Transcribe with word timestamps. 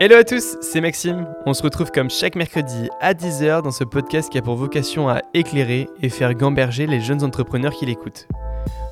Hello 0.00 0.14
à 0.14 0.22
tous, 0.22 0.56
c'est 0.60 0.80
Maxime. 0.80 1.26
On 1.44 1.54
se 1.54 1.62
retrouve 1.64 1.90
comme 1.90 2.08
chaque 2.08 2.36
mercredi 2.36 2.88
à 3.00 3.14
10h 3.14 3.62
dans 3.62 3.72
ce 3.72 3.82
podcast 3.82 4.30
qui 4.30 4.38
a 4.38 4.42
pour 4.42 4.54
vocation 4.54 5.08
à 5.08 5.22
éclairer 5.34 5.88
et 6.00 6.08
faire 6.08 6.34
gamberger 6.34 6.86
les 6.86 7.00
jeunes 7.00 7.24
entrepreneurs 7.24 7.72
qui 7.72 7.84
l'écoutent. 7.84 8.28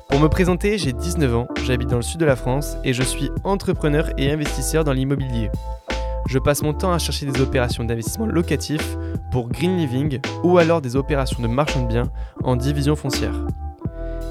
Pour 0.09 0.19
me 0.19 0.27
présenter, 0.27 0.77
j'ai 0.77 0.91
19 0.91 1.33
ans, 1.33 1.47
j'habite 1.63 1.87
dans 1.87 1.95
le 1.95 2.01
sud 2.01 2.19
de 2.19 2.25
la 2.25 2.35
France 2.35 2.75
et 2.83 2.91
je 2.91 3.03
suis 3.03 3.29
entrepreneur 3.45 4.09
et 4.17 4.29
investisseur 4.29 4.83
dans 4.83 4.91
l'immobilier. 4.91 5.49
Je 6.27 6.39
passe 6.39 6.61
mon 6.61 6.73
temps 6.73 6.91
à 6.91 6.99
chercher 6.99 7.25
des 7.25 7.39
opérations 7.39 7.85
d'investissement 7.85 8.25
locatif 8.25 8.97
pour 9.31 9.47
Green 9.47 9.77
Living 9.77 10.19
ou 10.43 10.57
alors 10.57 10.81
des 10.81 10.97
opérations 10.97 11.41
de 11.41 11.47
marchand 11.47 11.83
de 11.83 11.87
biens 11.87 12.11
en 12.43 12.57
division 12.57 12.97
foncière. 12.97 13.45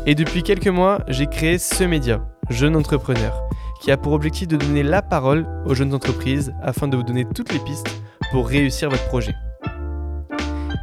Et 0.05 0.15
depuis 0.15 0.43
quelques 0.43 0.69
mois, 0.69 1.01
j'ai 1.09 1.27
créé 1.27 1.57
ce 1.57 1.85
média, 1.85 2.21
Jeune 2.51 2.77
Entrepreneur, 2.77 3.49
qui 3.81 3.91
a 3.91 3.97
pour 3.97 4.13
objectif 4.13 4.49
de 4.49 4.57
donner 4.57 4.83
la 4.83 5.03
parole 5.03 5.47
aux 5.67 5.75
jeunes 5.75 5.95
entreprises 5.95 6.53
afin 6.63 6.89
de 6.89 6.97
vous 6.97 7.03
donner 7.03 7.25
toutes 7.25 7.53
les 7.53 7.59
pistes 7.61 7.89
pour 8.31 8.49
réussir 8.49 8.91
votre 8.91 9.07
projet. 9.09 9.35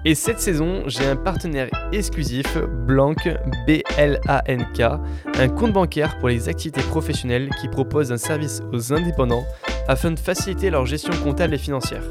Et 0.06 0.16
cette 0.16 0.42
saison, 0.42 0.84
j'ai 0.88 1.06
un 1.06 1.16
partenaire 1.16 1.70
exclusif, 1.94 2.58
Blanc, 2.58 3.14
B-L-A-N-K, 3.68 4.82
un 5.40 5.48
compte 5.48 5.72
bancaire 5.72 6.20
pour 6.20 6.28
les 6.28 6.50
activités 6.50 6.82
professionnelles 6.82 7.50
qui 7.62 7.70
propose 7.70 8.12
un 8.12 8.18
service 8.18 8.62
aux 8.74 8.92
indépendants 8.92 9.46
afin 9.88 10.12
de 10.12 10.20
faciliter 10.20 10.70
leur 10.70 10.86
gestion 10.86 11.14
comptable 11.24 11.54
et 11.54 11.58
financière. 11.58 12.04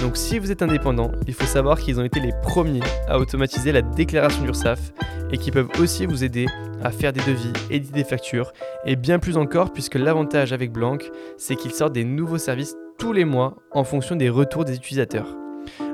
Donc 0.00 0.16
si 0.16 0.38
vous 0.38 0.50
êtes 0.50 0.62
indépendant, 0.62 1.12
il 1.26 1.34
faut 1.34 1.46
savoir 1.46 1.78
qu'ils 1.78 2.00
ont 2.00 2.04
été 2.04 2.20
les 2.20 2.32
premiers 2.42 2.82
à 3.08 3.18
automatiser 3.18 3.72
la 3.72 3.82
déclaration 3.82 4.42
d'URSSAF 4.42 4.92
et 5.30 5.38
qui 5.38 5.50
peuvent 5.50 5.70
aussi 5.80 6.06
vous 6.06 6.24
aider 6.24 6.46
à 6.82 6.90
faire 6.90 7.12
des 7.12 7.20
devis, 7.20 7.52
éditer 7.70 7.94
des 7.94 8.04
factures 8.04 8.52
et 8.84 8.96
bien 8.96 9.18
plus 9.18 9.36
encore 9.36 9.72
puisque 9.72 9.94
l'avantage 9.94 10.52
avec 10.52 10.72
Blanc, 10.72 10.98
c'est 11.36 11.56
qu'ils 11.56 11.72
sortent 11.72 11.92
des 11.92 12.04
nouveaux 12.04 12.38
services 12.38 12.74
tous 12.98 13.12
les 13.12 13.24
mois 13.24 13.56
en 13.70 13.84
fonction 13.84 14.16
des 14.16 14.28
retours 14.28 14.64
des 14.64 14.76
utilisateurs. 14.76 15.41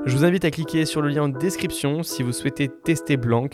Je 0.09 0.17
vous 0.17 0.25
invite 0.25 0.43
à 0.43 0.49
cliquer 0.49 0.85
sur 0.85 1.03
le 1.03 1.09
lien 1.09 1.25
en 1.25 1.29
description 1.29 2.01
si 2.01 2.23
vous 2.23 2.31
souhaitez 2.31 2.67
tester 2.67 3.15
Blanc. 3.15 3.47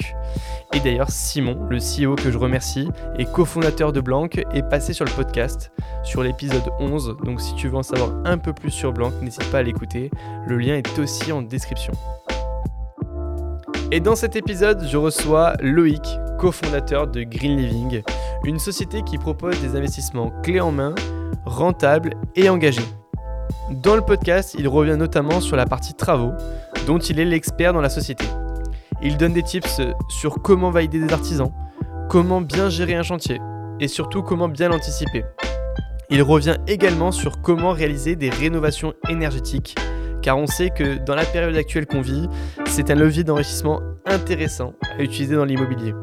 Et 0.74 0.80
d'ailleurs, 0.80 1.10
Simon, 1.10 1.68
le 1.70 1.80
CEO 1.80 2.16
que 2.16 2.32
je 2.32 2.38
remercie, 2.38 2.88
et 3.20 3.26
cofondateur 3.26 3.92
de 3.92 4.00
Blanc, 4.00 4.30
est 4.54 4.70
passé 4.70 4.94
sur 4.94 5.04
le 5.04 5.12
podcast, 5.12 5.74
sur 6.06 6.24
l'épisode 6.24 6.64
11. 6.80 7.18
Donc 7.26 7.42
si 7.42 7.54
tu 7.56 7.68
veux 7.68 7.76
en 7.76 7.84
savoir 7.84 8.14
un 8.24 8.38
peu 8.38 8.54
plus 8.54 8.72
sur 8.72 8.94
Blanc, 8.94 9.12
n'hésite 9.22 9.52
pas 9.52 9.58
à 9.58 9.64
l'écouter. 9.64 10.10
Le 10.48 10.58
lien 10.58 10.78
est 10.78 10.98
aussi 10.98 11.34
en 11.34 11.42
description. 11.42 11.92
Et 13.92 14.00
dans 14.00 14.16
cet 14.16 14.38
épisode, 14.38 14.82
je 14.90 14.96
reçois 14.96 15.56
Loïc, 15.60 16.08
cofondateur 16.40 17.08
de 17.08 17.24
Green 17.24 17.58
Living, 17.58 18.02
une 18.46 18.60
société 18.60 19.02
qui 19.02 19.18
propose 19.18 19.60
des 19.60 19.76
investissements 19.76 20.32
clés 20.42 20.62
en 20.62 20.72
main, 20.72 20.96
rentables 21.46 22.14
et 22.38 22.48
engagés. 22.48 22.88
Dans 23.70 23.96
le 23.96 24.02
podcast, 24.02 24.56
il 24.58 24.68
revient 24.68 24.96
notamment 24.98 25.42
sur 25.42 25.56
la 25.56 25.66
partie 25.66 25.94
travaux, 25.94 26.34
dont 26.86 27.00
il 27.00 27.20
est 27.20 27.26
l'expert 27.26 27.74
dans 27.74 27.82
la 27.82 27.90
société. 27.90 28.26
Il 29.02 29.18
donne 29.18 29.34
des 29.34 29.44
tips 29.44 29.82
sur 30.10 30.42
comment 30.42 30.70
valider 30.70 31.00
des 31.00 31.14
artisans, 31.14 31.52
comment 32.10 32.42
bien 32.42 32.70
gérer 32.70 32.96
un 32.96 33.04
chantier, 33.04 33.40
et 33.80 33.88
surtout 33.88 34.22
comment 34.22 34.48
bien 34.48 34.70
l'anticiper. 34.70 35.26
Il 36.10 36.22
revient 36.22 36.58
également 36.68 37.12
sur 37.12 37.42
comment 37.42 37.72
réaliser 37.72 38.16
des 38.16 38.30
rénovations 38.30 38.94
énergétiques, 39.10 39.76
car 40.22 40.38
on 40.38 40.48
sait 40.48 40.70
que 40.70 41.04
dans 41.04 41.16
la 41.16 41.26
période 41.26 41.56
actuelle 41.56 41.88
qu'on 41.88 42.02
vit, 42.02 42.30
c'est 42.68 42.92
un 42.92 42.96
levier 42.96 43.24
d'enrichissement 43.24 43.82
intéressant 44.06 44.74
à 44.98 45.02
utiliser 45.02 45.36
dans 45.36 45.46
l'immobilier. 45.46 45.94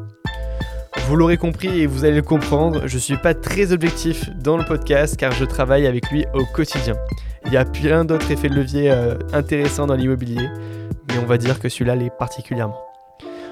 Vous 1.07 1.17
l'aurez 1.17 1.37
compris 1.37 1.81
et 1.81 1.85
vous 1.85 2.05
allez 2.05 2.15
le 2.15 2.21
comprendre, 2.21 2.87
je 2.87 2.95
ne 2.95 2.99
suis 2.99 3.17
pas 3.17 3.33
très 3.33 3.73
objectif 3.73 4.29
dans 4.37 4.55
le 4.55 4.63
podcast 4.63 5.17
car 5.17 5.33
je 5.33 5.43
travaille 5.43 5.85
avec 5.85 6.09
lui 6.09 6.25
au 6.33 6.45
quotidien. 6.45 6.95
Il 7.45 7.51
y 7.51 7.57
a 7.57 7.65
plein 7.65 8.05
d'autres 8.05 8.31
effets 8.31 8.47
de 8.47 8.55
levier 8.55 8.89
euh, 8.89 9.15
intéressants 9.33 9.85
dans 9.85 9.95
l'immobilier, 9.95 10.47
mais 11.09 11.17
on 11.21 11.25
va 11.25 11.37
dire 11.37 11.59
que 11.59 11.67
celui-là 11.67 11.95
l'est 11.95 12.17
particulièrement. 12.17 12.81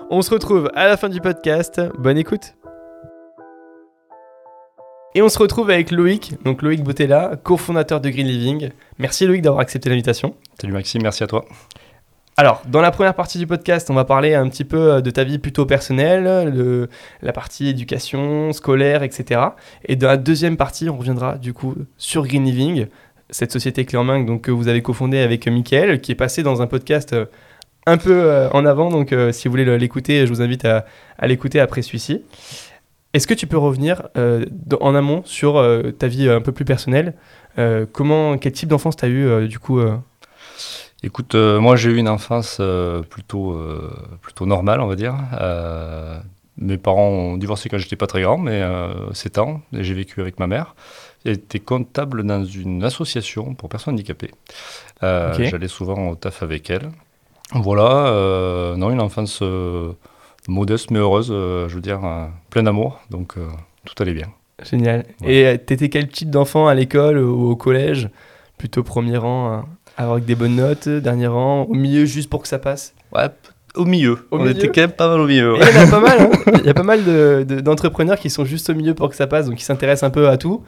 On 0.09 0.21
se 0.21 0.31
retrouve 0.31 0.71
à 0.75 0.87
la 0.87 0.95
fin 0.95 1.09
du 1.09 1.19
podcast, 1.19 1.81
bonne 1.99 2.17
écoute 2.17 2.55
et 5.13 5.21
on 5.21 5.27
se 5.27 5.37
retrouve 5.37 5.69
avec 5.69 5.91
Loïc, 5.91 6.41
donc 6.45 6.61
Loïc 6.61 6.83
Botella, 6.83 7.35
cofondateur 7.43 7.99
de 7.99 8.09
Green 8.09 8.27
Living. 8.27 8.69
Merci 8.97 9.25
Loïc 9.25 9.41
d'avoir 9.41 9.59
accepté 9.59 9.89
l'invitation. 9.89 10.35
Salut 10.59 10.71
Maxime, 10.71 11.01
merci 11.03 11.21
à 11.21 11.27
toi. 11.27 11.43
Alors, 12.37 12.63
dans 12.65 12.81
la 12.81 12.91
première 12.91 13.13
partie 13.13 13.37
du 13.37 13.45
podcast, 13.45 13.89
on 13.89 13.93
va 13.93 14.05
parler 14.05 14.35
un 14.35 14.47
petit 14.47 14.63
peu 14.63 14.93
euh, 14.93 15.01
de 15.01 15.11
ta 15.11 15.23
vie 15.23 15.37
plutôt 15.37 15.65
personnelle, 15.65 16.53
de 16.53 16.89
la 17.21 17.33
partie 17.33 17.67
éducation, 17.67 18.53
scolaire, 18.53 19.03
etc. 19.03 19.41
Et 19.85 19.97
dans 19.97 20.07
la 20.07 20.17
deuxième 20.17 20.55
partie, 20.55 20.89
on 20.89 20.97
reviendra 20.97 21.37
du 21.37 21.53
coup 21.53 21.75
sur 21.97 22.25
Green 22.25 22.45
Living, 22.45 22.87
cette 23.29 23.51
société 23.51 23.83
clé 23.85 23.97
en 23.97 24.05
main 24.05 24.37
que 24.37 24.49
vous 24.49 24.69
avez 24.69 24.81
cofondée 24.81 25.19
avec 25.19 25.45
Mickaël, 25.47 25.99
qui 25.99 26.13
est 26.13 26.15
passé 26.15 26.41
dans 26.41 26.61
un 26.61 26.67
podcast 26.67 27.11
euh, 27.11 27.25
un 27.85 27.97
peu 27.97 28.23
euh, 28.23 28.49
en 28.51 28.65
avant. 28.65 28.89
Donc, 28.89 29.13
si 29.31 29.47
vous 29.47 29.51
voulez 29.51 29.77
l'écouter, 29.77 30.25
je 30.25 30.31
vous 30.31 30.41
invite 30.41 30.63
à, 30.65 30.85
l'écouter 31.23 31.59
après 31.59 31.81
celui-ci. 31.81 32.23
Est-ce 33.13 33.27
que 33.27 33.33
tu 33.33 33.45
peux 33.45 33.57
revenir 33.57 34.07
en 34.15 34.95
amont 34.95 35.21
sur 35.25 35.61
ta 35.99 36.07
vie 36.07 36.29
un 36.29 36.39
peu 36.39 36.53
plus 36.53 36.63
personnelle 36.63 37.13
comment, 37.91 38.37
Quel 38.37 38.53
type 38.53 38.69
d'enfance 38.69 38.95
tu 38.95 39.05
as 39.05 39.09
eu 39.09 39.47
du 39.49 39.59
coup 39.59 39.81
Écoute, 41.03 41.33
euh, 41.33 41.59
moi 41.59 41.75
j'ai 41.75 41.89
eu 41.89 41.97
une 41.97 42.09
enfance 42.09 42.57
euh, 42.59 43.01
plutôt, 43.01 43.53
euh, 43.53 43.91
plutôt 44.21 44.45
normale, 44.45 44.81
on 44.81 44.87
va 44.87 44.95
dire. 44.95 45.15
mes 46.57 46.77
parents 46.77 47.07
ont 47.07 47.37
divorcé 47.37 47.69
quand 47.69 47.79
j'étais 47.79 47.95
pas 47.95 48.05
très 48.07 48.21
grand, 48.21 48.37
mais 48.37 48.63
7 49.13 49.39
ans, 49.39 49.61
et 49.73 49.83
j'ai 49.83 49.95
vécu 49.95 50.21
avec 50.21 50.39
ma 50.39 50.47
mère. 50.47 50.75
J'étais 51.25 51.59
comptable 51.59 52.23
dans 52.23 52.43
une 52.43 52.83
association 52.83 53.55
pour 53.55 53.69
personnes 53.69 53.95
handicapées. 53.95 54.31
J'allais 55.01 55.67
souvent 55.67 56.09
au 56.09 56.15
taf 56.15 56.43
avec 56.43 56.69
elle. 56.69 56.91
Voilà, 57.53 58.75
non, 58.77 58.91
une 58.91 59.01
enfance 59.01 59.41
modeste 60.47 60.91
mais 60.91 60.99
heureuse, 60.99 61.29
je 61.29 61.73
veux 61.73 61.81
dire, 61.81 62.01
pleine 62.51 62.65
d'amour, 62.65 62.99
donc 63.09 63.35
tout 63.85 64.03
allait 64.03 64.13
bien. 64.13 64.27
Génial. 64.61 65.05
Et 65.25 65.57
t'étais 65.65 65.89
quel 65.89 66.07
type 66.09 66.29
d'enfant 66.29 66.67
à 66.67 66.75
l'école 66.75 67.17
ou 67.17 67.49
au 67.49 67.55
collège? 67.55 68.09
Plutôt 68.59 68.83
premier 68.83 69.17
rang 69.17 69.51
hein 69.51 69.65
avec 69.97 70.25
des 70.25 70.35
bonnes 70.35 70.55
notes, 70.55 70.87
dernier 70.87 71.27
rang, 71.27 71.63
au 71.63 71.73
milieu 71.73 72.05
juste 72.05 72.29
pour 72.29 72.41
que 72.41 72.47
ça 72.47 72.59
passe 72.59 72.93
Ouais, 73.13 73.27
au 73.75 73.85
milieu. 73.85 74.27
On 74.31 74.45
était 74.47 74.67
quand 74.67 74.81
même 74.81 74.91
pas 74.91 75.09
mal 75.09 75.19
au 75.19 75.27
milieu. 75.27 75.55
Il 75.59 75.75
y 75.75 75.77
a 75.77 75.87
pas 75.87 75.99
mal, 75.99 76.21
hein. 76.21 76.51
Il 76.59 76.65
y 76.65 76.69
a 76.69 76.73
pas 76.73 76.83
mal 76.83 77.45
d'entrepreneurs 77.45 78.19
qui 78.19 78.29
sont 78.29 78.45
juste 78.45 78.69
au 78.69 78.73
milieu 78.73 78.93
pour 78.93 79.09
que 79.09 79.15
ça 79.15 79.27
passe, 79.27 79.47
donc 79.47 79.55
qui 79.55 79.63
s'intéressent 79.63 80.07
un 80.07 80.11
peu 80.11 80.29
à 80.29 80.37
tout, 80.37 80.63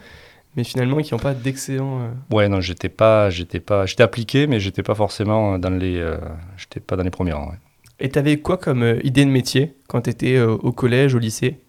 mais 0.56 0.64
finalement 0.64 0.98
qui 0.98 1.14
n'ont 1.14 1.20
pas 1.20 1.34
d'excellent. 1.34 2.00
Euh, 2.02 2.36
ouais, 2.36 2.48
non, 2.48 2.62
j'étais 2.62 2.90
pas, 2.90 3.30
j'étais 3.30 3.60
pas, 3.60 3.86
j'étais 3.86 4.04
appliqué, 4.04 4.48
mais 4.48 4.60
j'étais 4.60 4.84
pas 4.84 4.96
forcément 4.96 5.58
dans 5.58 5.70
les, 5.70 5.98
euh, 5.98 6.18
j'étais 6.58 6.80
pas 6.80 6.96
dans 6.96 7.04
les 7.04 7.12
premiers 7.12 7.34
rangs. 7.34 7.54
Et 8.00 8.10
tu 8.10 8.20
avais 8.20 8.38
quoi 8.38 8.58
comme 8.58 8.84
euh, 8.84 9.00
idée 9.04 9.26
de 9.26 9.30
métier 9.30 9.76
quand 9.88 10.02
tu 10.02 10.10
étais 10.10 10.40
au 10.40 10.72
collège, 10.72 11.16
au 11.16 11.20
lycée? 11.20 11.60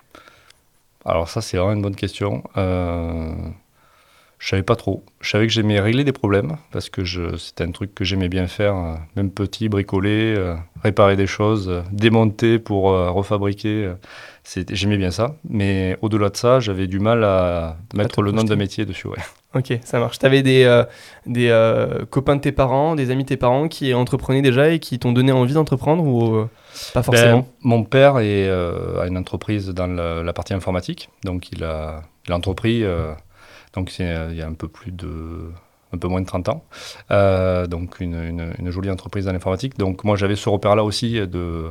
Alors 1.04 1.28
ça, 1.28 1.40
c'est 1.40 1.56
vraiment 1.58 1.72
une 1.74 1.82
bonne 1.82 1.96
question. 1.96 2.42
Je 4.44 4.50
savais 4.50 4.62
pas 4.62 4.76
trop. 4.76 5.02
Je 5.22 5.30
savais 5.30 5.46
que 5.46 5.52
j'aimais 5.54 5.80
régler 5.80 6.04
des 6.04 6.12
problèmes 6.12 6.58
parce 6.70 6.90
que 6.90 7.02
c'était 7.38 7.64
un 7.64 7.70
truc 7.70 7.94
que 7.94 8.04
j'aimais 8.04 8.28
bien 8.28 8.46
faire, 8.46 8.76
euh, 8.76 8.94
même 9.16 9.30
petit, 9.30 9.70
bricoler, 9.70 10.34
euh, 10.36 10.54
réparer 10.82 11.16
des 11.16 11.26
choses, 11.26 11.70
euh, 11.70 11.80
démonter 11.90 12.58
pour 12.58 12.90
refabriquer. 12.90 13.94
J'aimais 14.68 14.98
bien 14.98 15.10
ça. 15.10 15.36
Mais 15.48 15.96
au-delà 16.02 16.28
de 16.28 16.36
ça, 16.36 16.60
j'avais 16.60 16.88
du 16.88 16.98
mal 16.98 17.24
à 17.24 17.78
mettre 17.94 18.20
le 18.20 18.32
nom 18.32 18.44
d'un 18.44 18.56
métier 18.56 18.84
dessus. 18.84 19.06
Ouais. 19.06 19.16
Ok, 19.54 19.78
ça 19.82 19.98
marche. 19.98 20.18
Tu 20.18 20.26
avais 20.26 20.42
des, 20.42 20.82
des 21.24 21.48
copains 22.10 22.36
de 22.36 22.42
tes 22.42 22.52
parents, 22.52 22.96
des 22.96 23.10
amis 23.10 23.22
de 23.22 23.28
tes 23.28 23.38
parents 23.38 23.68
qui 23.68 23.94
entreprenaient 23.94 24.42
déjà 24.42 24.68
et 24.68 24.78
qui 24.78 24.98
t'ont 24.98 25.12
donné 25.12 25.32
envie 25.32 25.54
d'entreprendre 25.54 26.04
ou 26.04 26.46
pas 26.92 27.02
forcément? 27.02 27.38
ben, 27.38 27.46
Mon 27.62 27.84
père 27.84 28.18
est, 28.18 28.50
a 28.50 29.06
une 29.06 29.16
entreprise 29.16 29.68
dans 29.68 29.86
la, 29.86 30.32
partie 30.34 30.52
informatique. 30.52 31.08
Donc 31.24 31.50
il 31.50 31.64
a, 31.64 32.02
il 32.26 32.32
a 32.32 32.36
entrepris 32.36 32.84
donc 33.74 33.90
c'est 33.90 34.14
il 34.30 34.36
y 34.36 34.42
a 34.42 34.46
un 34.46 34.54
peu 34.54 34.68
plus 34.68 34.92
de 34.92 35.50
un 35.94 35.98
peu 35.98 36.08
moins 36.08 36.20
de 36.20 36.26
30 36.26 36.48
ans. 36.50 36.64
Euh, 37.10 37.66
donc 37.66 38.00
une, 38.00 38.52
une, 38.58 38.70
jolie 38.70 38.90
entreprise 38.90 39.24
dans 39.24 39.32
l'informatique. 39.32 39.78
Donc 39.78 40.04
moi 40.04 40.16
j'avais 40.16 40.36
ce 40.36 40.48
repère-là 40.48 40.84
aussi 40.84 41.14
de 41.26 41.70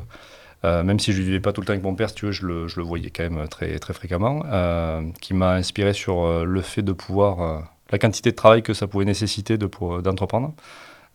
euh, 0.66 0.84
même 0.84 1.00
si 1.00 1.12
je 1.12 1.20
ne 1.20 1.26
vivais 1.26 1.40
pas 1.42 1.52
tout 1.52 1.60
le 1.60 1.68
temps 1.68 1.74
avec 1.74 1.84
mon 1.84 1.94
père, 1.94 2.10
si 2.10 2.16
tu 2.16 2.26
veux, 2.26 2.32
je 2.32 2.46
le, 2.46 2.68
je 2.70 2.78
le 2.80 2.86
voyais 2.86 3.10
quand 3.10 3.30
même 3.30 3.48
très, 3.50 3.78
très 3.80 3.94
fréquemment, 3.94 4.44
euh, 4.46 5.02
qui 5.20 5.34
m'a 5.34 5.56
inspiré 5.56 5.92
sur 5.92 6.46
le 6.46 6.62
fait 6.62 6.82
de 6.82 6.94
pouvoir, 6.94 7.64
la 7.92 8.00
quantité 8.00 8.32
de 8.32 8.36
travail 8.36 8.64
que 8.64 8.74
ça 8.74 8.88
pouvait 8.88 9.04
nécessiter 9.04 9.58
d'entreprendre. 9.58 10.54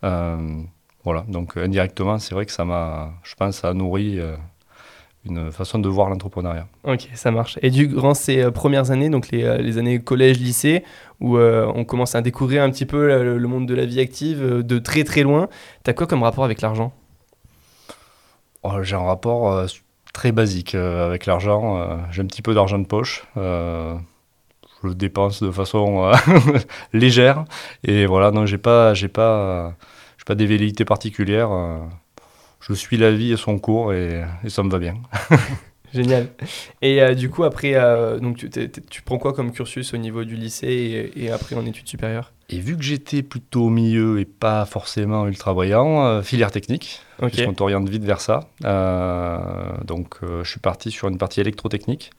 voilà, 0.02 1.24
donc 1.28 1.56
indirectement, 1.56 2.18
c'est 2.18 2.34
vrai 2.34 2.44
que 2.44 2.52
ça 2.52 2.66
m'a, 2.66 3.14
je 3.22 3.34
pense, 3.36 3.56
ça 3.56 3.70
a 3.70 3.72
nourri 3.72 4.20
une 5.28 5.52
façon 5.52 5.78
de 5.78 5.88
voir 5.88 6.08
l'entrepreneuriat. 6.08 6.66
Ok, 6.84 7.08
ça 7.14 7.30
marche. 7.30 7.58
Et 7.62 7.70
durant 7.70 8.14
ces 8.14 8.42
euh, 8.42 8.50
premières 8.50 8.90
années, 8.90 9.10
donc 9.10 9.30
les, 9.30 9.44
euh, 9.44 9.58
les 9.58 9.78
années 9.78 9.98
collège, 9.98 10.38
lycée, 10.38 10.84
où 11.20 11.36
euh, 11.36 11.70
on 11.74 11.84
commence 11.84 12.14
à 12.14 12.20
découvrir 12.20 12.62
un 12.62 12.70
petit 12.70 12.86
peu 12.86 13.22
le, 13.22 13.48
monde 13.48 13.66
de 13.66 13.74
la 13.74 13.86
vie 13.86 14.00
active 14.00 14.62
de 14.62 14.78
très 14.78 15.04
très 15.04 15.22
loin, 15.22 15.48
tu 15.84 15.90
as 15.90 15.94
quoi 15.94 16.06
comme 16.06 16.22
rapport 16.22 16.44
avec 16.44 16.60
l'argent? 16.60 16.92
Oh, 18.62 18.82
J'ai 18.82 18.96
un 18.96 19.04
rapport 19.04 19.66
très 20.12 20.32
basique 20.32 20.74
avec 20.74 21.26
l'argent. 21.26 21.98
J'ai 22.10 22.22
un 22.22 22.26
petit 22.26 22.42
peu 22.42 22.54
d'argent 22.54 22.78
de 22.78 22.86
poche. 22.86 23.26
je 23.36 23.98
le 24.82 24.94
dépense 24.94 25.42
de 25.42 25.50
façon 25.50 26.12
légère. 26.92 27.44
Et 27.84 28.06
voilà, 28.06 28.30
non, 28.30 28.46
j'ai 28.46 28.58
pas, 28.58 28.94
j'ai 28.94 29.08
pas, 29.08 29.74
j'ai 30.18 30.24
pas 30.24 30.34
des 30.34 30.46
velléités 30.46 30.84
particulières. 30.84 31.50
Je 32.60 32.72
suis 32.74 32.96
la 32.96 33.12
vie 33.12 33.32
et 33.32 33.36
son 33.36 33.58
cours 33.58 33.92
et, 33.92 34.24
et 34.44 34.50
ça 34.50 34.62
me 34.62 34.70
va 34.70 34.78
bien. 34.78 34.94
Génial. 35.92 36.28
Et 36.82 37.00
euh, 37.00 37.14
du 37.14 37.30
coup, 37.30 37.44
après, 37.44 37.72
euh, 37.74 38.18
donc 38.18 38.36
tu, 38.36 38.50
tu, 38.90 39.02
prends 39.02 39.18
quoi 39.18 39.32
comme 39.32 39.52
cursus 39.52 39.94
au 39.94 39.96
niveau 39.96 40.24
du 40.24 40.36
lycée 40.36 41.12
et, 41.14 41.30
après 41.30 41.56
en 41.56 41.64
études 41.64 41.88
supérieures? 41.88 42.32
Et 42.50 42.58
vu 42.58 42.76
que 42.76 42.82
j'étais 42.82 43.22
plutôt 43.22 43.66
au 43.66 43.70
milieu 43.70 44.20
et 44.20 44.24
pas 44.24 44.64
forcément 44.64 45.26
ultra 45.26 45.54
brillant, 45.54 46.04
euh, 46.04 46.22
filière 46.22 46.50
technique, 46.50 47.00
okay. 47.18 47.30
puisqu'on 47.30 47.54
t'oriente 47.54 47.88
vite 47.88 48.04
vers 48.04 48.20
ça. 48.20 48.48
donc, 49.84 50.16
je 50.22 50.48
suis 50.48 50.60
parti 50.60 50.90
sur 50.90 51.08
une 51.08 51.18
partie 51.18 51.40
électrotechnique. 51.40 52.10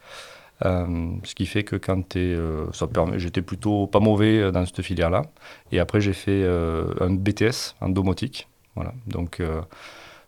ce 0.63 1.35
qui 1.35 1.45
fait 1.45 1.63
que 1.63 1.75
quand 1.75 2.09
tu 2.09 2.19
es. 2.19 3.17
j'étais 3.17 3.41
plutôt 3.41 3.87
pas 3.87 3.99
mauvais 3.99 4.51
dans 4.51 4.65
cette 4.65 4.81
filière-là. 4.81 5.23
Et 5.71 5.79
après, 5.79 6.01
j'ai 6.01 6.13
fait 6.13 6.43
un 6.45 7.11
BTS 7.11 7.75
en 7.81 7.89
domotique. 7.89 8.47
Voilà. 8.75 8.93
Donc 9.07 9.41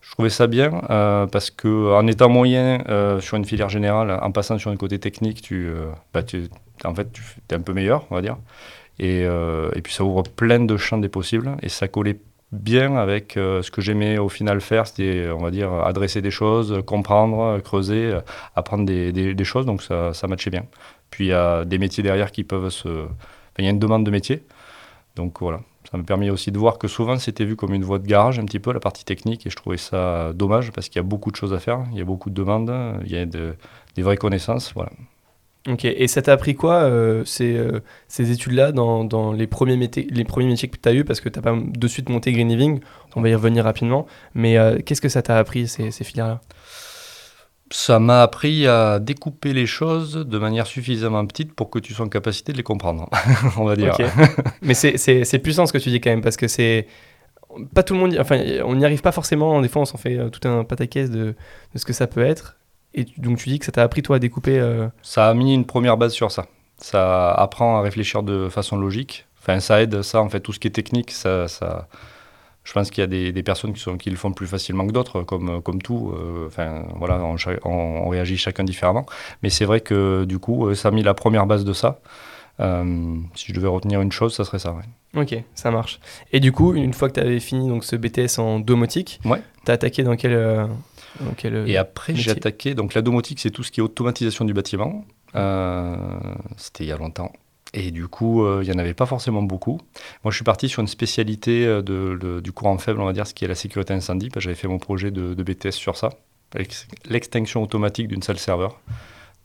je 0.01 0.12
trouvais 0.12 0.30
ça 0.30 0.48
bien 0.48 0.81
euh, 0.89 1.27
parce 1.27 1.51
que 1.51 1.94
en 1.94 2.06
étant 2.07 2.27
moyen 2.27 2.83
euh, 2.89 3.21
sur 3.21 3.38
une 3.38 3.45
filière 3.45 3.69
générale, 3.69 4.19
en 4.21 4.31
passant 4.31 4.57
sur 4.57 4.71
un 4.71 4.75
côté 4.75 5.00
technique, 5.00 5.42
tu, 5.42 5.68
euh, 5.68 5.92
bah, 6.13 6.24
tu 6.24 6.50
en 6.83 6.95
fait, 6.95 7.12
tu 7.12 7.24
es 7.50 7.53
un 7.53 7.62
peu 7.62 7.74
meilleur, 7.74 8.07
on 8.09 8.15
va 8.15 8.21
dire. 8.21 8.38
Et, 9.00 9.21
et, 9.21 9.81
puis 9.81 9.94
ça 9.94 10.03
ouvre 10.03 10.24
plein 10.24 10.59
de 10.59 10.77
champs 10.77 11.00
des 11.00 11.09
possibles 11.09 11.56
et 11.63 11.69
ça 11.69 11.88
collait 11.88 12.19
bien 12.51 12.98
avec 12.98 13.33
ce 13.36 13.71
que 13.71 13.81
j'aimais 13.81 14.19
au 14.19 14.30
final 14.30 14.62
faire, 14.62 14.86
c'était, 14.86 15.30
on 15.31 15.39
va 15.39 15.50
dire, 15.50 15.74
adresser 15.74 16.21
des 16.21 16.30
choses, 16.30 16.83
comprendre, 16.86 17.59
creuser, 17.62 18.15
apprendre 18.56 18.86
des, 18.86 19.12
des, 19.12 19.33
des 19.33 19.44
choses, 19.44 19.65
donc 19.65 19.81
ça, 19.81 20.13
ça 20.13 20.27
matchait 20.27 20.51
bien. 20.51 20.65
Puis 21.09 21.25
il 21.25 21.30
y 21.30 21.33
a 21.33 21.65
des 21.65 21.80
métiers 21.80 22.04
derrière 22.04 22.31
qui 22.31 22.44
peuvent 22.44 22.69
se... 22.69 23.07
il 23.57 23.65
y 23.65 23.68
a 23.68 23.71
une 23.71 23.80
demande 23.80 24.06
de 24.06 24.12
métier, 24.12 24.44
donc 25.15 25.39
voilà. 25.39 25.62
Ça 25.92 25.98
m'a 25.98 26.04
permis 26.04 26.30
aussi 26.30 26.52
de 26.52 26.58
voir 26.58 26.78
que 26.78 26.88
souvent 26.88 27.18
c'était 27.18 27.44
vu 27.44 27.56
comme 27.56 27.74
une 27.74 27.84
voie 27.84 28.00
de 28.00 28.08
garage 28.08 28.40
un 28.40 28.46
petit 28.46 28.60
peu, 28.60 28.72
la 28.72 28.80
partie 28.80 29.04
technique, 29.04 29.46
et 29.46 29.50
je 29.50 29.56
trouvais 29.56 29.78
ça 29.78 30.32
dommage 30.34 30.72
parce 30.72 30.88
qu'il 30.88 30.98
y 30.98 31.00
a 31.00 31.04
beaucoup 31.04 31.32
de 31.32 31.36
choses 31.36 31.54
à 31.54 31.60
faire, 31.60 31.84
il 31.92 31.98
y 31.98 32.02
a 32.02 32.06
beaucoup 32.06 32.30
de 32.30 32.36
demandes, 32.36 32.74
il 33.06 33.12
y 33.12 33.18
a 33.18 33.26
des 33.26 34.02
vraies 34.02 34.18
connaissances. 34.18 34.74
Voilà. 34.74 34.92
Ok, 35.70 35.86
et 35.86 36.08
ça 36.08 36.24
t'a 36.24 36.34
appris 36.34 36.56
quoi, 36.56 36.82
euh, 36.82 37.24
ces, 37.24 37.56
euh, 37.56 37.82
ces 38.08 38.32
études-là, 38.32 38.72
dans, 38.72 39.32
les, 39.32 39.46
premiers 39.46 39.78
métiers, 39.78 40.08
les 40.10 40.24
premiers 40.24 40.48
métiers 40.48 40.68
que 40.68 40.78
tu 40.78 40.90
as 40.90 40.94
eu 40.94 41.04
Parce 41.04 41.22
que 41.22 41.30
tu 41.30 41.38
n'as 41.38 41.44
pas 41.44 41.56
de 41.56 41.88
suite 41.88 42.10
monté 42.10 42.32
Green 42.32 42.50
Living, 42.50 42.80
on 43.16 43.22
va 43.22 43.30
y 43.30 43.36
revenir 43.36 43.64
rapidement, 43.64 44.08
mais 44.34 44.58
euh, 44.58 44.80
qu'est-ce 44.84 45.02
que 45.02 45.10
ça 45.10 45.22
t'a 45.22 45.38
appris, 45.38 45.68
ces 45.68 45.92
filières-là? 45.92 46.42
Ça 47.71 48.00
m'a 48.00 48.21
appris 48.21 48.68
à 48.68 49.00
découper 49.00 49.53
les 49.53 49.65
choses 49.65 50.13
de 50.13 50.38
manière 50.38 50.68
suffisamment 50.68 51.25
petite 51.25 51.53
pour 51.53 51.69
que 51.69 51.79
tu 51.79 51.94
sois 51.94 52.06
en 52.06 52.09
capacité 52.09 52.51
de 52.51 52.57
les 52.57 52.63
comprendre, 52.63 53.09
on 53.57 53.63
va 53.65 53.75
dire. 53.75 53.97
Mais 54.62 54.73
c'est 54.73 55.39
puissant 55.39 55.65
ce 55.65 55.73
que 55.73 55.77
tu 55.77 55.89
dis 55.89 56.01
quand 56.01 56.09
même, 56.09 56.21
parce 56.21 56.38
que 56.38 56.47
c'est. 56.47 56.88
Pas 57.73 57.83
tout 57.83 57.94
le 57.94 58.00
monde. 58.00 58.18
Enfin, 58.19 58.41
on 58.63 58.75
n'y 58.75 58.85
arrive 58.85 59.01
pas 59.01 59.12
forcément. 59.12 59.59
Des 59.59 59.68
fois, 59.68 59.81
on 59.81 59.85
s'en 59.85 59.97
fait 59.97 60.18
euh, 60.18 60.29
tout 60.29 60.47
un 60.47 60.63
pataquès 60.63 61.12
de, 61.12 61.35
de 61.73 61.79
ce 61.79 61.83
que 61.83 61.91
ça 61.91 62.07
peut 62.07 62.21
être. 62.21 62.56
Et 62.94 63.06
donc, 63.18 63.39
tu 63.39 63.50
dis 63.50 63.59
que 63.59 63.65
ça 63.65 63.73
t'a 63.73 63.83
appris, 63.83 64.01
toi, 64.01 64.15
à 64.15 64.19
découper. 64.19 64.57
Euh, 64.57 64.88
ça 65.01 65.27
a 65.27 65.33
mis 65.33 65.53
une 65.53 65.65
première 65.65 65.97
base 65.97 66.13
sur 66.13 66.31
ça. 66.31 66.45
Ça 66.77 67.29
apprend 67.33 67.77
à 67.77 67.81
réfléchir 67.81 68.23
de 68.23 68.47
façon 68.47 68.77
logique. 68.77 69.27
Enfin, 69.41 69.59
ça 69.59 69.81
aide, 69.81 70.01
ça, 70.01 70.21
en 70.21 70.29
fait, 70.29 70.39
tout 70.39 70.53
ce 70.53 70.59
qui 70.59 70.68
est 70.68 70.71
technique, 70.71 71.12
ça. 71.12 71.50
ça 71.50 71.89
je 72.63 72.74
pense 72.74 72.92
qu'il 72.92 73.02
y 73.02 73.04
a 73.04 73.08
des, 73.08 73.31
des 73.31 73.44
personnes 73.44 73.74
qui, 73.74 73.80
sont, 73.80 73.98
qui, 73.98 74.10
le 74.10 74.16
font 74.16 74.31
plus 74.34 74.48
facilement 74.48 74.86
que 74.86 74.92
d'autres, 74.92 75.24
comme, 75.24 75.62
comme 75.62 75.81
tout. 75.81 76.13
Euh, 76.16 76.48
enfin, 76.48 76.86
voilà, 76.96 77.24
on, 77.24 77.36
on, 77.66 78.10
réagit 78.10 78.38
chacun 78.38 78.63
différemment. 78.63 79.06
Mais 79.42 79.50
c'est 79.50 79.66
vrai 79.66 79.81
que 79.81 80.25
du 80.25 80.38
coup, 80.38 80.68
euh, 80.68 80.75
ça 80.75 80.90
a 80.90 80.92
mis 80.92 81.04
la 81.04 81.13
première 81.13 81.48
base 81.48 81.66
de 81.66 81.74
ça. 81.74 82.00
Euh, 82.60 83.16
si 83.34 83.48
je 83.48 83.54
devais 83.54 83.68
retenir 83.68 84.02
une 84.02 84.12
chose, 84.12 84.36
ça 84.36 84.46
serait 84.46 84.60
ça. 84.60 84.74
Ouais. 84.74 85.22
Ok, 85.22 85.44
ça 85.56 85.72
marche. 85.72 86.00
Et 86.31 86.40
du 86.40 86.52
coup, 86.52 86.75
une 86.75 86.94
fois 86.94 87.10
que 87.10 87.16
tu 87.16 87.19
avais 87.19 87.40
fini 87.40 87.68
donc, 87.68 87.84
ce 87.84 87.96
BTS 87.96 88.40
en 88.40 88.60
domotique, 88.60 89.19
ouais. 89.25 89.42
tu 89.66 89.72
as 89.72 89.74
attaqué 89.74 90.04
dans 90.04 90.16
quel, 90.16 90.34
dans 91.19 91.34
quel 91.36 91.68
Et 91.68 91.78
après, 91.78 92.16
j'ai 92.16 92.31
attaqué. 92.31 92.75
Donc, 92.75 92.94
la 92.94 93.02
domotique, 93.02 93.40
c'est 93.40 93.50
tout 93.50 93.64
ce 93.64 93.72
qui 93.72 93.80
est 93.80 93.84
automatisation 93.84 94.46
du 94.46 94.54
bâtiment. 94.54 95.04
C'était 95.34 96.84
il 96.84 96.88
y 96.88 96.92
a 96.92 96.98
longtemps. 96.98 97.31
Et 97.73 97.91
du 97.91 98.07
coup, 98.07 98.44
euh, 98.44 98.62
il 98.63 98.69
n'y 98.69 98.75
en 98.75 98.79
avait 98.79 98.94
pas 98.94 99.06
forcément 99.06 99.44
beaucoup. 99.44 99.79
Moi, 100.23 100.31
je 100.31 100.35
suis 100.35 100.44
parti 100.44 100.68
sur 100.68 100.81
une 100.81 100.88
spécialité 100.88 101.65
euh, 101.65 101.81
de, 101.81 102.41
du 102.41 102.51
courant 102.51 102.77
faible, 102.77 103.00
on 103.00 103.06
va 103.06 103.13
dire, 103.13 103.25
ce 103.25 103.33
qui 103.33 103.45
est 103.45 103.47
la 103.47 103.56
sécurité 103.56 103.94
incendie. 103.94 104.29
J'avais 104.35 104.56
fait 104.56 104.68
mon 104.68 104.79
projet 104.79 105.09
de, 105.09 105.41
BTS 105.41 105.71
sur 105.71 105.95
ça, 105.95 106.09
l'extinction 107.06 107.63
automatique 107.63 108.07
d'une 108.07 108.21
salle 108.21 108.39
serveur. 108.39 108.79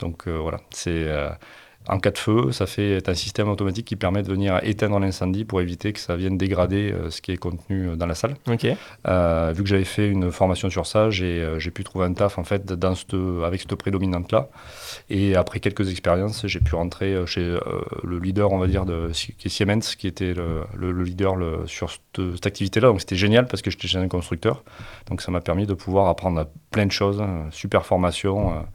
Donc 0.00 0.26
euh, 0.26 0.36
voilà, 0.36 0.60
c'est 0.70 1.06
en 1.88 1.98
cas 1.98 2.10
de 2.10 2.18
feu, 2.18 2.52
ça 2.52 2.66
fait 2.66 3.08
un 3.08 3.14
système 3.14 3.48
automatique 3.48 3.86
qui 3.86 3.96
permet 3.96 4.22
de 4.22 4.28
venir 4.28 4.58
éteindre 4.62 4.98
l'incendie 4.98 5.44
pour 5.44 5.60
éviter 5.60 5.92
que 5.92 6.00
ça 6.00 6.16
vienne 6.16 6.36
dégrader 6.36 6.92
euh, 6.92 7.10
ce 7.10 7.20
qui 7.20 7.32
est 7.32 7.36
contenu 7.36 7.88
euh, 7.88 7.96
dans 7.96 8.06
la 8.06 8.14
salle. 8.14 8.36
Euh, 9.06 9.52
vu 9.54 9.62
que 9.62 9.68
j'avais 9.68 9.84
fait 9.84 10.08
une 10.08 10.32
formation 10.32 10.68
sur 10.68 10.86
ça, 10.86 11.10
j'ai 11.10 11.70
pu 11.72 11.84
trouver 11.84 12.06
un 12.06 12.12
taf 12.12 12.38
en 12.38 12.44
fait 12.44 12.66
dans 12.66 12.94
cette, 12.94 13.14
avec 13.44 13.60
cette 13.60 13.74
prédominante 13.76 14.32
là. 14.32 14.48
Et 15.10 15.36
après 15.36 15.60
quelques 15.60 15.90
expériences, 15.90 16.46
j'ai 16.46 16.60
pu 16.60 16.74
rentrer 16.74 17.24
chez 17.26 17.56
le 18.02 18.18
leader, 18.18 18.52
on 18.52 18.58
va 18.58 18.66
dire, 18.66 18.84
de, 18.84 19.10
qui 19.12 19.46
est 19.46 19.48
Siemens, 19.48 19.94
qui 19.96 20.06
était 20.06 20.34
le, 20.34 21.02
leader 21.02 21.36
sur 21.66 21.90
cette, 21.90 22.32
cette 22.34 22.46
activité-là. 22.46 22.88
Donc 22.88 23.00
c'était 23.00 23.16
génial 23.16 23.46
parce 23.46 23.62
que 23.62 23.70
j'étais 23.70 23.88
chez 23.88 23.98
un 23.98 24.08
constructeur. 24.08 24.64
Donc 25.08 25.22
ça 25.22 25.30
m'a 25.30 25.40
permis 25.40 25.66
de 25.66 25.74
pouvoir 25.74 26.08
apprendre 26.08 26.46
plein 26.70 26.86
de 26.86 26.92
choses, 26.92 27.22
super 27.50 27.86
formation 27.86 28.66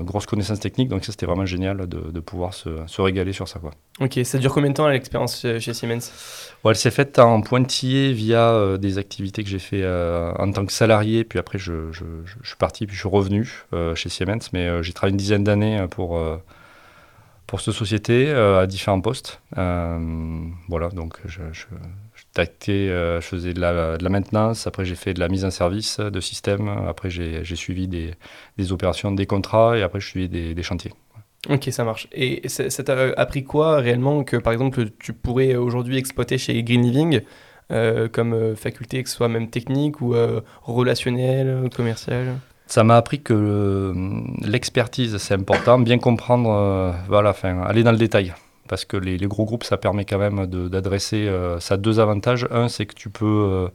grosse 0.00 0.24
connaissance 0.24 0.60
technique, 0.60 0.88
donc 0.88 1.04
ça 1.04 1.12
c'était 1.12 1.26
vraiment 1.26 1.44
génial 1.44 1.86
de, 1.86 2.20
pouvoir 2.20 2.54
se, 2.54 2.70
se, 2.86 3.02
régaler 3.02 3.32
sur 3.32 3.46
ça. 3.46 3.58
Quoi. 3.58 3.72
Ok, 4.00 4.18
ça 4.24 4.38
dure 4.38 4.52
combien 4.52 4.70
de 4.70 4.74
temps 4.74 4.88
l'expérience 4.88 5.46
chez 5.58 5.74
Siemens? 5.74 6.10
Ouais, 6.64 6.72
Elle 6.72 6.76
s'est 6.76 6.90
faite 6.90 7.18
en 7.18 7.42
pointillé 7.42 8.12
via 8.12 8.50
euh, 8.50 8.78
des 8.78 8.96
activités 8.96 9.44
que 9.44 9.50
j'ai 9.50 9.58
fait 9.58 9.82
euh, 9.82 10.32
en 10.38 10.50
tant 10.50 10.64
que 10.64 10.72
salarié, 10.72 11.24
puis 11.24 11.38
après 11.38 11.58
je, 11.58 11.92
je, 11.92 12.04
je, 12.24 12.48
suis 12.48 12.56
parti, 12.56 12.86
puis 12.86 12.94
je 12.94 13.00
suis 13.00 13.08
revenu 13.08 13.64
euh, 13.74 13.94
chez 13.94 14.08
Siemens, 14.08 14.50
mais 14.52 14.82
j'ai 14.82 14.94
travaillé 14.94 15.12
une 15.12 15.18
dizaine 15.18 15.44
d'années 15.44 15.86
pour, 15.90 16.18
pour 17.46 17.60
cette 17.60 17.74
société 17.74 18.30
à 18.30 18.66
différents 18.66 19.00
postes. 19.00 19.42
voilà, 19.54 20.88
donc 20.94 21.18
je, 21.26 21.42
euh, 22.38 23.20
je 23.20 23.26
faisais 23.26 23.52
de 23.52 23.60
la, 23.60 23.98
de 23.98 24.04
la, 24.04 24.10
maintenance, 24.10 24.66
après 24.66 24.84
j'ai 24.84 24.94
fait 24.94 25.14
de 25.14 25.20
la 25.20 25.28
mise 25.28 25.44
en 25.44 25.50
service 25.50 26.00
de 26.00 26.20
système, 26.20 26.68
après 26.88 27.10
j'ai 27.10 27.56
suivi 27.56 27.88
des, 27.88 28.12
des, 28.56 28.72
opérations, 28.72 29.12
des 29.12 29.26
contrats, 29.26 29.76
et 29.76 29.82
après 29.82 30.00
je 30.00 30.06
suivi 30.06 30.28
des, 30.28 30.54
des 30.54 30.62
chantiers. 30.62 30.92
Ok, 31.50 31.68
ça 31.70 31.84
marche. 31.84 32.06
Et 32.12 32.48
ça 32.48 32.84
t'a 32.84 32.96
appris 33.16 33.42
quoi 33.44 33.76
réellement 33.76 34.22
que 34.22 34.36
par 34.36 34.52
exemple 34.52 34.84
tu 34.98 35.12
pourrais 35.12 35.56
aujourd'hui 35.56 35.98
exploiter 35.98 36.38
chez 36.38 36.62
Green 36.62 36.82
Living 36.82 37.20
euh, 37.72 38.08
comme 38.08 38.32
euh, 38.32 38.54
faculté, 38.54 39.02
que 39.02 39.08
ce 39.08 39.16
soit 39.16 39.28
même 39.28 39.50
technique 39.50 40.00
ou 40.00 40.14
relationnelle, 40.62 41.68
commerciale? 41.74 42.36
Ça 42.66 42.84
m'a 42.84 42.96
appris 42.96 43.20
que 43.20 43.92
l'expertise 44.40 45.18
c'est 45.18 45.34
important, 45.34 45.78
bien 45.78 45.98
comprendre, 45.98 46.94
voilà, 47.08 47.30
enfin, 47.30 47.60
aller 47.62 47.82
dans 47.82 47.92
le 47.92 47.98
détail 47.98 48.32
parce 48.72 48.86
que 48.86 48.96
les, 48.96 49.18
gros 49.18 49.44
groupes, 49.44 49.64
ça 49.64 49.76
permet 49.76 50.06
quand 50.06 50.16
même 50.16 50.46
d'adresser. 50.46 51.28
Euh, 51.28 51.60
ça 51.60 51.74
a 51.74 51.76
deux 51.76 52.00
avantages. 52.00 52.48
Un, 52.50 52.68
c'est 52.68 52.86
que 52.86 52.94
tu 52.94 53.10
peux. 53.10 53.26
Euh, 53.26 53.68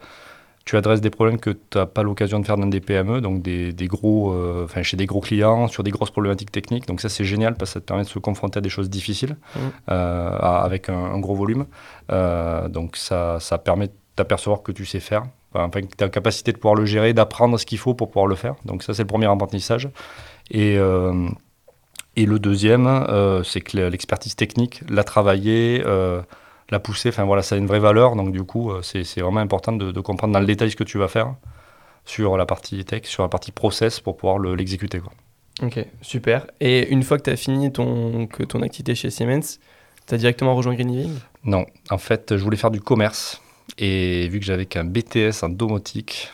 tu 0.66 0.76
adresses 0.76 1.02
des 1.02 1.12
problèmes 1.12 1.40
que 1.40 1.52
tu 1.52 1.78
n'as 1.78 1.86
pas 1.86 2.02
l'occasion 2.02 2.40
de 2.40 2.46
faire 2.48 2.58
dans 2.58 2.66
des 2.66 2.80
PME, 2.80 3.22
donc 3.22 3.44
des, 3.44 3.74
gros, 3.82 4.32
euh, 4.32 4.66
chez 4.82 4.98
des 4.98 5.06
gros 5.06 5.22
clients, 5.22 5.68
sur 5.68 5.84
des 5.84 5.92
grosses 5.92 6.10
problématiques 6.10 6.52
techniques. 6.52 6.88
Donc 6.88 7.00
ça, 7.00 7.10
c'est 7.10 7.26
génial 7.26 7.54
parce 7.54 7.70
que 7.70 7.74
ça 7.76 7.80
te 7.80 7.86
permet 7.86 8.06
de 8.06 8.10
se 8.10 8.18
confronter 8.18 8.58
à 8.58 8.62
des 8.62 8.70
choses 8.70 8.90
difficiles 8.90 9.38
mmh. 9.56 9.92
avec 9.92 10.90
un, 10.90 11.20
gros 11.20 11.36
volume. 11.36 11.68
donc 12.10 12.98
ça, 12.98 13.40
ça 13.40 13.60
permet 13.60 13.90
de 13.90 13.94
t'apercevoir 14.16 14.64
que 14.64 14.72
tu 14.72 14.88
sais 14.88 15.00
faire, 15.00 15.26
enfin, 15.54 15.70
que 15.82 15.96
tu 15.96 16.04
as 16.04 16.08
la 16.08 16.10
capacité 16.10 16.54
de 16.54 16.58
pouvoir 16.58 16.74
le 16.74 16.86
gérer, 16.86 17.14
d'apprendre 17.14 17.60
ce 17.60 17.68
qu'il 17.68 17.78
faut 17.78 17.94
pour 17.94 18.10
pouvoir 18.10 18.26
le 18.26 18.36
faire. 18.36 18.56
Donc 18.66 18.82
ça, 18.82 18.96
c'est 18.96 19.04
le 19.04 19.08
premier 19.08 19.28
apprentissage. 19.28 19.90
Et 20.50 20.76
et 22.18 22.26
le 22.26 22.40
deuxième, 22.40 22.88
euh, 22.88 23.44
c'est 23.44 23.62
que 23.62 23.78
l'expertise 23.78 24.36
technique, 24.36 24.82
la 24.90 25.04
travailler, 25.04 25.84
euh, 25.86 26.24
la 26.72 26.80
pousser, 26.80 27.10
enfin 27.10 27.26
voilà, 27.26 27.44
ça 27.44 27.54
a 27.54 27.58
une 27.60 27.68
vraie 27.68 27.80
valeur. 27.80 28.16
Donc 28.16 28.32
du 28.32 28.42
coup, 28.42 28.72
euh, 28.72 28.82
c'est 28.82 29.22
vraiment 29.22 29.40
important 29.40 29.72
de, 29.72 30.02
comprendre 30.02 30.34
dans 30.34 30.40
le 30.40 30.48
détail 30.48 30.72
ce 30.72 30.76
que 30.76 30.84
tu 30.84 30.98
vas 30.98 31.08
faire 31.08 31.36
sur 32.06 32.36
la 32.36 32.48
partie 32.48 32.84
tech, 32.86 33.06
sur 33.06 33.22
la 33.22 33.30
partie 33.30 33.52
process 33.52 34.00
pour 34.00 34.18
pouvoir 34.18 34.40
l'exécuter. 34.40 35.00
Ok, 35.62 35.86
super. 36.02 36.48
Et 36.60 36.90
une 36.90 37.04
fois 37.04 37.20
que 37.20 37.24
tu 37.24 37.30
as 37.30 37.36
fini 37.36 37.72
ton, 37.72 38.26
que 38.26 38.42
ton 38.42 38.64
activité 38.64 38.96
chez 38.96 39.12
Siemens, 39.12 39.60
tu 40.08 40.16
as 40.16 40.18
directement 40.18 40.56
rejoint 40.56 40.74
Green 40.74 40.92
Living? 40.92 41.20
Non, 41.44 41.68
en 41.92 42.00
fait, 42.00 42.36
je 42.36 42.44
voulais 42.44 42.58
faire 42.58 42.72
du 42.72 42.82
commerce. 42.82 43.44
Et 43.78 44.28
vu 44.30 44.40
que 44.40 44.46
j'avais 44.46 44.66
qu'un 44.66 44.86
BTS 44.86 45.44
en 45.44 45.50
domotique, 45.50 46.32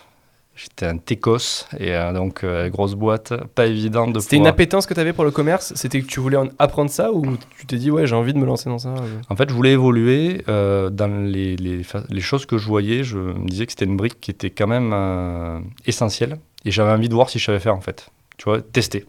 J'étais 0.56 0.86
un 0.86 0.98
Técos 0.98 1.66
et 1.80 1.96
euh, 1.96 2.14
donc 2.14 2.44
euh, 2.44 2.70
grosse 2.70 2.94
boîte, 2.94 3.34
pas 3.56 3.66
évident 3.66 4.08
de 4.08 4.20
C'était 4.20 4.36
une 4.36 4.46
appétence 4.46 4.86
que 4.86 4.94
tu 4.94 5.00
avais 5.00 5.12
pour 5.12 5.24
le 5.24 5.32
commerce? 5.32 5.74
C'était 5.76 6.00
que 6.00 6.06
tu 6.06 6.20
voulais 6.20 6.38
apprendre 6.60 6.92
ça 6.92 7.12
ou 7.12 7.38
tu 7.58 7.66
t'es 7.66 7.78
dit 7.78 7.90
ouais 7.90 8.06
j'ai 8.06 8.16
envie 8.16 8.34
de 8.34 8.38
me 8.38 8.46
lancer 8.46 8.70
dans 8.70 8.78
ça 8.78 8.90
euh? 8.90 9.22
En 9.30 9.36
fait 9.36 9.50
je 9.50 9.54
voulais 9.54 9.72
évoluer 9.72 10.44
dans 10.48 11.26
les, 11.26 11.56
les, 11.56 11.82
les, 12.10 12.22
choses 12.22 12.46
que 12.46 12.60
je 12.60 12.68
voyais, 12.68 13.04
je 13.04 13.18
me 13.18 13.48
disais 13.48 13.66
que 13.66 13.72
c'était 13.72 13.86
une 13.86 13.98
brique 13.98 14.22
qui 14.22 14.30
était 14.30 14.52
quand 14.52 14.68
même 14.68 15.64
essentielle 15.88 16.38
et 16.66 16.72
j'avais 16.72 16.92
envie 16.92 17.10
de 17.10 17.16
voir 17.16 17.32
si 17.32 17.40
je 17.40 17.46
savais 17.46 17.60
faire 17.60 17.76
en 17.76 17.82
fait, 17.82 18.12
tu 18.38 18.46
vois, 18.46 18.62
tester. 18.62 19.06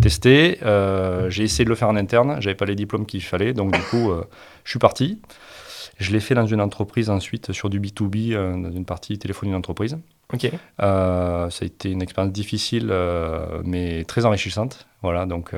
Testé, 0.00 0.58
j'ai 1.30 1.42
essayé 1.42 1.64
de 1.64 1.70
le 1.70 1.74
faire 1.74 1.88
en 1.88 1.96
interne, 1.96 2.36
j'avais 2.38 2.54
pas 2.54 2.66
les 2.66 2.76
diplômes 2.76 3.06
qu'il 3.06 3.22
fallait, 3.22 3.52
donc 3.54 3.72
du 3.72 3.82
coup, 3.82 4.12
je 4.62 4.70
suis 4.70 4.78
parti. 4.78 5.20
Je 6.00 6.12
l'ai 6.12 6.20
fait 6.20 6.34
dans 6.34 6.46
une 6.46 6.60
entreprise 6.60 7.10
ensuite 7.10 7.52
sur 7.52 7.70
du 7.70 7.78
B2B, 7.80 8.34
dans 8.34 8.72
une 8.72 8.84
partie 8.84 9.18
téléphonie 9.18 9.52
d'entreprise. 9.52 9.98
Ok. 10.32 10.50
ça 10.78 11.48
a 11.48 11.64
été 11.64 11.90
une 11.90 12.02
expérience 12.02 12.32
difficile, 12.32 12.92
mais 13.64 14.04
très 14.04 14.24
enrichissante. 14.24 14.86
Voilà, 15.02 15.26
donc, 15.26 15.54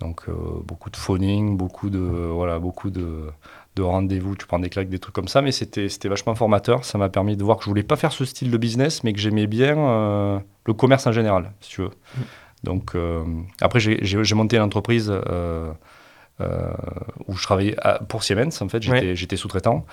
donc 0.00 0.28
beaucoup 0.66 0.90
de 0.90 0.96
phoning, 0.96 1.56
beaucoup 1.56 1.88
de, 1.88 1.98
voilà, 1.98 2.58
beaucoup 2.58 2.90
de, 2.90 3.30
de 3.76 3.82
rendez-vous, 3.82 4.36
tu 4.36 4.46
prends 4.46 4.58
des 4.58 4.68
claques, 4.68 4.88
des 4.88 4.98
trucs 4.98 5.14
comme 5.14 5.28
ça, 5.28 5.42
mais 5.42 5.50
c'était 5.52 6.08
vachement 6.08 6.34
formateur. 6.34 6.84
Ça 6.84 6.98
m'a 6.98 7.08
permis 7.08 7.36
de 7.36 7.42
voir 7.42 7.56
que 7.56 7.64
je 7.64 7.68
voulais 7.68 7.82
pas 7.82 7.96
faire 7.96 8.12
ce 8.12 8.24
style 8.24 8.50
de 8.50 8.56
business, 8.56 9.02
mais 9.02 9.12
que 9.12 9.18
j'aimais 9.18 9.46
bien 9.46 9.76
euh, 9.76 10.38
le 10.66 10.74
commerce 10.74 11.06
en 11.06 11.12
général, 11.12 11.52
si 11.60 11.70
tu 11.70 11.82
veux. 11.82 11.88
Mm. 11.88 12.20
Donc, 12.62 12.94
euh, 12.94 13.24
après, 13.60 13.80
j'ai 13.80 14.34
monté 14.34 14.56
une 14.56 14.62
entreprise 14.62 15.12
euh, 16.40 16.72
où 17.28 17.36
je 17.36 17.42
travaillais 17.42 17.76
pour 18.08 18.22
Siemens, 18.24 18.60
en 18.60 18.68
fait, 18.68 18.82
j'étais 18.82 19.36
sous-traitant. 19.36 19.86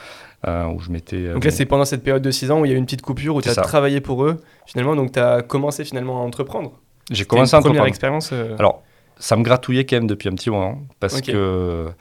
où 0.45 0.79
je 0.79 0.89
m'étais. 0.89 1.33
Donc 1.33 1.45
là, 1.45 1.51
c'est 1.51 1.65
pendant 1.65 1.85
cette 1.85 2.03
période 2.03 2.23
de 2.23 2.31
6 2.31 2.51
ans 2.51 2.61
où 2.61 2.65
il 2.65 2.69
y 2.69 2.71
a 2.71 2.75
eu 2.75 2.79
une 2.79 2.85
petite 2.85 3.01
coupure, 3.01 3.35
où 3.35 3.41
tu 3.41 3.49
as 3.49 3.55
travaillé 3.55 4.01
pour 4.01 4.23
eux, 4.25 4.41
finalement, 4.65 4.95
donc 4.95 5.11
tu 5.11 5.19
as 5.19 5.41
commencé 5.41 5.83
finalement 5.83 6.21
à 6.21 6.25
entreprendre. 6.25 6.79
J'ai 7.09 7.25
commencé 7.25 7.55
à 7.55 7.59
entreprendre. 7.59 7.79
première 7.79 7.89
expérience 7.89 8.33
Alors, 8.57 8.83
ça 9.17 9.35
me 9.35 9.43
gratouillait 9.43 9.85
quand 9.85 9.97
même 9.97 10.07
depuis 10.07 10.29
un 10.29 10.33
petit 10.33 10.49
moment, 10.49 10.79
parce 10.99 11.21
que 11.21 11.91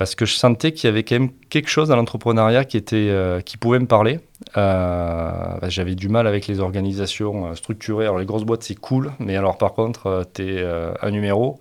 parce 0.00 0.14
que 0.14 0.24
je 0.24 0.32
sentais 0.32 0.72
qu'il 0.72 0.88
y 0.88 0.90
avait 0.90 1.02
quand 1.02 1.16
même 1.16 1.28
quelque 1.50 1.68
chose 1.68 1.90
dans 1.90 1.96
l'entrepreneuriat 1.96 2.64
qui, 2.64 2.78
était, 2.78 2.96
euh, 2.96 3.42
qui 3.42 3.58
pouvait 3.58 3.78
me 3.78 3.86
parler. 3.86 4.18
Euh, 4.56 5.58
bah, 5.60 5.68
j'avais 5.68 5.94
du 5.94 6.08
mal 6.08 6.26
avec 6.26 6.46
les 6.46 6.58
organisations 6.58 7.48
euh, 7.48 7.54
structurées. 7.54 8.06
Alors 8.06 8.18
les 8.18 8.24
grosses 8.24 8.44
boîtes, 8.44 8.62
c'est 8.62 8.76
cool, 8.76 9.12
mais 9.18 9.36
alors 9.36 9.58
par 9.58 9.74
contre, 9.74 10.24
tu 10.32 10.56
es 10.56 10.64
un 10.64 11.10
numéro. 11.10 11.58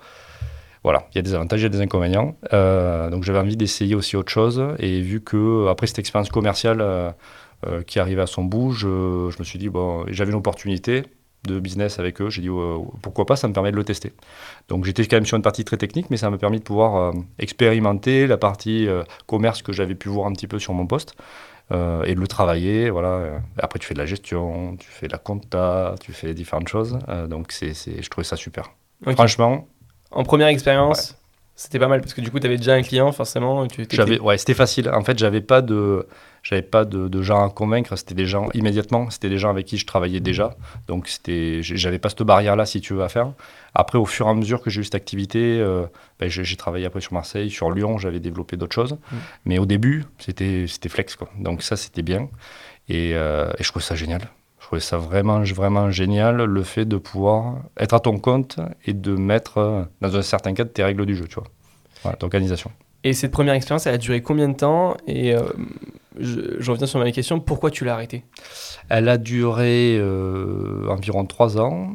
Voilà, 0.90 1.08
il 1.12 1.18
y 1.18 1.20
a 1.20 1.22
des 1.22 1.36
avantages, 1.36 1.60
il 1.60 1.64
y 1.64 1.66
a 1.68 1.70
des 1.70 1.82
inconvénients. 1.82 2.36
donc 2.52 3.24
j'avais 3.24 3.40
envie 3.40 3.58
d'essayer 3.58 3.96
aussi 3.96 4.16
autre 4.16 4.32
chose. 4.32 4.64
Et 4.80 5.02
vu 5.02 5.22
que 5.22 5.68
après 5.68 5.88
cette 5.88 6.00
expérience 6.00 6.30
commerciale 6.30 7.14
qui 7.86 8.00
arrivait 8.00 8.24
à 8.24 8.28
son 8.28 8.44
bout, 8.44 8.72
je, 8.72 9.30
je 9.30 9.38
me 9.38 9.44
suis 9.44 9.60
dit, 9.60 9.70
bon, 9.70 10.06
j'avais 10.08 10.32
une 10.32 10.38
opportunité 10.38 11.04
de 11.44 11.60
business 11.60 12.00
avec 12.00 12.22
eux. 12.22 12.30
J'ai 12.30 12.42
dit 12.42 12.50
euh, 12.50 12.80
pourquoi 13.02 13.26
pas, 13.26 13.36
ça 13.36 13.48
me 13.48 13.54
permet 13.54 13.72
de 13.72 13.76
le 13.76 13.84
tester. 13.84 14.14
Donc 14.68 14.86
j'étais 14.86 15.06
quand 15.06 15.18
même 15.18 15.26
sur 15.26 15.38
une 15.38 15.44
partie 15.44 15.64
très 15.64 15.78
technique, 15.78 16.10
mais 16.10 16.18
ça 16.18 16.30
m'a 16.30 16.38
permis 16.38 16.60
de 16.60 16.64
pouvoir 16.64 16.96
euh, 16.96 17.12
expérimenter 17.38 18.28
la 18.28 18.38
partie 18.38 18.88
euh, 18.88 19.04
commerce 19.26 19.62
que 19.62 19.72
j'avais 19.72 19.96
pu 19.96 20.10
voir 20.10 20.28
un 20.28 20.34
petit 20.34 20.48
peu 20.48 20.60
sur 20.60 20.74
mon 20.74 20.88
poste. 20.88 21.16
et 21.72 22.16
de 22.16 22.20
le 22.20 22.28
travailler, 22.28 22.90
voilà. 22.90 23.42
Après, 23.60 23.78
tu 23.78 23.86
fais 23.86 23.94
de 23.94 24.00
la 24.00 24.08
gestion, 24.08 24.76
tu 24.78 24.90
fais 24.90 25.08
de 25.08 25.12
la 25.12 25.20
compta, 25.20 25.94
tu 26.02 26.14
fais 26.14 26.34
différentes 26.34 26.68
choses. 26.68 26.98
donc, 27.30 27.52
c'est, 27.52 27.74
je 27.76 28.10
trouvais 28.10 28.26
ça 28.26 28.36
super. 28.36 28.72
Franchement. 29.14 29.68
En 30.12 30.24
première 30.24 30.48
expérience, 30.48 31.16
c'était 31.60 31.78
pas 31.78 31.90
mal 31.90 32.00
parce 32.00 32.14
que 32.14 32.22
du 32.22 32.32
coup, 32.32 32.40
tu 32.40 32.48
avais 32.48 32.56
déjà 32.56 32.74
un 32.74 32.82
client, 32.82 33.12
forcément. 33.12 33.68
Tu 33.68 33.86
ouais, 34.22 34.38
c'était 34.38 34.54
facile. 34.54 34.90
En 34.90 35.04
fait, 35.04 35.20
j'avais 35.20 35.42
pas 35.42 35.62
de, 35.62 36.08
j'avais 36.42 36.62
pas 36.62 36.86
de, 36.86 37.22
gens 37.22 37.46
à 37.46 37.50
convaincre. 37.50 37.98
C'était 37.98 38.16
des 38.16 38.26
gens 38.26 38.50
immédiatement. 38.54 39.10
C'était 39.10 39.28
des 39.28 39.38
gens 39.38 39.50
avec 39.50 39.66
qui 39.66 39.78
je 39.78 39.86
travaillais 39.86 40.22
déjà. 40.22 40.56
Donc, 40.88 41.10
c'était, 41.10 41.62
j'avais 41.62 42.00
pas 42.00 42.08
cette 42.08 42.24
barrière-là, 42.24 42.66
si 42.66 42.80
tu 42.80 42.94
veux, 42.94 43.04
à 43.04 43.10
faire. 43.10 43.34
Après, 43.76 43.98
au 43.98 44.06
fur 44.06 44.28
et 44.28 44.30
à 44.30 44.34
mesure 44.34 44.62
que 44.62 44.70
j'ai 44.70 44.80
eu 44.80 44.84
cette 44.86 44.96
activité, 44.96 45.60
euh, 45.60 45.86
ben, 46.18 46.30
j'ai, 46.30 46.56
travaillé 46.56 46.86
après 46.86 47.02
sur 47.02 47.12
Marseille, 47.12 47.52
sur 47.52 47.70
Lyon. 47.72 47.98
J'avais 47.98 48.22
développé 48.22 48.56
d'autres 48.56 48.76
choses. 48.76 48.94
Mm. 48.94 49.16
Mais 49.46 49.60
au 49.60 49.66
début, 49.66 50.06
c'était, 50.18 50.66
c'était 50.66 50.88
flex, 50.88 51.18
quoi. 51.18 51.30
Donc 51.38 51.62
ça, 51.62 51.76
c'était 51.76 52.04
bien. 52.04 52.30
Et, 52.88 53.12
euh, 53.16 53.52
et 53.60 53.64
je 53.64 53.70
trouvais 53.70 53.84
ça 53.84 53.96
génial. 53.96 54.22
Je 54.70 54.76
trouvais 54.76 54.82
ça 54.82 54.98
vraiment, 54.98 55.42
vraiment 55.42 55.90
génial, 55.90 56.44
le 56.44 56.62
fait 56.62 56.86
de 56.86 56.98
pouvoir 56.98 57.56
être 57.80 57.96
à 57.96 58.00
ton 58.00 58.20
compte 58.20 58.60
et 58.86 58.94
de 58.94 59.16
mettre, 59.16 59.58
euh, 59.58 59.82
dans 60.00 60.16
un 60.16 60.22
certain 60.22 60.54
cadre, 60.54 60.72
tes 60.72 60.84
règles 60.84 61.08
du 61.08 61.16
jeu, 61.16 61.26
tu 61.28 61.38
vois. 61.38 61.46
Voilà, 62.04 62.16
d'organisation. 62.20 62.70
Et 63.04 63.14
cette 63.14 63.32
première 63.32 63.56
expérience, 63.56 63.88
elle 63.88 63.96
a 63.96 63.98
duré 63.98 64.22
combien 64.22 64.48
de 64.48 64.54
temps? 64.54 64.96
Et 65.08 65.34
euh, 65.34 65.42
je, 66.20 66.70
reviens 66.70 66.86
sur 66.86 67.00
ma 67.00 67.12
question, 67.12 67.40
pourquoi 67.40 67.72
tu 67.72 67.84
l'as 67.84 67.96
arrêtée 67.96 68.26
Elle 68.90 69.10
a 69.10 69.18
duré 69.18 69.98
euh, 69.98 70.86
environ 70.88 71.26
trois 71.26 71.60
ans. 71.60 71.92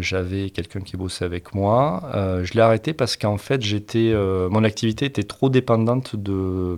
J'avais 0.00 0.50
quelqu'un 0.50 0.80
qui 0.80 0.98
bossait 0.98 1.24
avec 1.24 1.54
moi. 1.54 2.02
je 2.42 2.52
l'ai 2.52 2.60
arrêtée 2.60 2.92
parce 2.92 3.16
qu'en 3.16 3.38
fait, 3.38 3.62
j'étais, 3.62 4.12
mon 4.50 4.64
activité 4.64 5.06
était 5.06 5.22
trop 5.22 5.48
dépendante 5.48 6.14
de, 6.14 6.76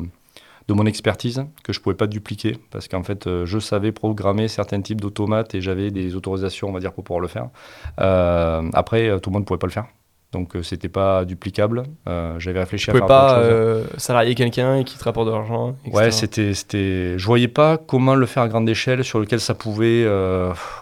de 0.69 0.75
mon 0.75 0.87
expertise 0.87 1.45
que 1.65 1.73
je 1.73 1.79
ne 1.79 1.83
pouvais 1.83 1.97
pas 1.97 2.07
dupliquer 2.07 2.57
parce 2.71 2.89
qu'en 2.89 3.03
fait 3.03 3.27
euh, 3.27 3.47
je 3.47 3.59
savais 3.59 3.93
programmer 3.93 4.49
certains 4.49 4.81
types 4.81 5.01
d'automates 5.01 5.55
et 5.55 5.61
j'avais 5.61 5.91
des 5.91 6.15
autorisations 6.15 6.69
on 6.69 6.73
va 6.73 6.81
dire 6.81 6.93
pour 6.93 7.05
pouvoir 7.05 7.21
le 7.21 7.29
faire. 7.29 7.49
Euh, 8.01 8.63
après 8.73 9.19
tout 9.21 9.31
le 9.31 9.35
monde 9.35 9.43
ne 9.43 9.47
pouvait 9.47 9.59
pas 9.59 9.67
le 9.67 9.73
faire. 9.73 9.87
Donc 10.33 10.57
euh, 10.57 10.63
c'était 10.63 10.89
pas 10.89 11.25
duplicable. 11.27 11.83
J'avais 12.39 12.61
réfléchi 12.61 12.91
à 12.91 12.95
faire 12.95 13.07
pas 13.07 13.39
euh, 13.39 13.85
salarier 13.99 14.35
quelqu'un 14.35 14.83
qui 14.83 14.97
te 14.97 15.05
rapporte 15.05 15.27
de 15.27 15.33
l'argent. 15.33 15.77
Ouais, 15.93 16.11
c'était 16.11 16.55
c'était. 16.55 17.19
Je 17.19 17.27
voyais 17.27 17.49
pas 17.49 17.77
comment 17.77 18.15
le 18.15 18.25
faire 18.27 18.43
à 18.43 18.49
grande 18.49 18.69
échelle, 18.69 19.05
sur 19.05 19.21
lequel 19.21 19.41
ça 19.41 19.55
pouvait. 19.55 20.07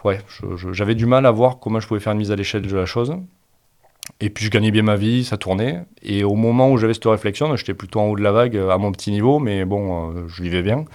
ouais, 0.05 0.19
j'avais 0.71 0.95
du 0.95 1.05
mal 1.05 1.25
à 1.25 1.31
voir 1.31 1.59
comment 1.59 1.79
je 1.79 1.87
pouvais 1.87 1.99
faire 1.99 2.13
une 2.13 2.19
mise 2.19 2.31
à 2.31 2.35
l'échelle 2.35 2.61
de 2.61 2.75
la 2.75 2.85
chose. 2.85 3.13
Et 4.21 4.29
puis 4.29 4.45
je 4.45 4.51
gagnais 4.51 4.69
bien 4.69 4.83
ma 4.83 4.95
vie, 4.95 5.25
ça 5.25 5.37
tournait. 5.37 5.81
Et 6.03 6.23
au 6.23 6.35
moment 6.35 6.71
où 6.71 6.77
j'avais 6.77 6.93
cette 6.93 7.05
réflexion, 7.05 7.55
j'étais 7.55 7.73
plutôt 7.73 7.99
en 7.99 8.05
haut 8.05 8.15
de 8.15 8.21
la 8.21 8.31
vague 8.31 8.55
à 8.55 8.77
mon 8.77 8.91
petit 8.91 9.11
niveau, 9.11 9.39
mais 9.39 9.65
bon, 9.65 10.11
euh, 10.11 10.27
je 10.27 10.43
vivais 10.43 10.61
bien. 10.61 10.85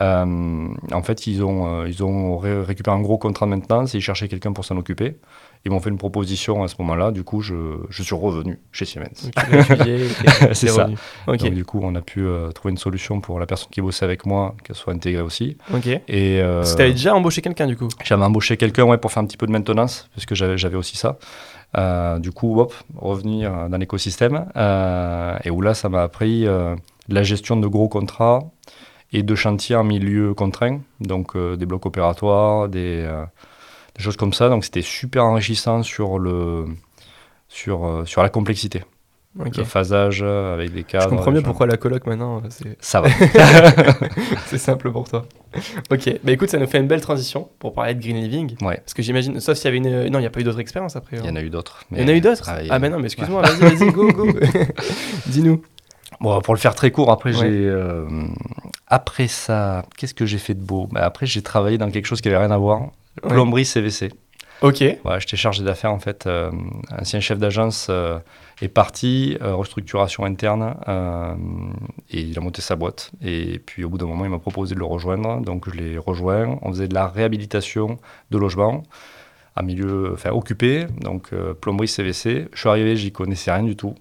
Euh, 0.00 0.66
en 0.92 1.02
fait, 1.02 1.28
ils 1.28 1.44
ont, 1.44 1.82
euh, 1.82 1.88
ils 1.88 2.02
ont 2.02 2.36
récupéré 2.38 2.96
un 2.96 3.00
gros 3.00 3.16
contrat 3.16 3.46
de 3.46 3.50
maintenance 3.50 3.94
et 3.94 3.98
ils 3.98 4.00
cherchaient 4.00 4.26
quelqu'un 4.26 4.52
pour 4.52 4.64
s'en 4.64 4.76
occuper. 4.76 5.18
Ils 5.64 5.70
m'ont 5.70 5.78
fait 5.78 5.88
une 5.88 5.98
proposition 5.98 6.64
à 6.64 6.68
ce 6.68 6.74
moment-là. 6.80 7.12
Du 7.12 7.22
coup, 7.22 7.40
je, 7.40 7.54
je 7.90 8.02
suis 8.02 8.14
revenu 8.14 8.58
chez 8.72 8.84
Siemens. 8.84 9.30
C'est 10.52 10.66
ça. 10.66 10.88
Donc, 11.26 11.38
du 11.38 11.64
coup, 11.64 11.80
on 11.82 11.94
a 11.94 12.02
pu 12.02 12.26
trouver 12.54 12.72
une 12.72 12.78
solution 12.78 13.20
pour 13.20 13.38
la 13.38 13.46
personne 13.46 13.70
qui 13.70 13.80
bossait 13.80 14.04
avec 14.04 14.26
moi, 14.26 14.56
qu'elle 14.64 14.76
soit 14.76 14.92
intégrée 14.92 15.22
aussi. 15.22 15.56
Ok. 15.72 15.86
Et, 15.86 16.00
tu 16.08 16.82
avais 16.82 16.90
déjà 16.90 17.14
embauché 17.14 17.40
quelqu'un, 17.40 17.66
du 17.66 17.76
coup? 17.76 17.88
J'avais 18.04 18.24
embauché 18.24 18.56
quelqu'un 18.56 18.84
ouais, 18.84 18.98
pour 18.98 19.10
faire 19.10 19.22
un 19.22 19.26
petit 19.26 19.38
peu 19.38 19.46
de 19.46 19.52
maintenance, 19.52 20.10
parce 20.14 20.26
que 20.26 20.34
j'avais 20.34 20.76
aussi 20.76 20.98
ça. 20.98 21.18
Euh, 21.76 22.18
du 22.18 22.30
coup, 22.30 22.60
hop, 22.60 22.74
revenir 22.96 23.68
dans 23.68 23.78
l'écosystème. 23.78 24.46
Euh, 24.56 25.36
et 25.44 25.50
où 25.50 25.60
là, 25.60 25.74
ça 25.74 25.88
m'a 25.88 26.02
appris 26.02 26.46
euh, 26.46 26.76
la 27.08 27.22
gestion 27.22 27.56
de 27.56 27.66
gros 27.66 27.88
contrats 27.88 28.44
et 29.12 29.22
de 29.22 29.34
chantiers 29.34 29.76
en 29.76 29.84
milieu 29.84 30.34
contraint, 30.34 30.80
donc 31.00 31.36
des 31.36 31.66
blocs 31.66 31.86
opératoires, 31.86 32.68
des, 32.68 33.08
des, 33.96 34.02
choses 34.02 34.16
comme 34.16 34.32
ça. 34.32 34.48
Donc 34.48 34.64
c'était 34.64 34.82
super 34.82 35.24
enrichissant 35.24 35.84
sur, 35.84 36.18
le, 36.18 36.66
sur, 37.48 38.02
sur 38.06 38.22
la 38.24 38.28
complexité. 38.28 38.82
Le 39.36 39.64
phasage 39.64 40.22
avec 40.22 40.72
des 40.72 40.84
cadres. 40.84 41.04
Je 41.04 41.08
comprends 41.08 41.32
mieux 41.32 41.42
pourquoi 41.42 41.66
la 41.66 41.76
coloc 41.76 42.06
maintenant. 42.06 42.42
Ça 42.80 43.00
va. 43.00 43.08
c'est 44.46 44.58
simple 44.58 44.92
pour 44.92 45.08
toi. 45.08 45.26
Ok, 45.90 46.08
bah 46.22 46.32
écoute, 46.32 46.50
ça 46.50 46.58
nous 46.58 46.66
fait 46.66 46.78
une 46.78 46.86
belle 46.86 47.00
transition 47.00 47.48
pour 47.58 47.74
parler 47.74 47.94
de 47.94 48.00
Green 48.00 48.16
Living. 48.16 48.56
Ouais. 48.62 48.76
Parce 48.76 48.94
que 48.94 49.02
j'imagine, 49.02 49.40
sauf 49.40 49.56
s'il 49.56 49.66
y 49.66 49.68
avait 49.68 49.78
une. 49.78 50.08
Non, 50.08 50.18
il 50.18 50.22
n'y 50.22 50.26
a 50.26 50.30
pas 50.30 50.40
eu 50.40 50.44
d'autres 50.44 50.60
expériences 50.60 50.96
après. 50.96 51.16
Il 51.18 51.26
y 51.26 51.28
en 51.28 51.36
a 51.36 51.42
eu 51.42 51.50
d'autres. 51.50 51.84
Il 51.90 52.00
y 52.00 52.04
en 52.04 52.08
a 52.08 52.12
eu 52.12 52.20
d'autres 52.20 52.48
Ah, 52.48 52.58
ah 52.70 52.78
mais 52.78 52.88
non, 52.88 52.98
mais 52.98 53.06
excuse-moi, 53.06 53.42
vas-y, 53.42 53.74
vas-y, 53.74 53.90
go, 53.90 54.12
go. 54.12 54.28
Dis-nous. 55.26 55.62
Bon, 56.20 56.40
pour 56.40 56.54
le 56.54 56.60
faire 56.60 56.74
très 56.74 56.90
court, 56.90 57.10
après, 57.10 57.32
j'ai. 57.32 57.48
Euh, 57.48 58.06
après 58.86 59.28
ça, 59.28 59.84
qu'est-ce 59.96 60.14
que 60.14 60.26
j'ai 60.26 60.38
fait 60.38 60.54
de 60.54 60.62
beau? 60.62 60.88
Bah, 60.90 61.04
Après, 61.04 61.26
j'ai 61.26 61.42
travaillé 61.42 61.78
dans 61.78 61.90
quelque 61.90 62.06
chose 62.06 62.20
qui 62.20 62.28
n'avait 62.28 62.44
rien 62.44 62.50
à 62.50 62.58
voir. 62.58 62.90
Plomberie 63.22 63.64
CVC. 63.64 64.10
Ok. 64.60 64.84
Voilà, 65.02 65.18
j'étais 65.18 65.36
chargé 65.36 65.62
d'affaires 65.64 65.92
en 65.92 65.98
fait. 65.98 66.26
Euh, 66.26 66.50
ancien 66.98 67.20
chef 67.20 67.38
d'agence 67.38 67.88
euh, 67.90 68.18
est 68.62 68.68
parti, 68.68 69.36
euh, 69.42 69.54
restructuration 69.54 70.24
interne, 70.24 70.76
et 72.10 72.20
il 72.20 72.38
a 72.38 72.40
monté 72.40 72.62
sa 72.62 72.76
boîte. 72.76 73.10
Et 73.22 73.58
puis 73.58 73.84
au 73.84 73.88
bout 73.88 73.98
d'un 73.98 74.06
moment, 74.06 74.24
il 74.24 74.30
m'a 74.30 74.38
proposé 74.38 74.74
de 74.74 74.80
le 74.80 74.84
rejoindre. 74.84 75.40
Donc 75.40 75.68
je 75.70 75.76
l'ai 75.76 75.98
rejoint. 75.98 76.58
On 76.62 76.70
faisait 76.70 76.88
de 76.88 76.94
la 76.94 77.08
réhabilitation 77.08 77.98
de 78.30 78.38
logements 78.38 78.82
à 79.56 79.62
milieu, 79.62 80.12
enfin 80.12 80.30
occupé, 80.30 80.86
donc 81.00 81.30
plomberie 81.60 81.88
CVC. 81.88 82.48
Je 82.52 82.58
suis 82.58 82.68
arrivé, 82.68 82.96
j'y 82.96 83.12
connaissais 83.12 83.52
rien 83.52 83.62
du 83.62 83.76
tout. 83.76 83.94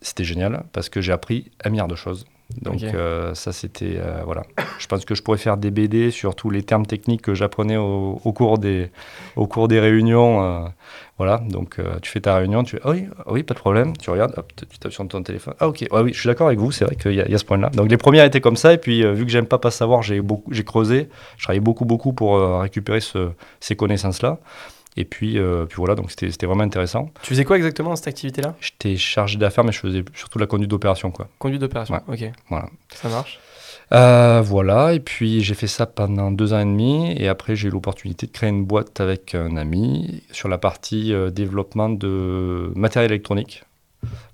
C'était 0.00 0.24
génial 0.24 0.64
parce 0.72 0.88
que 0.88 1.00
j'ai 1.00 1.12
appris 1.12 1.50
un 1.64 1.70
milliard 1.70 1.88
de 1.88 1.96
choses. 1.96 2.26
Donc 2.62 2.82
euh, 2.82 3.34
ça 3.34 3.52
c'était 3.52 3.96
euh, 3.98 4.22
voilà. 4.24 4.42
Je 4.78 4.86
pense 4.86 5.04
que 5.04 5.14
je 5.14 5.22
pourrais 5.22 5.38
faire 5.38 5.56
des 5.56 5.70
BD 5.70 6.10
sur 6.10 6.34
tous 6.34 6.50
les 6.50 6.62
termes 6.62 6.86
techniques 6.86 7.22
que 7.22 7.34
j'apprenais 7.34 7.76
au, 7.76 8.18
cours 8.34 8.58
des 8.58 8.90
au 9.36 9.46
cours 9.46 9.68
des 9.68 9.80
réunions. 9.80 10.42
Euh, 10.42 10.68
voilà. 11.18 11.38
Donc 11.48 11.78
tu 12.02 12.10
fais 12.10 12.20
ta 12.20 12.36
réunion, 12.36 12.64
tu 12.64 12.78
ah 12.82 12.90
oui 12.90 13.06
ah 13.18 13.32
oui 13.32 13.42
pas 13.42 13.54
de 13.54 13.58
problème. 13.58 13.96
Tu 13.96 14.10
regardes, 14.10 14.34
tu 14.56 14.78
tapes 14.78 14.92
sur 14.92 15.06
ton 15.06 15.22
téléphone. 15.22 15.54
Ah 15.60 15.68
ok. 15.68 15.86
oui, 15.90 16.12
je 16.12 16.18
suis 16.20 16.26
d'accord 16.26 16.48
avec 16.48 16.58
vous. 16.58 16.72
C'est 16.72 16.84
vrai 16.84 16.96
qu'il 16.96 17.14
y, 17.14 17.20
a 17.20 17.38
ce 17.38 17.44
point-là. 17.44 17.70
Donc 17.70 17.90
les 17.90 17.96
premières 17.96 18.24
étaient 18.24 18.40
comme 18.40 18.56
ça 18.56 18.72
et 18.72 18.78
puis 18.78 19.04
vu 19.14 19.24
que 19.24 19.30
j'aime 19.30 19.46
pas 19.46 19.58
pas 19.58 19.70
savoir, 19.70 20.02
j'ai 20.02 20.20
beaucoup 20.20 20.52
j'ai 20.52 20.64
creusé. 20.64 21.08
Je 21.36 21.44
travaillais 21.44 21.60
beaucoup 21.60 21.84
beaucoup 21.84 22.12
pour 22.12 22.60
récupérer 22.60 23.00
ce, 23.00 23.30
ces 23.60 23.76
connaissances 23.76 24.22
là. 24.22 24.38
Et 24.96 25.04
puis, 25.04 25.38
euh, 25.38 25.66
puis 25.66 25.76
voilà, 25.76 25.94
donc 25.94 26.10
c'était 26.10 26.46
vraiment 26.46 26.62
intéressant. 26.62 27.10
Tu 27.22 27.30
faisais 27.30 27.44
quoi 27.44 27.56
exactement 27.56 27.90
dans 27.90 27.96
cette 27.96 28.08
activité-là? 28.08 28.54
J'étais 28.60 28.96
chargé 28.96 29.38
d'affaires, 29.38 29.64
mais 29.64 29.72
je 29.72 29.80
faisais 29.80 30.04
surtout 30.14 30.38
la 30.38 30.46
conduite 30.46 30.70
d'opération. 30.70 31.10
quoi. 31.10 31.28
Conduite 31.38 31.60
d'opération. 31.60 32.00
Ok. 32.06 32.30
Voilà. 32.48 32.68
Ça 32.94 33.08
marche. 33.08 33.40
Euh, 33.92 34.40
voilà, 34.42 34.94
et 34.94 35.00
puis 35.00 35.42
j'ai 35.42 35.54
fait 35.54 35.66
ça 35.66 35.84
pendant 35.84 36.30
deux 36.30 36.54
ans 36.54 36.60
et 36.60 36.64
demi, 36.64 37.12
et 37.18 37.28
après 37.28 37.54
j'ai 37.54 37.68
eu 37.68 37.70
l'opportunité 37.70 38.26
de 38.26 38.32
créer 38.32 38.48
une 38.48 38.64
boîte 38.64 38.98
avec 39.00 39.34
un 39.34 39.56
ami 39.58 40.22
sur 40.32 40.48
la 40.48 40.56
partie 40.56 41.12
euh, 41.12 41.30
développement 41.30 41.90
de 41.90 42.72
matériel 42.74 43.12
électronique 43.12 43.62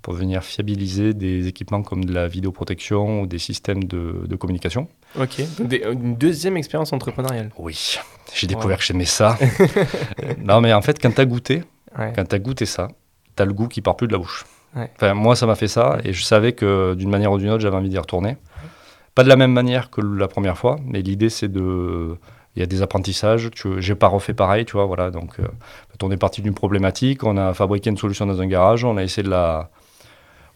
pour 0.03 0.15
venir 0.15 0.45
fiabiliser 0.45 1.15
des 1.15 1.49
équipements 1.49 1.83
comme 1.83 2.05
de 2.05 2.13
la 2.13 2.29
vidéoprotection 2.29 3.23
ou 3.23 3.27
des 3.27 3.39
systèmes 3.39 3.85
de, 3.85 4.23
de 4.27 4.37
communication. 4.37 4.89
Ok. 5.19 5.41
Des- 5.61 5.83
une 5.91 6.17
deuxième 6.17 6.57
expérience 6.57 6.93
entrepreneuriale. 6.93 7.51
Oui, 7.59 7.99
j'ai 8.35 8.47
découvert 8.47 8.79
que 8.79 8.85
j'aimais 8.85 9.05
ça. 9.07 9.37
non, 10.39 10.61
mais 10.61 10.73
en 10.73 10.83
fait, 10.83 11.01
quand 11.01 11.13
tu 11.15 11.21
as 11.21 11.25
goûté, 11.27 11.63
Ouais. 11.99 12.13
quand 12.15 12.25
tu 12.29 12.35
as 12.37 12.39
goûté 12.39 12.67
ça, 12.67 12.89
tu 13.37 13.43
as 13.43 13.47
le 13.47 13.53
goût 13.53 13.67
qui 13.67 13.81
part 13.81 13.97
plus 13.97 14.07
de 14.07 14.13
la 14.13 14.19
bouche. 14.19 14.45
Ouais. 14.77 14.89
Enfin, 14.95 15.15
moi, 15.15 15.35
ça 15.35 15.47
m'a 15.47 15.57
fait 15.57 15.67
ça, 15.67 15.99
et 16.05 16.13
je 16.13 16.23
savais 16.23 16.53
que 16.53 16.95
d'une 16.95 17.11
manière 17.11 17.33
ou 17.33 17.39
d'une 17.39 17.51
autre, 17.51 17.61
j'avais 17.61 17.77
envie 17.77 17.89
d'y 17.89 17.99
retourner. 17.99 18.37
Pas 19.17 19.25
de 19.25 19.29
la 19.29 19.35
même 19.37 19.51
manière 19.53 19.91
que 19.91 20.01
la 20.01 20.29
première 20.29 20.57
fois, 20.57 20.77
mais 20.85 21.03
l'idée, 21.03 21.29
c'est 21.31 21.49
de. 21.49 22.17
Il 22.57 22.61
y 22.61 22.63
a 22.63 22.67
des 22.67 22.83
apprentissages, 22.83 23.49
tu... 23.53 23.81
j'ai 23.81 23.95
pas 23.95 24.09
refait 24.09 24.35
pareil, 24.35 24.65
tu 24.65 24.73
vois, 24.73 24.85
voilà. 24.85 25.11
Donc, 25.11 25.39
euh, 25.41 25.47
on 26.03 26.11
est 26.11 26.17
parti 26.17 26.43
d'une 26.43 26.55
problématique, 26.55 27.23
on 27.25 27.37
a 27.37 27.55
fabriqué 27.55 27.91
une 27.91 27.97
solution 27.97 28.27
dans 28.27 28.41
un 28.41 28.47
garage, 28.47 28.85
on 28.85 28.97
a 28.97 29.03
essayé 29.03 29.23
de 29.25 29.31
la. 29.31 29.71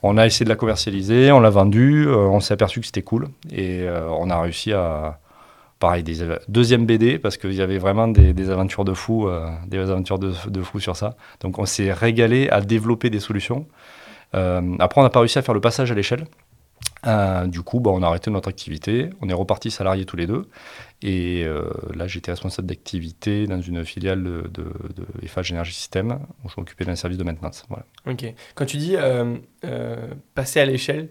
On 0.06 0.18
a 0.18 0.26
essayé 0.26 0.44
de 0.44 0.50
la 0.50 0.56
commercialiser, 0.56 1.32
on 1.32 1.40
l'a 1.40 1.48
vendue, 1.48 2.06
euh, 2.06 2.16
on 2.16 2.38
s'est 2.38 2.52
aperçu 2.52 2.78
que 2.78 2.84
c'était 2.84 3.00
cool, 3.00 3.28
et 3.50 3.84
euh, 3.84 4.06
on 4.10 4.28
a 4.28 4.38
réussi 4.38 4.70
à. 4.74 5.18
Pareil, 5.80 6.02
des 6.02 6.16
deuxième 6.46 6.84
BD, 6.86 7.18
parce 7.18 7.38
qu'il 7.38 7.54
y 7.54 7.62
avait 7.62 7.78
vraiment 7.78 8.06
des, 8.06 8.50
aventures 8.50 8.84
de 8.84 8.92
fous, 8.94 9.28
euh, 9.28 9.48
des 9.66 9.78
de, 9.78 10.50
de 10.50 10.78
sur 10.78 10.94
ça. 10.94 11.16
Donc, 11.40 11.58
on 11.58 11.64
s'est 11.64 11.92
régalé 11.92 12.48
à 12.50 12.60
développer 12.60 13.10
des 13.10 13.18
solutions. 13.18 13.66
Après, 14.32 15.00
on 15.00 15.04
n'a 15.04 15.10
pas 15.10 15.20
réussi 15.20 15.38
à 15.38 15.42
faire 15.42 15.54
le 15.54 15.60
passage 15.60 15.90
à 15.90 15.94
l'échelle. 15.94 16.26
Euh, 17.06 17.46
du 17.46 17.62
coup, 17.62 17.80
bah, 17.80 17.90
on 17.92 18.02
a 18.02 18.06
arrêté 18.06 18.30
notre 18.30 18.48
activité. 18.48 19.10
On 19.20 19.28
est 19.28 19.34
repartis 19.34 19.70
salariés 19.70 20.04
tous 20.04 20.16
les 20.16 20.26
deux. 20.26 20.48
Et 21.02 21.44
euh, 21.44 21.64
là, 21.94 22.06
j'étais 22.06 22.30
responsable 22.30 22.68
d'activité 22.68 23.46
dans 23.46 23.60
une 23.60 23.84
filiale 23.84 24.22
de, 24.22 24.50
de, 24.52 24.64
de 24.64 25.06
Eiffage 25.22 25.52
Energy 25.52 25.72
System, 25.74 26.18
où 26.44 26.48
je 26.48 26.54
m'occupais 26.56 26.84
d'un 26.84 26.96
service 26.96 27.18
de 27.18 27.24
maintenance. 27.24 27.64
Voilà. 27.68 27.84
Ok. 28.06 28.24
Quand 28.54 28.64
tu 28.64 28.78
dis 28.78 28.96
euh, 28.96 29.36
passer 30.34 30.60
à 30.60 30.64
l'échelle, 30.66 31.10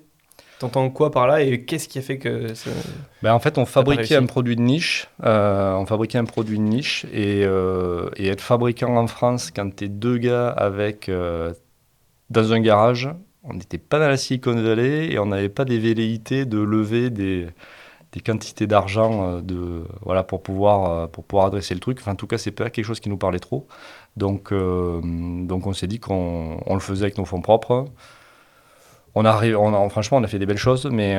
t'entends 0.60 0.90
quoi 0.90 1.12
par 1.12 1.28
là 1.28 1.42
et 1.42 1.66
qu'est-ce 1.66 1.88
qui 1.88 2.00
a 2.00 2.02
fait 2.02 2.18
que 2.18 2.54
ça... 2.54 2.72
Ben, 3.22 3.34
en 3.34 3.40
fait, 3.40 3.58
on 3.58 3.66
fabriquait 3.66 4.16
un 4.16 4.26
produit 4.26 4.56
de 4.56 4.62
niche. 4.62 5.10
euh, 5.24 5.76
on 5.76 5.86
fabriquait 5.86 6.18
un 6.18 6.26
produit 6.26 6.58
de 6.58 6.64
niche. 6.64 7.06
Et, 7.14 7.44
euh, 7.46 8.10
et 8.16 8.30
être 8.30 8.42
fabricant 8.42 8.96
en 8.96 9.08
France, 9.08 9.52
quand 9.52 9.76
tu 9.76 9.86
es 9.86 9.90
deux 9.90 10.18
gars 10.18 10.50
avec, 10.50 11.10
euh, 11.10 11.54
dans 12.30 12.54
un 12.54 12.62
garage, 12.62 13.10
on 13.44 13.54
n'était 13.54 13.78
pas 13.78 14.00
dans 14.00 14.08
la 14.08 14.18
Silicon 14.18 14.54
Valley 14.56 15.12
et 15.12 15.20
on 15.20 15.26
n'avait 15.28 15.50
pas 15.50 15.66
des 15.66 15.80
velléités 15.80 16.46
de 16.46 16.60
lever 16.60 17.10
des, 17.10 17.48
des 18.14 18.22
quantités 18.22 18.68
d'argent 18.68 19.38
euh, 19.38 19.42
de, 19.42 19.84
voilà, 20.04 20.24
pour, 20.24 20.44
pouvoir, 20.44 20.92
euh, 20.92 21.08
pour 21.08 21.24
pouvoir 21.26 21.48
adresser 21.48 21.74
le 21.74 21.80
truc. 21.82 22.00
Enfin, 22.02 22.14
en 22.14 22.16
tout 22.16 22.28
cas, 22.28 22.38
c'est 22.38 22.52
pas 22.52 22.70
quelque 22.70 22.86
chose 22.86 23.00
qui 23.02 23.10
nous 23.10 23.18
parlait 23.18 23.40
trop. 23.40 23.68
Donc, 24.18 24.52
euh, 24.54 25.02
donc 25.04 25.68
on 25.68 25.74
s'est 25.74 25.88
dit 25.88 26.00
qu'on 26.00 26.60
on 26.66 26.74
le 26.76 26.82
faisait 26.82 27.06
avec 27.06 27.18
nos 27.18 27.26
fonds 27.26 27.42
propres. 27.42 27.86
On 29.16 29.26
a, 29.26 29.46
on 29.56 29.74
a- 29.76 29.90
franchement, 29.90 30.18
on 30.18 30.24
a 30.24 30.28
fait 30.28 30.40
des 30.40 30.48
belles 30.48 30.58
choses, 30.58 30.88
mais, 30.88 31.16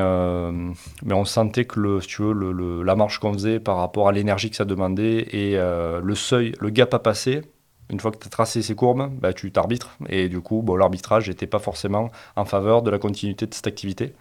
mais 1.05 1.15
on 1.15 1.25
sentait 1.25 1.65
que 1.65 1.79
le, 1.79 2.01
tu 2.01 2.23
veux, 2.23 2.33
le, 2.33 2.51
le- 2.53 2.83
la 2.83 2.97
marche 2.97 3.21
qu'on 3.21 3.33
faisait 3.33 3.61
par 3.61 3.77
rapport 3.77 4.09
à 4.09 4.13
l'énergie 4.13 4.51
que 4.51 4.57
ça 4.57 4.65
demandait 4.65 5.29
et 5.33 5.57
le 5.57 6.15
seuil, 6.17 6.55
le 6.61 6.71
gap 6.71 6.93
à 6.95 6.99
passer, 6.99 7.43
une 7.91 8.01
fois 8.01 8.11
que 8.11 8.19
tu 8.19 8.27
as 8.27 8.31
tracé 8.31 8.63
ces 8.63 8.75
courbes, 8.75 9.11
bah, 9.21 9.33
tu 9.33 9.51
t'arbitres. 9.53 9.97
Et 10.09 10.29
du 10.29 10.41
coup, 10.41 10.63
bon, 10.63 10.77
l'arbitrage 10.77 11.29
n'était 11.29 11.47
pas 11.47 11.59
forcément 11.59 12.11
en 12.37 12.45
faveur 12.45 12.83
de 12.83 12.91
la 12.91 12.99
continuité 12.99 13.47
de 13.47 13.55
cette 13.55 13.67
activité. 13.67 14.15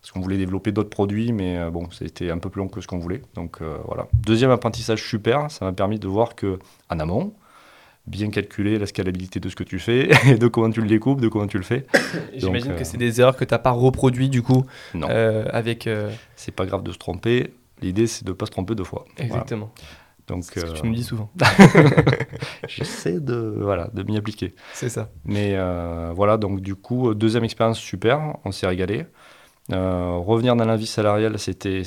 Parce 0.00 0.12
qu'on 0.12 0.20
voulait 0.20 0.36
développer 0.36 0.70
d'autres 0.72 0.90
produits, 0.90 1.32
mais 1.32 1.58
euh, 1.58 1.70
bon, 1.70 1.88
c'était 1.90 2.30
un 2.30 2.38
peu 2.38 2.50
plus 2.50 2.60
long 2.60 2.68
que 2.68 2.80
ce 2.80 2.86
qu'on 2.86 2.98
voulait. 2.98 3.22
Donc 3.34 3.58
euh, 3.60 3.78
voilà. 3.86 4.06
Deuxième 4.14 4.50
apprentissage 4.50 5.02
super, 5.02 5.50
ça 5.50 5.64
m'a 5.64 5.72
permis 5.72 5.98
de 5.98 6.06
voir 6.06 6.34
que 6.36 6.58
en 6.90 7.00
amont, 7.00 7.32
bien 8.06 8.30
calculer 8.30 8.78
la 8.78 8.86
scalabilité 8.86 9.40
de 9.40 9.48
ce 9.48 9.56
que 9.56 9.64
tu 9.64 9.78
fais, 9.78 10.10
et 10.30 10.36
de 10.36 10.46
comment 10.46 10.70
tu 10.70 10.80
le 10.80 10.86
découpes, 10.86 11.20
de 11.20 11.28
comment 11.28 11.46
tu 11.46 11.56
le 11.56 11.64
fais. 11.64 11.86
J'imagine 12.36 12.72
euh, 12.72 12.78
que 12.78 12.84
c'est 12.84 12.98
des 12.98 13.20
erreurs 13.20 13.36
que 13.36 13.44
t'as 13.44 13.58
pas 13.58 13.72
reproduit 13.72 14.28
du 14.28 14.42
coup 14.42 14.64
Non. 14.94 15.08
avec... 15.08 15.88
c'est 16.36 16.54
pas 16.54 16.66
grave 16.66 16.82
de 16.82 16.92
se 16.92 16.98
tromper. 16.98 17.54
L'idée, 17.82 18.06
c'est 18.06 18.24
de 18.24 18.30
ne 18.30 18.34
pas 18.34 18.46
se 18.46 18.52
tromper 18.52 18.74
deux 18.74 18.84
fois. 18.84 19.06
Voilà. 19.18 19.44
Donc, 20.28 20.44
ce 20.44 20.50
que 20.50 20.60
euh, 20.60 20.72
tu 20.72 20.86
nous 20.86 20.94
dis 20.94 21.04
souvent. 21.04 21.30
j'essaie 22.68 23.20
de, 23.20 23.54
voilà, 23.60 23.88
de 23.92 24.02
m'y 24.02 24.16
appliquer. 24.16 24.54
C'est 24.72 24.88
ça. 24.88 25.08
Mais 25.24 25.52
euh, 25.54 26.12
voilà, 26.14 26.36
donc 26.36 26.60
du 26.60 26.74
coup, 26.74 27.14
deuxième 27.14 27.44
expérience 27.44 27.78
super, 27.78 28.36
on 28.44 28.52
s'est 28.52 28.66
régalé. 28.66 29.06
Euh, 29.72 30.16
revenir 30.24 30.54
dans 30.54 30.64
la 30.64 30.76
vie 30.76 30.86
salariale, 30.86 31.38
c'était 31.40 31.82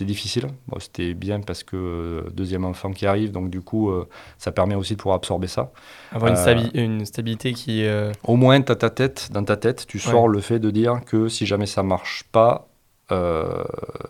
difficile. 0.00 0.46
Bon, 0.66 0.78
c'était 0.78 1.14
bien 1.14 1.40
parce 1.40 1.62
que 1.64 1.76
euh, 1.76 2.30
deuxième 2.34 2.66
enfant 2.66 2.90
qui 2.92 3.06
arrive, 3.06 3.32
donc 3.32 3.48
du 3.48 3.62
coup, 3.62 3.90
euh, 3.90 4.06
ça 4.36 4.52
permet 4.52 4.74
aussi 4.74 4.94
de 4.94 4.98
pouvoir 5.00 5.16
absorber 5.16 5.46
ça. 5.46 5.72
Avoir 6.12 6.30
une, 6.32 6.36
Euh, 6.36 6.42
stabi- 6.44 6.70
une 6.74 7.06
stabilité 7.06 7.54
qui... 7.54 7.84
euh, 7.86 8.12
Au 8.24 8.36
moins, 8.36 8.60
ta 8.60 8.76
tête, 8.90 9.30
dans 9.32 9.42
ta 9.44 9.56
tête, 9.56 9.86
tu 9.86 9.98
sors 9.98 10.28
le 10.28 10.40
fait 10.40 10.58
de 10.58 10.70
dire 10.70 11.00
que 11.06 11.28
si 11.28 11.46
jamais 11.46 11.64
ça 11.66 11.82
marche 11.82 12.24
pas, 12.30 12.68
euh, 13.10 13.64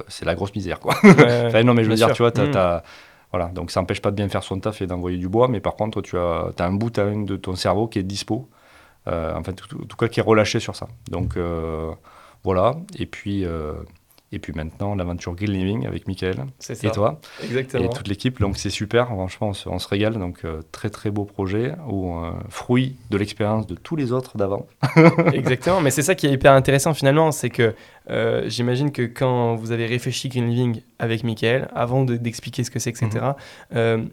c'est 0.08 0.24
la 0.24 0.34
grosse 0.34 0.52
misère, 0.56 0.80
quoi. 0.80 0.96
ouais, 1.04 1.44
Enfin, 1.46 1.62
non, 1.62 1.74
mais 1.74 1.84
je 1.84 1.90
veux 1.90 1.94
dire, 1.94 2.06
sûr. 2.08 2.16
tu 2.16 2.22
vois, 2.22 2.32
t'as, 2.32 2.46
Mm. 2.46 2.50
t'as- 2.50 2.82
voilà, 3.30 3.48
donc 3.48 3.70
ça 3.70 3.80
n'empêche 3.80 4.00
pas 4.00 4.10
de 4.10 4.16
bien 4.16 4.28
faire 4.28 4.42
son 4.42 4.58
taf 4.58 4.80
et 4.80 4.86
d'envoyer 4.86 5.18
du 5.18 5.28
bois, 5.28 5.48
mais 5.48 5.60
par 5.60 5.76
contre, 5.76 6.00
tu 6.00 6.16
as, 6.16 6.52
un 6.58 6.72
bout 6.72 6.90
de 6.90 7.36
ton 7.36 7.54
cerveau 7.56 7.86
qui 7.86 7.98
est 7.98 8.02
dispo, 8.02 8.48
euh, 9.06 9.34
en 9.34 9.42
tout 9.42 9.96
cas, 9.96 10.08
qui 10.08 10.20
est 10.20 10.22
relâché 10.22 10.60
sur 10.60 10.76
ça. 10.76 10.88
Donc, 11.10 11.36
euh, 11.36 11.92
voilà, 12.42 12.76
et 12.98 13.06
puis, 13.06 13.44
euh, 13.44 13.74
et 14.32 14.38
puis 14.38 14.52
maintenant, 14.52 14.94
l'aventure 14.94 15.34
Green 15.34 15.52
Living 15.52 15.86
avec 15.86 16.04
ça. 16.58 16.72
et 16.86 16.90
toi, 16.90 17.20
Exactement. 17.42 17.84
et 17.84 17.88
toute 17.88 18.08
l'équipe, 18.08 18.40
donc 18.40 18.56
c'est 18.58 18.70
super, 18.70 19.06
franchement, 19.06 19.48
on 19.48 19.52
se, 19.54 19.68
on 19.68 19.78
se 19.78 19.88
régale, 19.88 20.14
donc 20.18 20.44
euh, 20.44 20.60
très 20.72 20.90
très 20.90 21.10
beau 21.10 21.24
projet, 21.24 21.72
ou 21.88 22.14
euh, 22.18 22.32
fruit 22.48 22.96
de 23.10 23.16
l'expérience 23.16 23.66
de 23.66 23.74
tous 23.74 23.96
les 23.96 24.12
autres 24.12 24.36
d'avant. 24.36 24.66
Exactement, 25.32 25.80
mais 25.80 25.90
c'est 25.90 26.02
ça 26.02 26.14
qui 26.14 26.26
est 26.26 26.32
hyper 26.32 26.52
intéressant 26.52 26.92
finalement, 26.94 27.32
c'est 27.32 27.50
que 27.50 27.74
euh, 28.10 28.44
j'imagine 28.48 28.92
que 28.92 29.02
quand 29.02 29.54
vous 29.56 29.72
avez 29.72 29.86
réfléchi 29.86 30.28
Green 30.28 30.48
Living 30.48 30.82
avec 30.98 31.24
Michael, 31.24 31.68
avant 31.74 32.04
de- 32.04 32.16
d'expliquer 32.16 32.64
ce 32.64 32.70
que 32.70 32.78
c'est, 32.78 32.90
etc., 32.90 33.08
Mhm. 33.12 33.34
euh, 33.76 34.04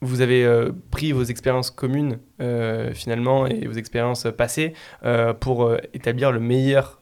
vous 0.00 0.20
avez 0.20 0.46
pris 0.92 1.10
vos 1.10 1.24
expériences 1.24 1.72
communes 1.72 2.20
finalement 2.94 3.48
et 3.48 3.66
vos 3.66 3.72
expériences 3.72 4.28
passées 4.36 4.72
pour 5.40 5.72
établir 5.92 6.30
le 6.30 6.38
meilleur 6.38 6.97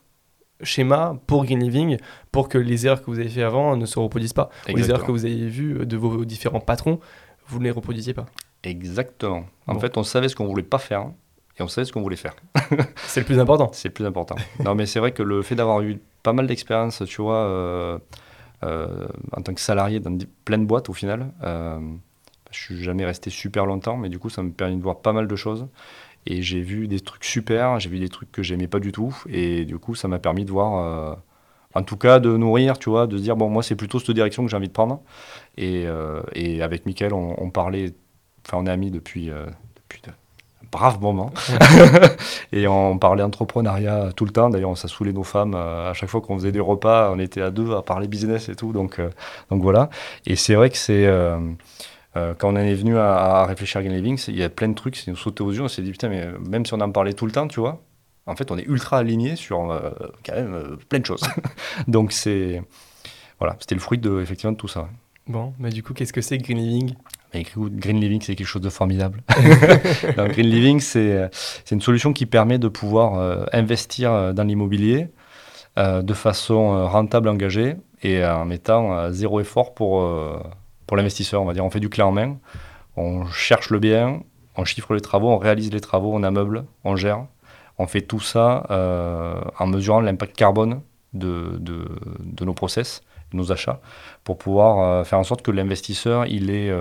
schéma 0.63 1.17
pour 1.27 1.45
Green 1.45 1.61
Living 1.63 1.99
pour 2.33 2.49
que 2.49 2.59
les 2.59 2.87
erreurs 2.87 3.01
que 3.03 3.07
vous 3.11 3.19
avez 3.19 3.29
fait 3.29 3.43
avant 3.43 3.77
ne 3.77 3.87
se 3.87 3.99
reproduisent 3.99 4.33
pas. 4.33 4.51
Ou 4.73 4.77
les 4.77 4.91
erreurs 4.91 5.05
que 5.05 5.11
vous 5.13 5.25
avez 5.25 5.49
vues 5.49 5.85
de 5.87 5.97
vos 5.97 6.25
différents 6.25 6.61
patrons, 6.61 7.01
vous 7.49 7.59
ne 7.59 7.65
les 7.65 7.71
reproduisiez 7.71 8.15
pas. 8.15 8.27
Exactement. 8.63 9.45
En 9.67 9.75
Bon. 9.75 9.81
fait, 9.81 9.97
on 9.97 10.03
savait 10.03 10.29
ce 10.29 10.37
qu'on 10.37 10.47
voulait 10.47 10.63
pas 10.63 10.79
faire, 10.79 11.11
et 11.59 11.63
on 11.63 11.69
savait 11.69 11.85
ce 11.85 11.93
qu'on 11.93 12.03
voulait 12.03 12.17
faire. 12.17 12.35
C'est 13.07 13.21
le 13.21 13.27
plus 13.27 13.39
important. 13.39 13.71
C'est 13.73 13.89
le 13.89 13.95
plus 13.95 14.05
important. 14.07 14.37
non, 14.65 14.75
mais 14.75 14.87
c'est 14.87 14.99
vrai 14.99 15.13
que 15.13 15.23
le 15.23 15.43
fait 15.43 15.55
d'avoir 15.55 15.81
eu 15.83 16.01
pas 16.23 16.33
mal 16.33 16.47
d'expérience, 16.47 17.03
tu 17.07 17.23
vois, 17.23 17.37
euh, 17.45 17.99
euh, 18.65 19.07
en 19.33 19.43
tant 19.43 19.55
que 19.55 19.61
salarié 19.61 20.01
dans 20.01 20.17
plein 20.45 20.59
de 20.59 20.65
boîtes 20.65 20.89
au 20.89 20.93
final, 20.93 21.31
euh, 21.45 21.79
je 22.51 22.59
suis 22.61 22.83
jamais 22.83 23.05
resté 23.05 23.31
super 23.31 23.67
longtemps, 23.67 23.97
mais 23.97 24.09
du 24.09 24.19
coup, 24.19 24.29
ça 24.31 24.43
me 24.43 24.51
permet 24.51 24.77
de 24.77 24.83
voir 24.83 25.01
pas 25.01 25.13
mal 25.13 25.29
de 25.29 25.37
choses. 25.37 25.67
Et 26.27 26.43
j'ai 26.43 26.61
vu 26.61 26.89
des 26.89 27.01
trucs 27.01 27.25
super, 27.25 27.79
j'ai 27.79 27.89
vu 27.89 28.01
des 28.01 28.09
trucs 28.09 28.33
que 28.33 28.43
j'aimais 28.43 28.67
pas 28.67 28.81
du 28.81 28.91
tout, 28.93 29.17
et 29.29 29.65
du 29.65 29.79
coup, 29.79 29.95
ça 29.95 30.09
m'a 30.09 30.19
permis 30.19 30.45
de 30.45 30.51
voir, 30.51 30.85
euh, 30.85 31.15
en 31.75 31.83
tout 31.83 31.97
cas, 31.97 32.19
de 32.19 32.37
nourrir, 32.37 32.79
tu 32.79 32.91
vois, 32.91 33.07
de 33.07 33.17
se 33.17 33.23
dire, 33.23 33.37
bon, 33.37 33.49
moi, 33.49 33.63
c'est 33.63 33.77
plutôt 33.77 34.01
cette 34.01 34.11
direction 34.11 34.45
que 34.45 34.51
j'ai 34.51 34.57
envie 34.57 34.69
de 34.69 34.73
prendre. 34.73 35.01
Et, 35.57 35.85
euh, 35.87 36.21
et 36.35 36.63
avec 36.63 36.85
Mickaël, 36.85 37.15
on, 37.15 37.37
on 37.39 37.51
parlait, 37.51 37.95
enfin, 38.45 38.59
on 38.59 38.67
est 38.67 38.71
amis 38.71 38.91
depuis, 38.91 39.31
euh, 39.31 39.47
depuis 39.77 40.03
de 40.03 40.11
braves 40.73 41.01
moments. 41.01 41.33
et 42.53 42.67
on 42.67 42.99
parlait 42.99 43.23
entrepreneuriat 43.23 44.11
tout 44.17 44.25
le 44.25 44.33
temps. 44.33 44.51
D'ailleurs, 44.51 44.77
ça 44.77 44.89
saoulait 44.89 45.13
nos 45.13 45.23
femmes. 45.23 45.55
à 45.55 45.93
chaque 45.95 46.09
fois 46.09 46.21
qu'on 46.21 46.37
faisait 46.39 46.53
des 46.53 46.61
repas, 46.61 47.13
on 47.13 47.21
était 47.21 47.41
à 47.41 47.53
deux 47.53 47.73
à 47.73 47.83
parler 47.83 48.09
business 48.09 48.49
et 48.49 48.57
tout. 48.57 48.73
Donc, 48.73 49.01
donc 49.51 49.63
voilà. 49.63 49.91
Et 50.27 50.35
c'est 50.35 50.55
vrai 50.55 50.71
que 50.71 50.77
c'est. 50.77 51.07
Euh, 52.17 52.35
quand 52.37 52.49
on 52.49 52.57
en 52.57 52.57
est 52.57 52.75
venu 52.75 52.97
à, 52.97 53.15
à 53.15 53.47
réfléchir 53.47 53.81
à 53.81 53.85
Green 53.85 53.95
Living, 53.95 54.19
il 54.29 54.37
y 54.37 54.43
a 54.43 54.49
plein 54.49 54.69
de 54.69 54.75
trucs 54.75 54.95
qui 54.95 55.11
nous 55.11 55.17
sautaient 55.17 55.43
aux 55.43 55.53
yeux. 55.53 55.63
On 55.63 55.69
s'est 55.69 55.83
dit, 55.83 55.91
putain, 55.91 56.09
mais 56.09 56.23
euh, 56.23 56.39
même 56.39 56.65
si 56.65 56.73
on 56.73 56.81
en 56.81 56.91
parlait 56.91 57.13
tout 57.13 57.27
le 57.27 57.33
temps, 57.33 57.47
tu 57.47 57.61
vois, 57.61 57.83
en 58.27 58.35
fait, 58.35 58.51
on 58.51 58.57
est 58.57 58.67
ultra 58.67 58.99
aligné 58.99 59.37
sur 59.37 59.71
euh, 59.71 59.91
quand 60.25 60.35
même 60.35 60.55
euh, 60.55 60.77
plein 60.89 60.99
de 60.99 61.07
choses. 61.07 61.23
donc, 61.89 62.13
c'est. 62.13 62.63
Voilà, 63.39 63.57
c'était 63.61 63.75
le 63.75 63.81
fruit 63.81 63.99
de, 63.99 64.21
effectivement, 64.23 64.53
de 64.53 64.57
tout 64.57 64.69
ça. 64.69 64.89
Bon, 65.29 65.53
bah 65.59 65.69
du 65.69 65.83
coup, 65.83 65.93
qu'est-ce 65.93 66.13
que 66.13 66.23
c'est 66.23 66.39
Green 66.39 66.59
Living? 66.59 66.95
Mais 67.35 67.45
Green 67.55 68.01
Living, 68.01 68.23
c'est 68.23 68.35
quelque 68.35 68.47
chose 68.47 68.63
de 68.63 68.71
formidable. 68.71 69.23
Green 70.17 70.47
Living, 70.47 70.81
c'est 70.81 71.29
une 71.71 71.83
solution 71.83 72.13
qui 72.13 72.25
permet 72.25 72.59
de 72.59 72.69
pouvoir 72.69 73.47
investir 73.53 74.33
dans 74.33 74.45
l'immobilier 74.45 75.09
de 75.77 76.15
façon 76.15 76.87
rentable, 76.87 77.29
engagée 77.29 77.75
et 78.03 78.25
en 78.25 78.47
mettant 78.47 79.11
zéro 79.11 79.41
effort 79.41 79.75
pour, 79.75 80.01
pour 80.87 80.97
l'investisseur. 80.97 81.43
On 81.43 81.45
va 81.45 81.55
dire, 81.55 81.65
on 81.65 81.71
fait 81.71 81.81
du 81.81 81.89
clé 81.89 82.03
en 82.03 82.13
main, 82.13 82.39
on 82.97 83.27
cherche 83.27 83.71
le 83.71 83.79
bien, 83.79 84.21
on 84.57 84.65
chiffre 84.65 84.95
les 84.95 85.01
travaux, 85.01 85.31
on 85.31 85.39
réalise 85.39 85.73
les 85.73 85.81
travaux, 85.81 86.13
on 86.15 86.23
ameuble, 86.23 86.65
on 86.85 86.97
gère. 86.97 87.27
On 87.79 87.87
fait 87.87 88.01
tout 88.01 88.21
ça 88.21 88.67
euh, 88.71 89.39
en 89.59 89.67
mesurant 89.67 90.01
l'impact 90.01 90.35
carbone 90.35 90.81
de, 91.13 91.61
nos 92.41 92.55
process, 92.55 93.03
de 93.33 93.37
nos 93.37 93.53
achats, 93.53 93.81
pour 94.25 94.39
pouvoir 94.39 94.79
euh, 94.81 95.05
faire 95.05 95.19
en 95.19 95.25
sorte 95.25 95.43
que 95.43 95.51
l'investisseur, 95.51 96.27
il 96.27 96.51
est 96.51 96.73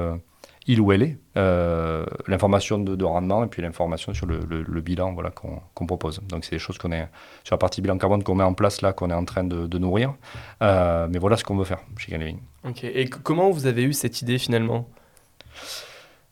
il 0.68 0.82
ou 0.82 0.92
elle 0.92 1.04
est, 1.04 1.18
euh, 1.38 2.06
l'information 2.28 2.80
de, 2.80 3.04
rendement 3.04 3.44
et 3.44 3.48
puis 3.48 3.62
l'information 3.62 4.14
sur 4.14 4.26
le, 4.26 4.82
bilan 4.82 5.14
voilà, 5.14 5.30
qu'on 5.30 5.86
propose. 5.86 6.22
Donc 6.28 6.44
c'est 6.44 6.56
des 6.56 6.60
choses 6.60 6.78
qu'on 6.78 6.92
est 6.92 7.08
sur 7.44 7.54
la 7.54 7.58
partie 7.58 7.82
bilan 7.82 7.98
carbone 7.98 8.24
qu'on 8.24 8.36
met 8.36 8.44
en 8.44 8.54
place 8.54 8.82
là, 8.82 8.94
qu'on 8.94 9.10
est 9.10 9.16
en 9.16 9.26
train 9.26 9.44
de, 9.44 9.78
nourrir. 9.78 10.16
Euh, 10.62 11.08
mais 11.10 11.20
voilà 11.20 11.38
ce 11.38 11.44
qu'on 11.44 11.56
veut 11.56 11.66
faire 11.66 11.80
chez 11.98 12.12
Canleving. 12.12 12.40
Ok. 12.68 12.84
Et 12.84 13.08
comment 13.08 13.50
vous 13.50 13.68
avez 13.68 13.84
eu 13.84 13.94
cette 13.94 14.22
idée 14.22 14.38
finalement? 14.38 14.88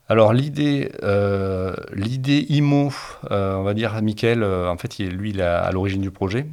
Alors 0.10 0.34
l'idée, 0.34 0.92
euh, 1.02 1.74
l'idée 1.94 2.46
IMO, 2.50 2.92
on 3.30 3.64
va 3.64 3.74
dire, 3.74 4.00
Michael, 4.02 4.44
en 4.44 4.78
fait, 4.78 4.98
lui, 5.00 5.30
il 5.30 5.40
est 5.40 5.44
à 5.44 5.72
l'origine 5.72 6.02
du 6.02 6.12
projet, 6.12 6.46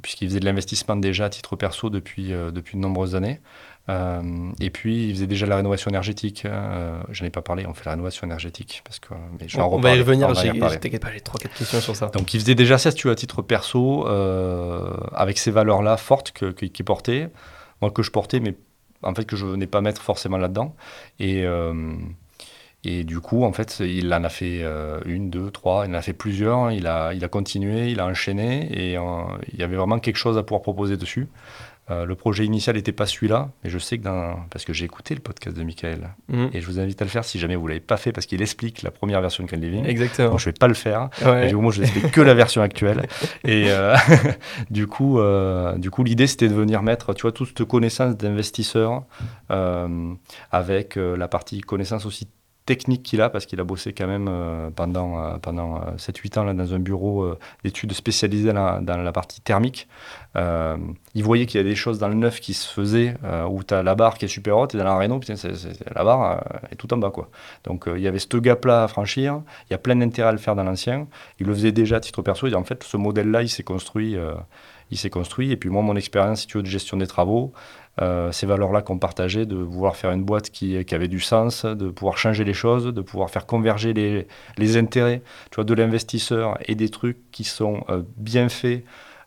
puisqu'il 0.00 0.28
faisait 0.28 0.40
de 0.40 0.44
l'investissement 0.44 0.96
déjà 0.96 1.24
à 1.24 1.28
titre 1.28 1.56
perso 1.56 1.90
depuis, 1.90 2.28
depuis 2.28 2.76
de 2.76 2.80
nombreuses 2.80 3.16
années. 3.16 3.40
Euh, 3.90 4.52
et 4.60 4.70
puis, 4.70 5.08
il 5.08 5.14
faisait 5.14 5.26
déjà 5.26 5.46
la 5.46 5.56
rénovation 5.56 5.90
énergétique. 5.90 6.44
Euh, 6.44 7.00
je 7.10 7.22
n'en 7.22 7.28
ai 7.28 7.30
pas 7.30 7.42
parlé, 7.42 7.66
on 7.66 7.74
fait 7.74 7.84
la 7.86 7.92
rénovation 7.92 8.26
énergétique. 8.26 8.82
Parce 8.84 8.98
que, 9.00 9.14
mais 9.38 9.48
je 9.48 9.58
on, 9.58 9.80
va 9.80 9.94
y 9.94 9.98
revenir, 9.98 10.28
t'inquiète 10.32 11.02
pas, 11.02 11.12
j'ai 11.12 11.20
3-4 11.20 11.58
questions 11.58 11.80
sur 11.80 11.96
ça. 11.96 12.06
Donc, 12.06 12.32
il 12.34 12.40
faisait 12.40 12.54
déjà 12.54 12.78
ça, 12.78 12.92
tu 12.92 13.10
à 13.10 13.14
titre 13.14 13.42
perso, 13.42 14.06
euh, 14.06 14.92
avec 15.12 15.38
ces 15.38 15.50
valeurs-là 15.50 15.96
fortes 15.96 16.32
qu'il 16.32 16.70
que, 16.70 16.82
portait, 16.82 17.30
moi 17.80 17.90
que 17.90 18.02
je 18.02 18.10
portais, 18.10 18.40
mais 18.40 18.54
en 19.02 19.14
fait 19.14 19.24
que 19.24 19.36
je 19.36 19.46
venais 19.46 19.66
pas 19.66 19.80
mettre 19.80 20.02
forcément 20.02 20.38
là-dedans. 20.38 20.74
Et, 21.18 21.44
et 22.84 23.04
du 23.04 23.20
coup, 23.20 23.44
en 23.44 23.52
fait, 23.52 23.80
il 23.80 24.12
en 24.12 24.24
a 24.24 24.28
fait 24.28 24.62
une, 25.04 25.30
deux, 25.30 25.50
trois, 25.50 25.86
il 25.86 25.90
en 25.92 25.98
a 25.98 26.02
fait 26.02 26.12
plusieurs, 26.12 26.70
il 26.72 26.86
a, 26.86 27.12
il 27.14 27.24
a 27.24 27.28
continué, 27.28 27.90
il 27.90 28.00
a 28.00 28.06
enchaîné, 28.06 28.66
et 28.72 28.92
il 28.94 29.58
y 29.58 29.62
avait 29.62 29.76
vraiment 29.76 29.98
quelque 29.98 30.16
chose 30.16 30.38
à 30.38 30.42
pouvoir 30.42 30.62
proposer 30.62 30.96
dessus. 30.96 31.28
Euh, 31.90 32.04
le 32.04 32.14
projet 32.14 32.44
initial 32.44 32.76
n'était 32.76 32.92
pas 32.92 33.06
celui-là, 33.06 33.50
mais 33.64 33.70
je 33.70 33.78
sais 33.78 33.98
que 33.98 34.04
dans... 34.04 34.36
parce 34.50 34.64
que 34.64 34.72
j'ai 34.72 34.84
écouté 34.84 35.14
le 35.14 35.20
podcast 35.20 35.56
de 35.56 35.62
Michael 35.62 36.10
mm. 36.28 36.46
et 36.52 36.60
je 36.60 36.66
vous 36.66 36.78
invite 36.78 37.00
à 37.02 37.04
le 37.04 37.10
faire 37.10 37.24
si 37.24 37.38
jamais 37.38 37.56
vous 37.56 37.66
l'avez 37.66 37.80
pas 37.80 37.96
fait 37.96 38.12
parce 38.12 38.26
qu'il 38.26 38.40
explique 38.42 38.82
la 38.82 38.90
première 38.90 39.20
version 39.20 39.44
de 39.44 39.50
Ken 39.50 39.60
Living. 39.60 39.84
Exactement. 39.86 40.38
je 40.38 40.46
vais 40.46 40.52
pas 40.52 40.68
le 40.68 40.74
faire. 40.74 41.10
Ouais. 41.24 41.52
moi, 41.52 41.72
je 41.72 41.82
n'ai 41.82 41.88
que 41.88 42.20
la 42.20 42.34
version 42.34 42.62
actuelle. 42.62 43.08
Et 43.44 43.66
euh, 43.68 43.96
du 44.70 44.86
coup, 44.86 45.18
euh, 45.18 45.76
du 45.78 45.90
coup, 45.90 46.04
l'idée 46.04 46.26
c'était 46.26 46.48
de 46.48 46.54
venir 46.54 46.82
mettre, 46.82 47.14
tu 47.14 47.22
vois, 47.22 47.32
toute 47.32 47.48
cette 47.48 47.64
connaissance 47.66 48.16
d'investisseur 48.16 49.04
avec 50.52 50.96
la 50.96 51.28
partie 51.28 51.60
connaissance 51.60 52.06
aussi 52.06 52.28
technique 52.66 53.02
qu'il 53.02 53.20
a, 53.20 53.30
parce 53.30 53.46
qu'il 53.46 53.60
a 53.60 53.64
bossé 53.64 53.92
quand 53.92 54.06
même 54.06 54.28
euh, 54.28 54.70
pendant, 54.70 55.18
euh, 55.18 55.38
pendant 55.38 55.80
7-8 55.96 56.38
euh, 56.38 56.40
ans 56.40 56.44
là, 56.44 56.54
dans 56.54 56.74
un 56.74 56.78
bureau 56.78 57.34
d'études 57.64 57.92
spécialisé 57.92 58.52
dans, 58.52 58.80
la 58.80 59.12
partie 59.12 59.40
thermique. 59.40 59.88
il 60.36 61.24
voyait 61.24 61.46
qu'il 61.46 61.60
y 61.60 61.64
a 61.64 61.66
des 61.66 61.74
choses 61.74 61.98
dans 61.98 62.08
le 62.08 62.14
neuf 62.14 62.40
qui 62.40 62.54
se 62.54 62.72
faisaient, 62.72 63.16
où 63.48 63.62
tu 63.64 63.74
as 63.74 63.82
la 63.82 63.94
barre 63.94 64.18
qui 64.18 64.26
est 64.26 64.28
super 64.28 64.56
haute, 64.58 64.74
et 64.74 64.78
dans 64.78 64.84
la 64.84 64.96
Renault, 64.96 65.18
putain, 65.18 65.34
la 65.94 66.04
barre 66.04 66.44
est 66.70 66.76
tout 66.76 66.92
en 66.92 66.96
bas. 66.98 67.10
Quoi. 67.10 67.28
Donc 67.64 67.84
il 67.86 68.00
y 68.00 68.08
avait 68.08 68.18
ce 68.18 68.36
gap-là 68.36 68.84
à 68.84 68.88
franchir, 68.88 69.42
il 69.68 69.72
y 69.72 69.74
a 69.74 69.78
plein 69.78 69.96
d'intérêt 69.96 70.28
à 70.28 70.32
le 70.32 70.38
faire 70.38 70.54
dans 70.54 70.64
l'ancien. 70.64 71.08
Il 71.40 71.46
le 71.46 71.54
faisait 71.54 71.72
déjà 71.72 71.96
à 71.96 72.00
titre 72.00 72.22
perso, 72.22 72.46
et 72.46 72.54
en 72.54 72.64
fait, 72.64 72.84
ce 72.84 72.96
modèle-là, 72.96 73.42
il 73.42 73.48
s'est 73.48 73.64
construit 73.64 74.16
il 74.90 74.98
s'est 74.98 75.10
construit. 75.10 75.52
Et 75.52 75.56
puis 75.56 75.70
moi, 75.70 75.82
mon 75.82 75.96
expérience, 75.96 76.42
si 76.42 76.48
de 76.48 76.66
gestion 76.66 76.96
des 76.96 77.06
travaux, 77.06 77.52
euh, 78.00 78.32
ces 78.32 78.46
valeurs-là 78.46 78.80
qu'on 78.80 78.98
partageait, 78.98 79.44
de 79.44 79.56
vouloir 79.56 79.94
faire 79.94 80.10
une 80.10 80.24
boîte 80.24 80.50
qui, 80.50 80.82
qui, 80.84 80.94
avait 80.94 81.08
du 81.08 81.20
sens, 81.20 81.66
de 81.66 81.90
pouvoir 81.90 82.16
changer 82.16 82.44
les 82.44 82.54
choses, 82.54 82.86
de 82.86 83.00
pouvoir 83.02 83.28
faire 83.28 83.44
converger 83.44 83.92
les, 83.92 84.26
les 84.56 84.76
intérêts 84.78 85.22
tu 85.50 85.56
vois, 85.56 85.64
de 85.64 85.74
l'investisseur 85.74 86.58
et 86.66 86.74
des 86.74 86.88
trucs 86.88 87.18
qui 87.30 87.44
sont 87.44 87.84
euh, 87.90 88.02
bien 88.16 88.48
faits, 88.48 88.84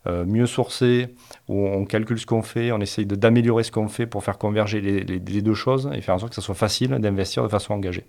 euh, 0.08 0.26
mieux 0.26 0.48
sourcés, 0.48 1.14
où 1.48 1.68
on 1.68 1.86
calcule 1.86 2.20
ce 2.20 2.26
qu'on 2.26 2.42
fait, 2.42 2.72
on 2.72 2.80
essaye 2.80 3.06
d'améliorer 3.06 3.64
ce 3.64 3.72
qu'on 3.72 3.88
fait 3.88 4.08
pour 4.08 4.24
faire 4.24 4.40
converger 4.40 4.82
les, 4.82 5.04
les, 5.04 5.42
deux 5.42 5.54
choses 5.54 5.90
et 5.94 6.02
faire 6.02 6.16
en 6.16 6.20
sorte 6.20 6.32
que 6.32 6.36
ça 6.36 6.42
soit 6.42 6.56
facile 6.56 6.90
d'investir 6.90 7.44
de 7.44 7.50
façon 7.50 7.74
engagée. 7.74 8.06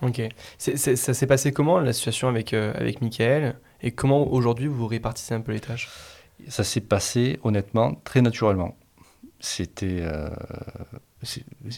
Ok. 0.00 0.22
ça 0.58 0.96
s'est 0.96 1.26
passé 1.26 1.50
comment 1.50 1.80
la 1.80 1.92
situation 1.92 2.28
avec, 2.28 2.52
avec 2.54 3.02
Michael 3.02 3.56
et 3.82 3.90
comment 3.90 4.32
aujourd'hui 4.32 4.68
vous 4.68 4.86
répartissez 4.86 5.34
un 5.34 5.40
peu 5.40 5.50
les 5.50 5.58
tâches? 5.58 5.88
Ça 6.46 6.62
s'est 6.62 6.80
passé 6.80 7.40
honnêtement 7.42 7.96
très 8.04 8.22
naturellement 8.22 8.76
c'était 9.40 10.00
euh, 10.00 10.28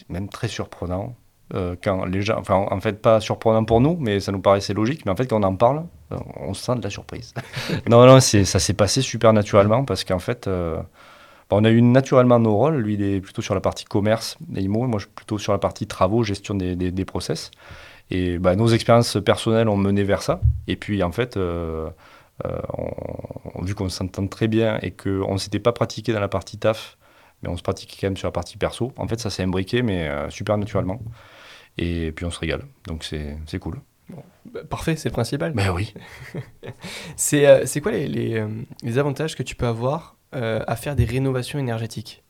même 0.09 0.29
très 0.29 0.47
surprenant. 0.47 1.15
Euh, 1.53 1.75
quand 1.83 2.05
les 2.05 2.21
gens, 2.21 2.37
enfin 2.39 2.55
en 2.55 2.79
fait 2.79 3.01
pas 3.01 3.19
surprenant 3.19 3.65
pour 3.65 3.81
nous, 3.81 3.97
mais 3.99 4.21
ça 4.21 4.31
nous 4.31 4.39
paraissait 4.39 4.73
logique. 4.73 5.05
Mais 5.05 5.11
en 5.11 5.15
fait 5.15 5.27
quand 5.27 5.39
on 5.39 5.43
en 5.43 5.55
parle, 5.55 5.83
euh, 6.11 6.17
on 6.37 6.53
sent 6.53 6.75
de 6.77 6.81
la 6.83 6.89
surprise. 6.89 7.33
non 7.89 8.05
non, 8.05 8.19
ça 8.21 8.59
s'est 8.59 8.73
passé 8.73 9.01
super 9.01 9.33
naturellement 9.33 9.83
parce 9.83 10.03
qu'en 10.05 10.19
fait, 10.19 10.49
on 11.49 11.65
a 11.65 11.69
eu 11.69 11.81
naturellement 11.81 12.39
nos 12.39 12.55
rôles. 12.55 12.77
Lui 12.77 12.93
il 12.93 13.03
est 13.03 13.19
plutôt 13.19 13.41
sur 13.41 13.53
la 13.53 13.61
partie 13.61 13.85
commerce 13.85 14.37
et 14.55 14.67
moi 14.67 14.87
je 14.93 14.99
suis 14.99 15.09
plutôt 15.13 15.37
sur 15.37 15.51
la 15.51 15.59
partie 15.59 15.87
travaux, 15.87 16.23
gestion 16.23 16.55
des, 16.55 16.75
des, 16.75 17.05
process. 17.05 17.51
Et 18.09 18.37
bah, 18.39 18.55
nos 18.55 18.67
expériences 18.67 19.17
personnelles 19.23 19.67
ont 19.67 19.77
mené 19.77 20.03
vers 20.03 20.21
ça. 20.21 20.39
Et 20.67 20.77
puis 20.77 21.03
en 21.03 21.11
fait, 21.11 21.37
vu 23.61 23.75
qu'on 23.75 23.89
s'entend 23.89 24.27
très 24.27 24.47
bien 24.47 24.79
et 24.81 24.91
qu'on 24.91 25.33
ne 25.33 25.37
s'était 25.37 25.59
pas 25.59 25.73
pratiqué 25.73 26.13
dans 26.13 26.21
la 26.21 26.29
partie 26.29 26.57
taf 26.57 26.97
mais 27.41 27.49
on 27.49 27.57
se 27.57 27.63
pratique 27.63 27.97
quand 27.99 28.07
même 28.07 28.17
sur 28.17 28.27
la 28.27 28.31
partie 28.31 28.57
perso. 28.57 28.91
En 28.97 29.07
fait, 29.07 29.19
ça 29.19 29.29
s'est 29.29 29.43
imbriqué, 29.43 29.81
mais 29.81 30.07
euh, 30.07 30.29
super 30.29 30.57
naturellement. 30.57 30.99
Et 31.77 32.11
puis 32.11 32.25
on 32.25 32.31
se 32.31 32.39
régale. 32.39 32.63
Donc 32.87 33.03
c'est 33.03 33.59
cool. 33.59 33.79
Bah, 34.45 34.61
parfait, 34.69 34.95
c'est 34.95 35.09
le 35.09 35.13
principal. 35.13 35.53
Ben 35.53 35.71
oui. 35.71 35.93
Euh, 37.33 37.61
c'est 37.65 37.81
quoi 37.81 37.91
les, 37.91 38.07
les, 38.07 38.39
euh, 38.39 38.47
les, 38.83 38.97
avantages 38.97 39.35
que 39.35 39.43
tu 39.43 39.55
peux 39.55 39.67
avoir 39.67 40.17
à 40.31 40.75
faire 40.75 40.95
des 40.95 41.05
rénovations 41.05 41.59
énergétiques? 41.59 42.23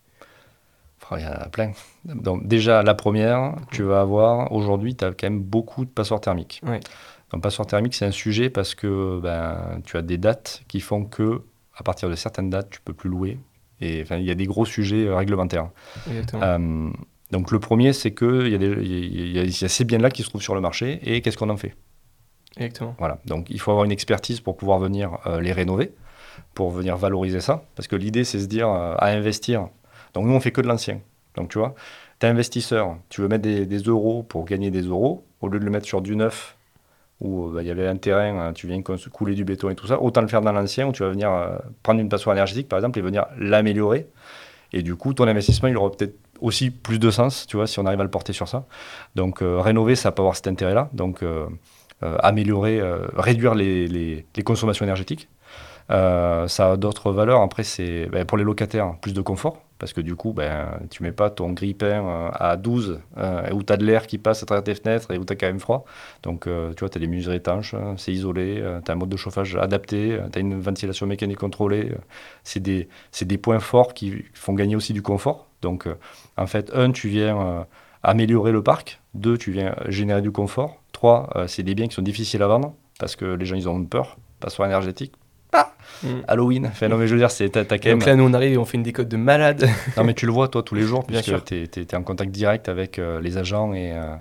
Il 1.18 1.24
y 1.24 1.26
en 1.26 1.32
a 1.32 1.50
plein. 1.50 1.72
Donc, 2.06 2.48
déjà, 2.48 2.84
la 2.84 2.94
première, 2.94 3.56
tu 3.72 3.84
vas 3.84 4.02
avoir, 4.02 4.52
aujourd'hui, 4.52 4.96
tu 4.96 5.04
as 5.04 5.10
quand 5.10 5.24
même 5.24 5.42
beaucoup 5.42 5.86
de 5.86 5.90
passoires 5.90 6.22
thermiques. 6.22 6.62
Oui. 6.64 6.78
Donc, 7.32 7.42
passoires 7.42 7.68
thermiques, 7.68 7.96
c'est 7.96 8.06
un 8.06 8.12
sujet 8.12 8.50
parce 8.50 8.76
que 8.76 9.20
ben, 9.22 9.82
tu 9.86 9.98
as 9.98 10.02
des 10.02 10.18
dates 10.18 10.64
qui 10.68 10.80
font 10.80 11.06
que, 11.06 11.42
à 11.76 11.84
partir 11.84 12.10
de 12.10 12.16
certaines 12.16 12.50
dates, 12.50 12.70
tu 12.70 12.82
peux 12.82 12.94
plus 12.94 13.10
louer 13.10 13.40
et 13.82 14.06
il 14.10 14.24
y 14.24 14.32
a 14.32 14.36
des 14.36 14.46
gros 14.46 14.66
sujets 14.66 15.08
euh, 15.08 15.16
réglementaires. 15.16 15.70
Euh, 16.36 16.90
donc 17.32 17.52
le 17.52 17.60
premier, 17.60 17.94
c'est 17.94 18.14
qu'il 18.14 18.48
y, 18.48 18.56
a 18.56 18.58
y, 18.58 19.40
a, 19.40 19.44
y 19.44 19.66
a 19.66 19.70
ces 19.70 19.84
biens-là 19.84 20.12
qui 20.12 20.24
se 20.24 20.30
trouvent 20.30 20.42
sur 20.42 20.56
le 20.56 20.62
marché 20.62 21.00
et 21.04 21.22
qu'est-ce 21.22 21.38
qu'on 21.38 21.50
en 21.50 21.58
fait? 21.58 21.76
Exactement. 22.58 22.96
Voilà. 23.00 23.20
Donc 23.26 23.50
il 23.50 23.60
faut 23.60 23.72
avoir 23.72 23.86
une 23.86 23.92
expertise 23.92 24.40
pour 24.40 24.58
pouvoir 24.58 24.80
venir 24.80 25.18
euh, 25.26 25.42
les 25.42 25.52
rénover, 25.52 25.94
pour 26.54 26.70
venir 26.70 26.98
valoriser 26.98 27.40
ça. 27.40 27.66
Parce 27.76 27.88
que 27.88 27.96
l'idée, 27.96 28.24
c'est 28.24 28.40
se 28.40 28.48
dire 28.48 28.68
à 28.68 29.08
investir. 29.08 29.70
Donc 30.14 30.26
nous, 30.26 30.34
on 30.34 30.40
fait 30.40 30.52
que 30.52 30.62
de 30.62 30.68
l'ancien. 30.68 31.00
Donc 31.36 31.50
tu 31.50 31.58
vois, 31.58 31.76
tu 32.20 32.26
es 32.26 32.30
investisseur, 32.30 32.98
tu 33.10 33.22
veux 33.22 33.28
mettre 33.28 33.44
des, 33.44 33.66
des, 33.66 33.80
euros 33.80 34.24
pour 34.24 34.46
gagner 34.46 34.70
des 34.70 34.82
euros, 34.82 35.26
au 35.40 35.48
lieu 35.48 35.60
de 35.60 35.66
le 35.66 35.72
mettre 35.72 35.86
sur 35.86 36.02
du 36.02 36.16
neuf 36.16 36.58
où 37.22 37.48
euh, 37.48 37.54
bah, 37.54 37.62
il 37.62 37.68
y 37.68 37.72
avait 37.72 37.88
un 37.88 37.96
terrain, 37.96 38.48
hein, 38.48 38.54
tu 38.54 38.68
viens 38.68 38.82
couler 38.82 39.36
du 39.36 39.46
béton 39.46 39.70
et 39.70 39.76
tout 39.76 39.88
ça, 39.88 40.02
autant 40.02 40.22
le 40.22 40.28
faire 40.28 40.42
dans 40.42 40.52
l'ancien 40.52 40.88
où 40.88 40.92
tu 40.92 41.04
vas 41.04 41.10
venir 41.10 41.32
euh, 41.32 41.58
prendre 41.84 42.02
une 42.02 42.10
passoire 42.10 42.36
énergétique 42.36 42.68
par 42.68 42.80
exemple 42.80 43.00
et 43.00 43.02
venir 43.02 43.26
l'améliorer. 43.38 44.08
Et 44.74 44.84
du 44.84 44.96
coup, 44.96 45.14
ton 45.14 45.28
investissement, 45.28 45.68
il 45.70 45.78
aura 45.78 45.92
peut-être 45.92 46.16
aussi 46.40 46.72
plus 46.72 46.98
de 46.98 47.12
sens, 47.12 47.46
tu 47.46 47.58
vois, 47.58 47.68
si 47.68 47.80
on 47.80 47.86
arrive 47.86 48.00
à 48.00 48.04
le 48.04 48.10
porter 48.10 48.34
sur 48.34 48.48
ça. 48.48 48.66
Donc, 49.16 49.42
euh, 49.42 49.60
rénover, 49.60 49.96
ça 49.96 50.12
peut 50.12 50.22
avoir 50.22 50.36
cet 50.36 50.48
intérêt-là. 50.48 50.90
Donc, 50.94 51.24
améliorer, 52.02 52.82
réduire 53.16 53.54
les, 53.54 54.26
consommations 54.44 54.86
énergétiques. 54.86 55.28
ça 55.90 56.48
a 56.48 56.78
d'autres 56.78 57.12
valeurs. 57.12 57.42
Après, 57.42 57.64
c'est 57.64 58.08
ben, 58.08 58.26
pour 58.26 58.38
les 58.38 58.46
locataires, 58.46 58.96
plus 59.02 59.14
de 59.14 59.22
confort 59.22 59.62
parce 59.82 59.94
que 59.94 60.02
du 60.02 60.16
coup, 60.16 60.32
ben, 60.32 60.80
tu 60.92 61.02
mets 61.02 61.12
pas 61.12 61.32
ton 61.32 61.54
grille-pain 61.54 62.06
euh, 62.06 62.30
à 62.34 62.56
12, 62.56 63.00
euh, 63.18 63.52
où 63.52 63.64
tu 63.64 63.74
as 63.74 63.78
de 63.78 63.84
l'air 63.84 64.06
qui 64.06 64.20
passe 64.20 64.44
à 64.44 64.46
travers 64.46 64.64
tes 64.64 64.76
fenêtres 64.76 65.10
et 65.10 65.18
où 65.18 65.26
tu 65.26 65.34
as 65.34 65.36
quand 65.36 65.48
même 65.48 65.60
froid. 65.60 65.86
Donc, 66.22 66.46
euh, 66.46 66.72
tu 66.76 66.82
vois, 66.82 66.90
tu 66.90 67.00
as 67.00 67.02
des 67.02 67.08
mesures 67.08 67.34
étanches, 67.34 67.74
c'est 67.98 68.14
isolé, 68.14 68.64
tu 68.86 68.92
as 68.92 68.94
un 68.94 68.96
mode 68.96 69.10
de 69.10 69.18
chauffage 69.18 69.56
adapté, 69.56 70.20
tu 70.32 70.38
as 70.38 70.40
une 70.40 70.62
ventilation 70.62 71.08
mécanique 71.08 71.40
contrôlée. 71.40 71.94
c'est 72.44 72.60
des, 72.60 72.90
des, 73.24 73.38
points 73.40 73.60
forts 73.60 73.96
qui 73.96 74.24
font 74.36 74.54
gagner 74.54 74.76
aussi 74.76 74.94
du 74.94 75.02
confort. 75.02 75.48
Donc, 75.64 75.88
en 76.38 76.46
fait, 76.46 76.72
un, 76.76 76.92
tu 76.92 77.08
viens 77.08 77.66
améliorer 78.04 78.52
le 78.52 78.62
parc. 78.62 79.02
Deux, 79.16 79.36
tu 79.36 79.52
viens 79.52 79.74
générer 79.88 80.22
du 80.22 80.30
confort. 80.30 80.80
Trois, 80.92 81.28
c'est 81.48 81.64
des 81.64 81.74
biens 81.74 81.88
qui 81.88 81.96
sont 81.96 82.04
difficiles 82.04 82.44
à 82.44 82.48
vendre 82.48 82.76
parce 83.00 83.16
que 83.16 83.26
les 83.26 83.46
gens, 83.48 83.56
ils 83.56 83.68
ont 83.68 83.84
peur, 83.84 84.18
passoire 84.40 84.68
énergétique, 84.68 85.14
ah 85.54 85.74
mm. 86.04 86.08
Halloween. 86.28 86.66
Enfin, 86.68 86.88
non, 86.88 86.98
mais 86.98 87.08
je 87.08 87.14
veux 87.14 87.20
dire, 87.20 87.32
c'est, 87.32 87.50
quand 87.50 87.86
même. 87.86 88.00
Donc 88.00 88.06
là, 88.06 88.16
nous, 88.16 88.24
on 88.24 88.34
arrive 88.34 88.54
et 88.54 88.58
on 88.58 88.66
fait 88.66 88.78
une 88.78 88.84
décote 88.84 89.08
de 89.08 89.18
malade. 89.18 89.68
non, 89.98 90.04
mais 90.04 90.14
tu 90.14 90.26
le 90.26 90.32
vois, 90.32 90.48
toi, 90.48 90.64
tous 90.64 90.76
les 90.76 90.84
jours, 90.84 91.06
puisque 91.06 91.44
tu 91.46 91.56
es, 91.56 91.96
en 91.96 92.04
contact 92.04 92.32
direct 92.32 92.70
avec 92.70 93.00
euh, 93.00 93.20
les 93.22 93.38
agents 93.38 93.74
et, 93.74 93.92
euh, 93.92 94.16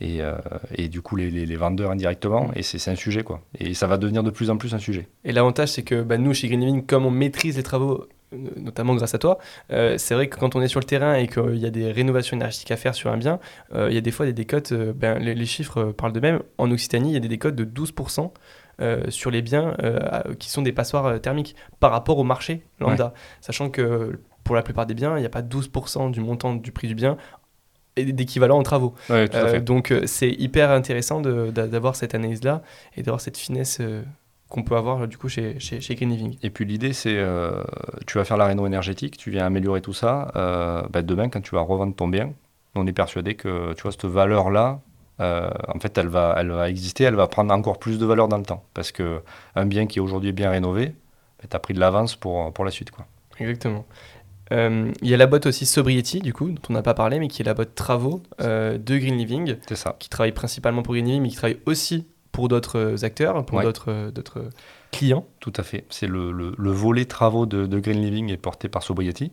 et, 0.00 0.20
euh, 0.20 0.34
et, 0.74 0.88
du 0.88 1.00
coup, 1.02 1.16
les, 1.16 1.30
les, 1.30 1.56
vendeurs 1.56 1.90
indirectement. 1.90 2.48
Mm. 2.48 2.52
Et 2.56 2.62
c'est, 2.62 2.90
un 2.90 2.96
sujet, 2.96 3.22
quoi. 3.22 3.40
Et 3.58 3.74
ça 3.74 3.86
va 3.86 3.96
devenir 3.96 4.22
de 4.22 4.30
plus 4.30 4.50
en 4.50 4.56
plus 4.56 4.74
un 4.74 4.78
sujet. 4.78 5.08
Et 5.24 5.32
l'avantage, 5.32 5.70
c'est 5.70 5.82
que 5.82 6.02
bah, 6.02 6.18
nous, 6.18 6.34
chez 6.34 6.48
Green 6.48 6.60
Living, 6.60 6.86
comme 6.86 7.06
on 7.06 7.10
maîtrise 7.10 7.56
les 7.56 7.62
travaux 7.62 8.06
notamment 8.56 8.94
grâce 8.94 9.14
à 9.14 9.18
toi. 9.18 9.36
c'est 9.68 10.14
vrai 10.14 10.26
que 10.26 10.38
quand 10.38 10.56
on 10.56 10.62
est 10.62 10.68
sur 10.68 10.80
le 10.80 10.86
terrain 10.86 11.16
et 11.16 11.28
qu'il 11.28 11.58
y 11.58 11.66
a 11.66 11.70
des 11.70 11.92
rénovations 11.92 12.34
énergétiques 12.34 12.70
à 12.70 12.78
faire 12.78 12.94
sur 12.94 13.10
un 13.10 13.18
bien, 13.18 13.38
il 13.74 13.92
y 13.92 13.98
a 13.98 14.00
des 14.00 14.10
fois 14.10 14.24
des 14.24 14.32
décotes, 14.32 14.72
ben, 14.72 15.18
les, 15.18 15.44
chiffres 15.44 15.92
parlent 15.92 16.14
d'eux-mêmes. 16.14 16.40
En 16.56 16.70
Occitanie, 16.70 17.10
il 17.10 17.12
y 17.12 17.16
a 17.18 17.20
des 17.20 17.28
décotes 17.28 17.54
de 17.54 17.66
12%. 17.66 18.30
Sur 19.08 19.30
les 19.30 19.42
biens 19.42 19.76
qui 20.38 20.50
sont 20.50 20.62
des 20.62 20.72
passoires 20.72 21.20
thermiques 21.20 21.54
par 21.80 21.90
rapport 21.92 22.18
au 22.18 22.24
marché 22.24 22.64
lambda. 22.80 23.14
Sachant 23.40 23.70
que 23.70 24.18
pour 24.44 24.56
la 24.56 24.62
plupart 24.62 24.86
des 24.86 24.94
biens, 24.94 25.16
il 25.16 25.20
n'y 25.20 25.26
a 25.26 25.30
pas 25.30 25.42
12% 25.42 26.10
du 26.10 26.20
montant 26.20 26.54
du 26.54 26.72
prix 26.72 26.88
du 26.88 26.94
bien 26.94 27.16
d'équivalent 27.96 28.58
en 28.58 28.62
travaux. 28.62 28.94
donc 29.60 29.94
c'est 30.06 30.30
hyper 30.30 30.70
intéressant 30.70 31.20
d'avoir 31.20 31.96
cette 31.96 32.14
analyse-là 32.14 32.62
et 32.96 33.02
d'avoir 33.02 33.20
cette 33.20 33.36
finesse 33.36 33.80
qu'on 34.52 34.62
peut 34.62 34.76
avoir 34.76 35.08
du 35.08 35.16
coup 35.16 35.30
chez, 35.30 35.58
chez, 35.58 35.80
chez, 35.80 35.94
Green 35.94 36.10
Living. 36.10 36.36
Et 36.42 36.50
puis 36.50 36.66
l'idée, 36.66 36.92
c'est 36.92 37.16
euh, 37.16 37.64
tu 38.06 38.18
vas 38.18 38.24
faire 38.24 38.36
la 38.36 38.44
réno 38.44 38.66
énergétique, 38.66 39.16
tu 39.16 39.30
viens 39.30 39.46
améliorer 39.46 39.80
tout 39.80 39.94
ça. 39.94 40.30
Euh, 40.36 40.82
bah, 40.90 41.00
demain, 41.00 41.30
quand 41.30 41.40
tu 41.40 41.54
vas 41.54 41.62
revendre 41.62 41.96
ton 41.96 42.06
bien, 42.06 42.34
on 42.74 42.86
est 42.86 42.92
persuadé 42.92 43.34
que 43.34 43.72
tu 43.72 43.82
vois 43.82 43.92
cette 43.92 44.04
valeur-là, 44.04 44.82
euh, 45.20 45.50
en 45.68 45.78
fait, 45.78 45.96
elle 45.98 46.08
va, 46.08 46.34
elle 46.38 46.50
va 46.50 46.68
exister, 46.68 47.04
elle 47.04 47.14
va 47.14 47.26
prendre 47.26 47.52
encore 47.52 47.78
plus 47.78 47.98
de 47.98 48.06
valeur 48.06 48.28
dans 48.28 48.38
le 48.38 48.44
temps. 48.44 48.64
Parce 48.74 48.92
que 48.92 49.22
un 49.54 49.66
bien 49.66 49.86
qui 49.86 50.00
aujourd'hui 50.00 50.30
est 50.30 50.34
bien 50.34 50.50
rénové, 50.50 50.94
bah, 51.38 51.46
tu 51.50 51.56
as 51.56 51.60
pris 51.60 51.74
de 51.74 51.80
l'avance 51.80 52.16
pour, 52.16 52.52
pour 52.52 52.64
la 52.64 52.70
suite. 52.70 52.90
Quoi. 52.90 53.06
Exactement. 53.38 53.84
Il 54.50 55.08
y 55.08 55.14
a 55.14 55.16
la 55.16 55.26
boîte 55.26 55.46
aussi 55.46 55.64
Sobriety, 55.64 56.18
du 56.18 56.34
coup, 56.34 56.50
dont 56.50 56.60
on 56.68 56.74
n'a 56.74 56.82
pas 56.82 56.92
parlé, 56.92 57.18
mais 57.18 57.28
qui 57.28 57.40
est 57.40 57.44
la 57.44 57.54
boîte 57.54 57.74
travaux 57.74 58.22
de 58.38 58.98
Green 58.98 59.16
Living. 59.16 59.56
C'est 59.66 59.76
ça. 59.76 59.96
Qui 59.98 60.10
travaille 60.10 60.32
principalement 60.32 60.82
pour 60.82 60.92
Green 60.92 61.06
Living, 61.06 61.22
mais 61.22 61.28
qui 61.30 61.36
travaille 61.36 61.60
aussi 61.64 62.06
pour 62.32 62.48
d'autres 62.48 62.78
euh, 62.78 63.04
acteurs, 63.04 63.44
pour 63.44 63.62
d'autres 63.62 63.90
euh, 63.90 64.10
d'autres 64.10 64.48
clients. 64.90 65.26
Tout 65.40 65.52
à 65.56 65.62
fait. 65.62 65.84
C'est 65.90 66.06
le, 66.06 66.32
le, 66.32 66.70
volet 66.70 67.04
travaux 67.04 67.46
de, 67.46 67.78
Green 67.78 68.00
Living 68.02 68.30
est 68.30 68.36
porté 68.36 68.68
par 68.68 68.82
Sobriety. 68.82 69.32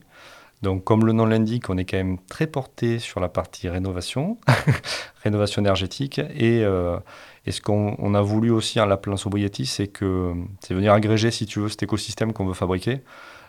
Donc, 0.62 0.84
comme 0.84 1.06
le 1.06 1.14
nom 1.14 1.26
l'indique, 1.26 1.70
on 1.70 1.78
est 1.78 1.86
quand 1.86 1.98
même 1.98 2.18
très 2.28 2.46
porté 2.46 3.00
sur 3.00 3.20
la 3.20 3.30
partie 3.30 3.70
rénovation, 3.70 4.38
rénovation 5.24 5.62
énergétique. 5.62 6.20
Et, 6.36 6.64
euh, 6.64 6.98
et 7.46 7.52
ce 7.52 7.62
qu'on 7.62 8.14
a 8.14 8.22
voulu 8.22 8.52
aussi 8.52 8.80
en 8.80 8.86
l'appelant 8.86 9.16
Sobriety, 9.16 9.66
c'est 9.66 9.88
que 9.88 10.34
c'est 10.60 10.74
venir 10.74 10.94
agréger, 10.94 11.32
si 11.32 11.46
tu 11.46 11.60
veux, 11.60 11.70
cet 11.70 11.84
écosystème 11.84 12.34
qu'on 12.34 12.46
veut 12.46 12.54
fabriquer. 12.54 13.02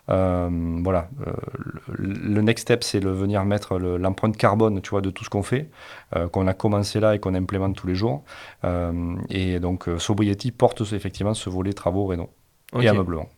Euh, 0.08 0.48
voilà, 0.82 1.08
euh, 1.26 1.32
le 1.88 2.40
next 2.42 2.62
step, 2.62 2.84
c'est 2.84 3.00
de 3.00 3.08
venir 3.08 3.44
mettre 3.44 3.78
l'empreinte 3.78 4.36
carbone, 4.36 4.80
tu 4.80 4.90
vois, 4.90 5.00
de 5.00 5.10
tout 5.10 5.24
ce 5.24 5.30
qu'on 5.30 5.42
fait, 5.42 5.68
qu'on 6.32 6.46
a 6.46 6.54
commencé 6.54 7.00
là 7.00 7.16
et 7.16 7.18
qu'on 7.18 7.34
implémente 7.34 7.76
tous 7.76 7.88
les 7.88 7.96
jours. 7.96 8.22
et 9.30 9.58
donc, 9.58 9.88
Sobriety 9.98 10.52
porte 10.52 10.80
effectivement 10.92 11.34
ce 11.34 11.50
volet 11.50 11.72
travaux 11.72 12.06
réno 12.06 12.30
et 12.80 12.88
ameublement. 12.88 13.28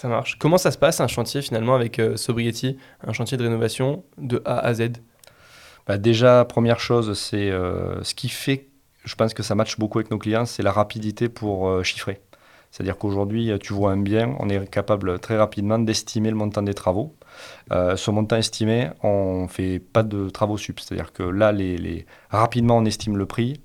Ça 0.00 0.08
marche. 0.08 0.38
Comment 0.38 0.56
ça 0.56 0.70
se 0.70 0.78
passe 0.78 1.00
un 1.00 1.08
chantier 1.08 1.42
finalement 1.42 1.74
avec 1.74 2.00
Sobriety, 2.16 2.78
un 3.06 3.12
chantier 3.12 3.36
de 3.36 3.42
rénovation 3.42 4.02
de 4.16 4.40
A 4.46 4.58
à 4.58 4.72
Z? 4.72 4.92
Bah, 5.86 5.98
Déjà, 5.98 6.46
première 6.46 6.80
chose, 6.80 7.18
c'est 7.18 7.50
ce 7.50 8.14
qui 8.14 8.30
fait, 8.30 8.68
je 9.04 9.14
pense 9.14 9.34
que 9.34 9.42
ça 9.42 9.54
matche 9.54 9.78
beaucoup 9.78 9.98
avec 9.98 10.10
nos 10.10 10.16
clients, 10.16 10.46
c'est 10.46 10.62
la 10.62 10.72
rapidité 10.72 11.28
pour 11.28 11.84
chiffrer. 11.84 12.22
C'est-à-dire 12.70 12.96
qu'aujourd'hui, 12.96 13.52
tu 13.60 13.72
vois 13.72 13.92
un 13.92 13.96
bien, 13.96 14.36
on 14.38 14.48
est 14.48 14.70
capable 14.70 15.18
très 15.18 15.36
rapidement 15.36 15.78
d'estimer 15.78 16.30
le 16.30 16.36
montant 16.36 16.62
des 16.62 16.74
travaux. 16.74 17.16
Euh, 17.72 17.96
ce 17.96 18.10
montant 18.10 18.36
estimé, 18.36 18.90
on 19.02 19.42
ne 19.42 19.48
fait 19.48 19.80
pas 19.80 20.02
de 20.02 20.30
travaux 20.30 20.56
sup. 20.56 20.78
C'est-à-dire 20.78 21.12
que 21.12 21.24
là, 21.24 21.52
les, 21.52 22.06
rapidement, 22.30 22.78
on 22.78 22.84
estime 22.84 23.16
le 23.16 23.26
prix. 23.26 23.60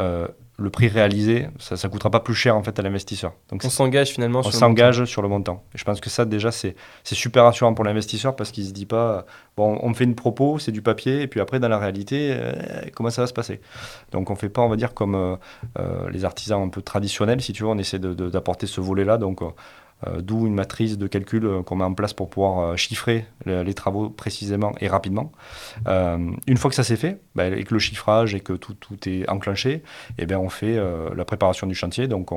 Euh, 0.00 0.28
le 0.58 0.70
prix 0.70 0.88
réalisé, 0.88 1.48
ça 1.58 1.76
ne 1.76 1.92
coûtera 1.92 2.10
pas 2.10 2.20
plus 2.20 2.34
cher 2.34 2.56
en 2.56 2.62
fait 2.62 2.78
à 2.78 2.82
l'investisseur. 2.82 3.34
Donc 3.50 3.62
on 3.64 3.68
s'engage 3.68 4.10
finalement 4.10 4.40
on 4.42 4.50
s'engage 4.50 5.04
sur 5.04 5.20
le 5.20 5.28
montant. 5.28 5.62
Et 5.74 5.78
je 5.78 5.84
pense 5.84 6.00
que 6.00 6.08
ça 6.08 6.24
déjà 6.24 6.50
c'est 6.50 6.74
super 7.04 7.44
rassurant 7.44 7.74
pour 7.74 7.84
l'investisseur 7.84 8.34
parce 8.34 8.52
qu'il 8.52 8.64
se 8.64 8.72
dit 8.72 8.86
pas 8.86 9.26
bon 9.56 9.78
on 9.82 9.90
me 9.90 9.94
fait 9.94 10.04
une 10.04 10.14
propos, 10.14 10.58
c'est 10.58 10.72
du 10.72 10.80
papier 10.80 11.20
et 11.20 11.26
puis 11.26 11.40
après 11.40 11.60
dans 11.60 11.68
la 11.68 11.78
réalité 11.78 12.30
euh, 12.32 12.52
comment 12.94 13.10
ça 13.10 13.22
va 13.22 13.26
se 13.26 13.34
passer? 13.34 13.60
Donc 14.12 14.30
on 14.30 14.36
fait 14.36 14.48
pas 14.48 14.62
on 14.62 14.68
va 14.68 14.76
dire 14.76 14.94
comme 14.94 15.14
euh, 15.14 15.36
euh, 15.78 16.08
les 16.10 16.24
artisans 16.24 16.62
un 16.62 16.68
peu 16.70 16.80
traditionnels 16.80 17.42
si 17.42 17.52
tu 17.52 17.62
veux, 17.62 17.68
on 17.68 17.78
essaie 17.78 17.98
d'apporter 17.98 18.66
ce 18.66 18.80
volet 18.80 19.04
là 19.04 19.18
donc 19.18 19.42
d'où 20.20 20.46
une 20.46 20.54
matrice 20.54 20.98
de 20.98 21.06
calcul 21.06 21.46
euh, 21.46 21.62
qu'on 21.62 21.76
met 21.76 21.84
en 21.84 21.94
place 21.94 22.12
pour 22.12 22.28
pouvoir 22.28 22.58
euh, 22.58 22.76
chiffrer 22.76 23.26
les, 23.46 23.74
travaux 23.74 24.10
précisément 24.10 24.72
et 24.80 24.88
rapidement. 24.88 25.32
une 25.86 26.56
fois 26.56 26.70
que 26.70 26.74
ça 26.74 26.84
s'est 26.84 26.96
fait, 26.96 27.20
bah, 27.34 27.46
et 27.46 27.64
que 27.64 27.74
le 27.74 27.80
chiffrage 27.80 28.34
et 28.34 28.40
que 28.40 28.52
tout, 28.52 28.74
tout 28.74 29.08
est 29.08 29.28
enclenché, 29.28 29.72
et 29.72 29.82
eh 30.18 30.26
bien 30.26 30.38
on 30.38 30.48
fait 30.48 30.78
la 31.14 31.24
préparation 31.24 31.66
du 31.66 31.74
chantier. 31.74 32.08
Donc 32.08 32.30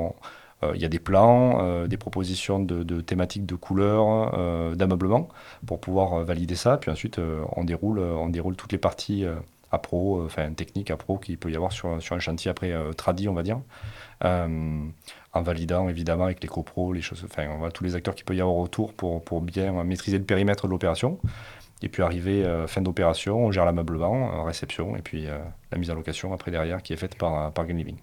il 0.74 0.80
y 0.80 0.84
a 0.84 0.88
des 0.88 0.98
plans, 0.98 1.86
des 1.86 1.96
propositions 1.96 2.60
de, 2.60 3.00
thématiques 3.00 3.46
de 3.46 3.54
couleurs, 3.54 4.76
d'ameublement 4.76 5.28
pour 5.66 5.80
pouvoir 5.80 6.22
valider 6.24 6.56
ça. 6.56 6.76
Puis 6.76 6.90
ensuite, 6.90 7.18
on, 7.56 7.64
déroule, 7.64 8.00
on 8.00 8.28
déroule 8.28 8.56
toutes 8.56 8.72
les 8.72 8.78
parties 8.78 9.24
à 9.72 9.80
enfin 9.92 10.52
techniques 10.52 10.90
à 10.90 10.96
pro 10.96 11.16
qu'il 11.16 11.38
peut 11.38 11.50
y 11.50 11.56
avoir 11.56 11.72
sur, 11.72 12.02
sur 12.02 12.14
un 12.14 12.20
chantier 12.20 12.50
après 12.50 12.74
tradi, 12.96 13.28
on 13.28 13.34
va 13.34 13.42
dire 13.42 13.60
en 15.32 15.42
validant 15.42 15.88
évidemment 15.88 16.24
avec 16.24 16.42
les 16.42 16.48
copros, 16.48 16.92
les 16.92 17.02
choses, 17.02 17.24
enfin, 17.24 17.46
voit 17.56 17.70
tous 17.70 17.84
les 17.84 17.94
acteurs 17.94 18.14
qui 18.14 18.24
peut 18.24 18.34
y 18.34 18.40
avoir 18.40 18.56
autour 18.56 18.92
pour, 18.92 19.22
pour 19.22 19.40
bien 19.40 19.84
maîtriser 19.84 20.18
le 20.18 20.24
périmètre 20.24 20.66
de 20.66 20.70
l'opération. 20.70 21.18
Et 21.82 21.88
puis 21.88 22.02
arrivé 22.02 22.44
euh, 22.44 22.66
fin 22.66 22.82
d'opération, 22.82 23.38
on 23.46 23.52
gère 23.52 23.64
l'ameublement, 23.64 24.44
réception 24.44 24.96
et 24.96 25.02
puis 25.02 25.26
euh, 25.26 25.38
la 25.72 25.78
mise 25.78 25.90
en 25.90 25.94
location 25.94 26.32
après 26.32 26.50
derrière 26.50 26.82
qui 26.82 26.92
est 26.92 26.96
faite 26.96 27.16
par, 27.16 27.52
par 27.52 27.64
Living. 27.64 27.96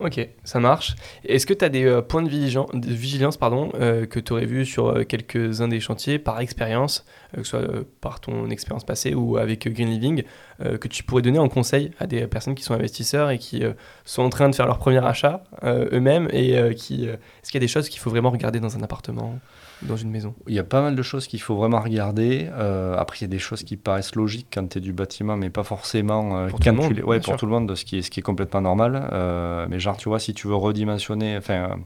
Ok, 0.00 0.26
ça 0.44 0.60
marche. 0.60 0.96
Est-ce 1.26 1.44
que 1.44 1.52
tu 1.52 1.62
as 1.62 1.68
des 1.68 1.84
euh, 1.84 2.00
points 2.00 2.22
de, 2.22 2.30
vigilance, 2.30 3.36
pardon, 3.36 3.70
euh, 3.74 4.06
que 4.06 4.18
tu 4.18 4.32
aurais 4.32 4.46
vu 4.46 4.64
sur 4.64 4.88
euh, 4.88 5.04
quelques-uns 5.04 5.68
des 5.68 5.78
chantiers 5.78 6.18
par 6.18 6.40
expérience, 6.40 7.04
que 7.34 7.42
ce 7.42 7.50
soit 7.50 7.68
par 8.00 8.18
ton 8.18 8.48
expérience 8.48 8.84
passée 8.84 9.12
ou 9.12 9.36
avec 9.36 9.70
Green 9.70 9.88
Living, 9.88 10.24
que 10.58 10.88
tu 10.88 11.04
pourrais 11.04 11.22
donner 11.22 11.38
en 11.38 11.48
conseil 11.48 11.92
à 12.00 12.06
des 12.06 12.26
personnes 12.26 12.56
qui 12.56 12.64
sont 12.64 12.74
investisseurs 12.74 13.30
et 13.30 13.38
qui 13.38 13.62
sont 14.04 14.22
en 14.22 14.30
train 14.30 14.48
de 14.48 14.54
faire 14.54 14.66
leur 14.66 14.78
premier 14.78 15.04
achat 15.04 15.44
eux-mêmes 15.64 16.28
et 16.32 16.74
qui... 16.74 17.04
Est-ce 17.04 17.52
qu'il 17.52 17.54
y 17.54 17.56
a 17.58 17.60
des 17.60 17.68
choses 17.68 17.88
qu'il 17.88 18.00
faut 18.00 18.10
vraiment 18.10 18.30
regarder 18.30 18.58
dans 18.58 18.76
un 18.76 18.82
appartement? 18.82 19.38
Dans 19.82 19.96
une 19.96 20.10
maison 20.10 20.34
Il 20.46 20.54
y 20.54 20.58
a 20.58 20.64
pas 20.64 20.82
mal 20.82 20.94
de 20.94 21.02
choses 21.02 21.26
qu'il 21.26 21.40
faut 21.40 21.56
vraiment 21.56 21.80
regarder. 21.80 22.48
Euh, 22.52 22.96
après, 22.96 23.18
il 23.18 23.22
y 23.22 23.24
a 23.24 23.28
des 23.28 23.38
choses 23.38 23.62
qui 23.62 23.76
paraissent 23.76 24.14
logiques 24.14 24.48
quand 24.52 24.66
tu 24.68 24.78
es 24.78 24.80
du 24.80 24.92
bâtiment, 24.92 25.36
mais 25.36 25.50
pas 25.50 25.62
forcément 25.62 26.36
euh, 26.36 26.48
pour, 26.48 26.60
tout 26.60 26.68
le, 26.68 26.74
monde, 26.74 27.00
ouais, 27.00 27.20
pour 27.20 27.36
tout 27.36 27.46
le 27.46 27.52
monde, 27.52 27.74
ce 27.74 27.84
qui 27.84 27.98
est, 27.98 28.02
ce 28.02 28.10
qui 28.10 28.20
est 28.20 28.22
complètement 28.22 28.60
normal. 28.60 29.08
Euh, 29.12 29.66
mais 29.68 29.80
genre, 29.80 29.96
tu 29.96 30.08
vois, 30.08 30.18
si 30.18 30.34
tu 30.34 30.48
veux 30.48 30.54
redimensionner, 30.54 31.36
enfin, 31.36 31.78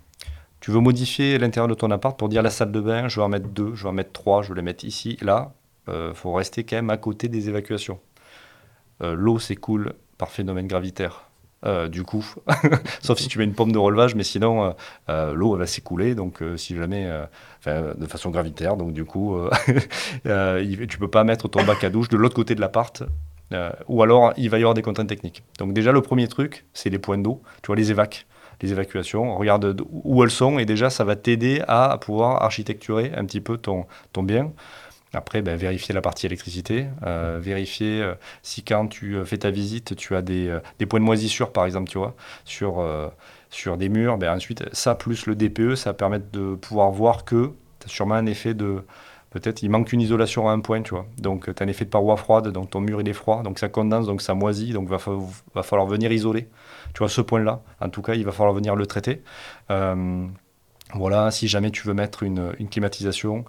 tu 0.60 0.70
veux 0.70 0.80
modifier 0.80 1.38
l'intérieur 1.38 1.68
de 1.68 1.74
ton 1.74 1.90
appart 1.90 2.18
pour 2.18 2.28
dire 2.28 2.42
la 2.42 2.50
salle 2.50 2.72
de 2.72 2.80
bain, 2.80 3.08
je 3.08 3.16
vais 3.16 3.24
en 3.24 3.28
mettre 3.28 3.48
deux, 3.48 3.74
je 3.74 3.84
vais 3.84 3.88
en 3.88 3.92
mettre 3.92 4.12
trois, 4.12 4.42
je 4.42 4.48
vais 4.48 4.56
les 4.56 4.62
mettre 4.62 4.84
ici. 4.84 5.16
Là, 5.20 5.52
il 5.88 6.14
faut 6.14 6.32
rester 6.32 6.64
quand 6.64 6.76
même 6.76 6.90
à 6.90 6.96
côté 6.96 7.28
des 7.28 7.48
évacuations. 7.48 8.00
L'eau 9.00 9.38
s'écoule 9.38 9.92
par 10.16 10.30
phénomène 10.30 10.66
gravitaire. 10.66 11.28
Euh, 11.64 11.88
du 11.88 12.02
coup, 12.02 12.24
sauf 13.02 13.18
si 13.18 13.28
tu 13.28 13.38
mets 13.38 13.44
une 13.44 13.54
pompe 13.54 13.72
de 13.72 13.78
relevage, 13.78 14.14
mais 14.14 14.22
sinon 14.22 14.64
euh, 14.64 14.70
euh, 15.08 15.34
l'eau 15.34 15.56
va 15.56 15.66
s'écouler, 15.66 16.14
donc 16.14 16.42
si 16.56 16.76
jamais, 16.76 17.08
de 17.66 18.06
façon 18.06 18.30
gravitaire, 18.30 18.76
donc 18.76 18.92
du 18.92 19.04
coup, 19.04 19.38
tu 20.24 20.98
peux 20.98 21.08
pas 21.08 21.24
mettre 21.24 21.48
ton 21.48 21.64
bac 21.64 21.82
à 21.84 21.90
douche 21.90 22.08
de 22.08 22.16
l'autre 22.16 22.34
côté 22.34 22.54
de 22.54 22.60
l'appart, 22.60 23.02
ou 23.88 24.02
alors 24.02 24.32
il 24.36 24.50
va 24.50 24.58
y 24.58 24.60
avoir 24.60 24.74
des 24.74 24.82
contraintes 24.82 25.08
techniques. 25.08 25.42
Donc 25.58 25.72
déjà 25.72 25.92
le 25.92 26.02
premier 26.02 26.28
truc, 26.28 26.66
c'est 26.74 26.90
les 26.90 26.98
points 26.98 27.18
d'eau, 27.18 27.42
tu 27.62 27.68
vois 27.68 27.76
les 27.76 27.90
évacs, 27.90 28.26
les 28.62 28.72
évacuations, 28.72 29.36
regarde 29.36 29.82
où 29.90 30.22
elles 30.22 30.30
sont 30.30 30.58
et 30.58 30.64
déjà 30.64 30.90
ça 30.90 31.04
va 31.04 31.16
t'aider 31.16 31.62
à 31.68 31.98
pouvoir 31.98 32.42
architecturer 32.42 33.12
un 33.16 33.24
petit 33.24 33.40
peu 33.40 33.58
ton, 33.58 33.86
ton 34.12 34.22
bien. 34.22 34.52
Après, 35.14 35.42
ben, 35.42 35.56
vérifier 35.56 35.94
la 35.94 36.00
partie 36.00 36.26
électricité, 36.26 36.86
euh, 37.04 37.38
vérifier 37.40 38.02
euh, 38.02 38.14
si 38.42 38.62
quand 38.62 38.88
tu 38.88 39.14
euh, 39.14 39.24
fais 39.24 39.38
ta 39.38 39.50
visite, 39.50 39.94
tu 39.96 40.16
as 40.16 40.22
des, 40.22 40.60
points 40.88 41.00
de 41.00 41.04
moisissure, 41.04 41.52
par 41.52 41.64
exemple, 41.66 41.88
tu 41.88 41.98
vois, 41.98 42.14
sur, 42.44 42.84
sur 43.50 43.76
des 43.76 43.88
murs. 43.88 44.18
Ben, 44.18 44.34
ensuite, 44.34 44.64
ça 44.72 44.94
plus 44.94 45.26
le 45.26 45.34
DPE, 45.34 45.76
ça 45.76 45.94
permet 45.94 46.20
de 46.32 46.54
pouvoir 46.54 46.90
voir 46.90 47.24
que 47.24 47.52
tu 47.80 47.86
as 47.86 47.88
sûrement 47.88 48.14
un 48.14 48.26
effet 48.26 48.54
de... 48.54 48.82
Peut-être 49.30 49.64
il 49.64 49.68
manque 49.68 49.92
une 49.92 50.00
isolation 50.00 50.48
à 50.48 50.52
un 50.52 50.60
point, 50.60 50.80
tu 50.82 50.90
vois. 50.90 51.06
Donc, 51.18 51.52
tu 51.52 51.60
as 51.60 51.66
un 51.66 51.68
effet 51.68 51.84
de 51.84 51.90
paroi 51.90 52.16
froide, 52.16 52.48
donc 52.48 52.70
ton 52.70 52.80
mur, 52.80 53.00
il 53.00 53.08
est 53.08 53.14
froid, 53.14 53.42
donc 53.42 53.58
ça 53.58 53.68
condense, 53.68 54.06
donc 54.06 54.22
ça 54.22 54.34
moisit, 54.34 54.72
donc 54.72 54.88
va, 54.88 54.98
va 55.54 55.62
falloir 55.64 55.88
venir 55.88 56.12
isoler. 56.12 56.48
Tu 56.94 56.98
vois, 57.00 57.08
ce 57.08 57.20
point-là, 57.20 57.60
en 57.80 57.88
tout 57.88 58.00
cas, 58.00 58.14
il 58.14 58.24
va 58.24 58.30
falloir 58.30 58.54
venir 58.54 58.76
le 58.76 58.86
traiter. 58.86 59.22
voilà, 60.94 61.30
si 61.32 61.48
jamais 61.48 61.72
tu 61.72 61.86
veux 61.88 61.94
mettre 61.94 62.22
une, 62.22 62.54
climatisation, 62.70 63.44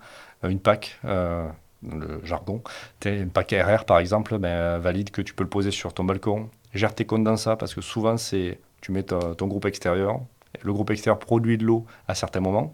une 0.49 0.59
PAC, 0.59 0.99
euh, 1.05 1.47
le 1.83 2.19
jargon, 2.23 2.61
une 3.05 3.29
PAC 3.29 3.55
RR 3.57 3.85
par 3.85 3.99
exemple, 3.99 4.37
ben, 4.37 4.77
valide 4.77 5.11
que 5.11 5.21
tu 5.21 5.33
peux 5.33 5.43
le 5.43 5.49
poser 5.49 5.71
sur 5.71 5.93
ton 5.93 6.03
balcon. 6.03 6.49
Gère 6.73 6.93
tes 6.93 7.05
condensats 7.05 7.55
parce 7.55 7.73
que 7.73 7.81
souvent 7.81 8.17
c'est 8.17 8.59
tu 8.81 8.91
mets 8.91 9.03
ton 9.03 9.47
groupe 9.47 9.65
extérieur, 9.65 10.19
le 10.61 10.73
groupe 10.73 10.91
extérieur 10.91 11.19
produit 11.19 11.57
de 11.57 11.65
l'eau 11.65 11.85
à 12.07 12.15
certains 12.15 12.39
moments. 12.39 12.71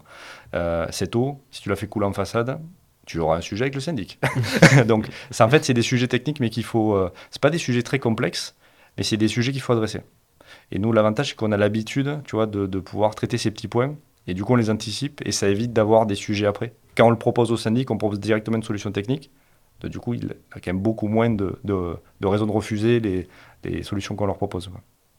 Euh, 0.54 0.86
cette 0.90 1.16
eau, 1.16 1.40
si 1.50 1.62
tu 1.62 1.68
la 1.68 1.76
fais 1.76 1.86
couler 1.86 2.06
en 2.06 2.12
façade, 2.12 2.60
tu 3.06 3.18
auras 3.18 3.36
un 3.36 3.40
sujet 3.40 3.64
avec 3.64 3.74
le 3.74 3.80
syndic. 3.80 4.18
Donc, 4.86 5.08
ça, 5.30 5.46
en 5.46 5.48
fait, 5.48 5.64
c'est 5.64 5.74
des 5.74 5.82
sujets 5.82 6.08
techniques, 6.08 6.40
mais 6.40 6.50
qu'il 6.50 6.64
faut. 6.64 6.94
Euh, 6.94 7.10
c'est 7.30 7.42
pas 7.42 7.50
des 7.50 7.58
sujets 7.58 7.82
très 7.82 7.98
complexes, 7.98 8.54
mais 8.96 9.02
c'est 9.02 9.16
des 9.16 9.28
sujets 9.28 9.52
qu'il 9.52 9.60
faut 9.60 9.72
adresser. 9.72 10.00
Et 10.70 10.78
nous, 10.78 10.92
l'avantage, 10.92 11.30
c'est 11.30 11.34
qu'on 11.34 11.52
a 11.52 11.56
l'habitude, 11.56 12.20
tu 12.24 12.36
vois, 12.36 12.46
de, 12.46 12.66
pouvoir 12.78 13.14
traiter 13.14 13.38
ces 13.38 13.50
petits 13.50 13.68
points 13.68 13.94
Et 14.26 14.34
du 14.34 14.44
coup, 14.44 14.52
on 14.52 14.56
les 14.56 14.70
anticipe 14.70 15.20
et 15.24 15.32
ça 15.32 15.48
évite 15.48 15.72
d'avoir 15.72 16.06
des 16.06 16.14
sujets 16.14 16.46
après. 16.46 16.72
Quand 16.96 17.06
on 17.06 17.10
le 17.10 17.18
propose 17.18 17.50
au 17.50 17.56
syndic, 17.56 17.90
on 17.90 17.98
propose 17.98 18.20
directement 18.20 18.56
une 18.56 18.62
solution 18.62 18.92
technique. 18.92 19.30
Du 19.88 19.98
coup, 19.98 20.14
il 20.14 20.36
a 20.52 20.60
quand 20.60 20.68
même 20.68 20.80
beaucoup 20.80 21.08
moins 21.08 21.28
de, 21.28 21.58
de, 21.64 22.26
raisons 22.26 22.46
de 22.46 22.52
refuser 22.52 23.00
les, 23.00 23.82
solutions 23.82 24.14
qu'on 24.14 24.26
leur 24.26 24.36
propose. 24.36 24.70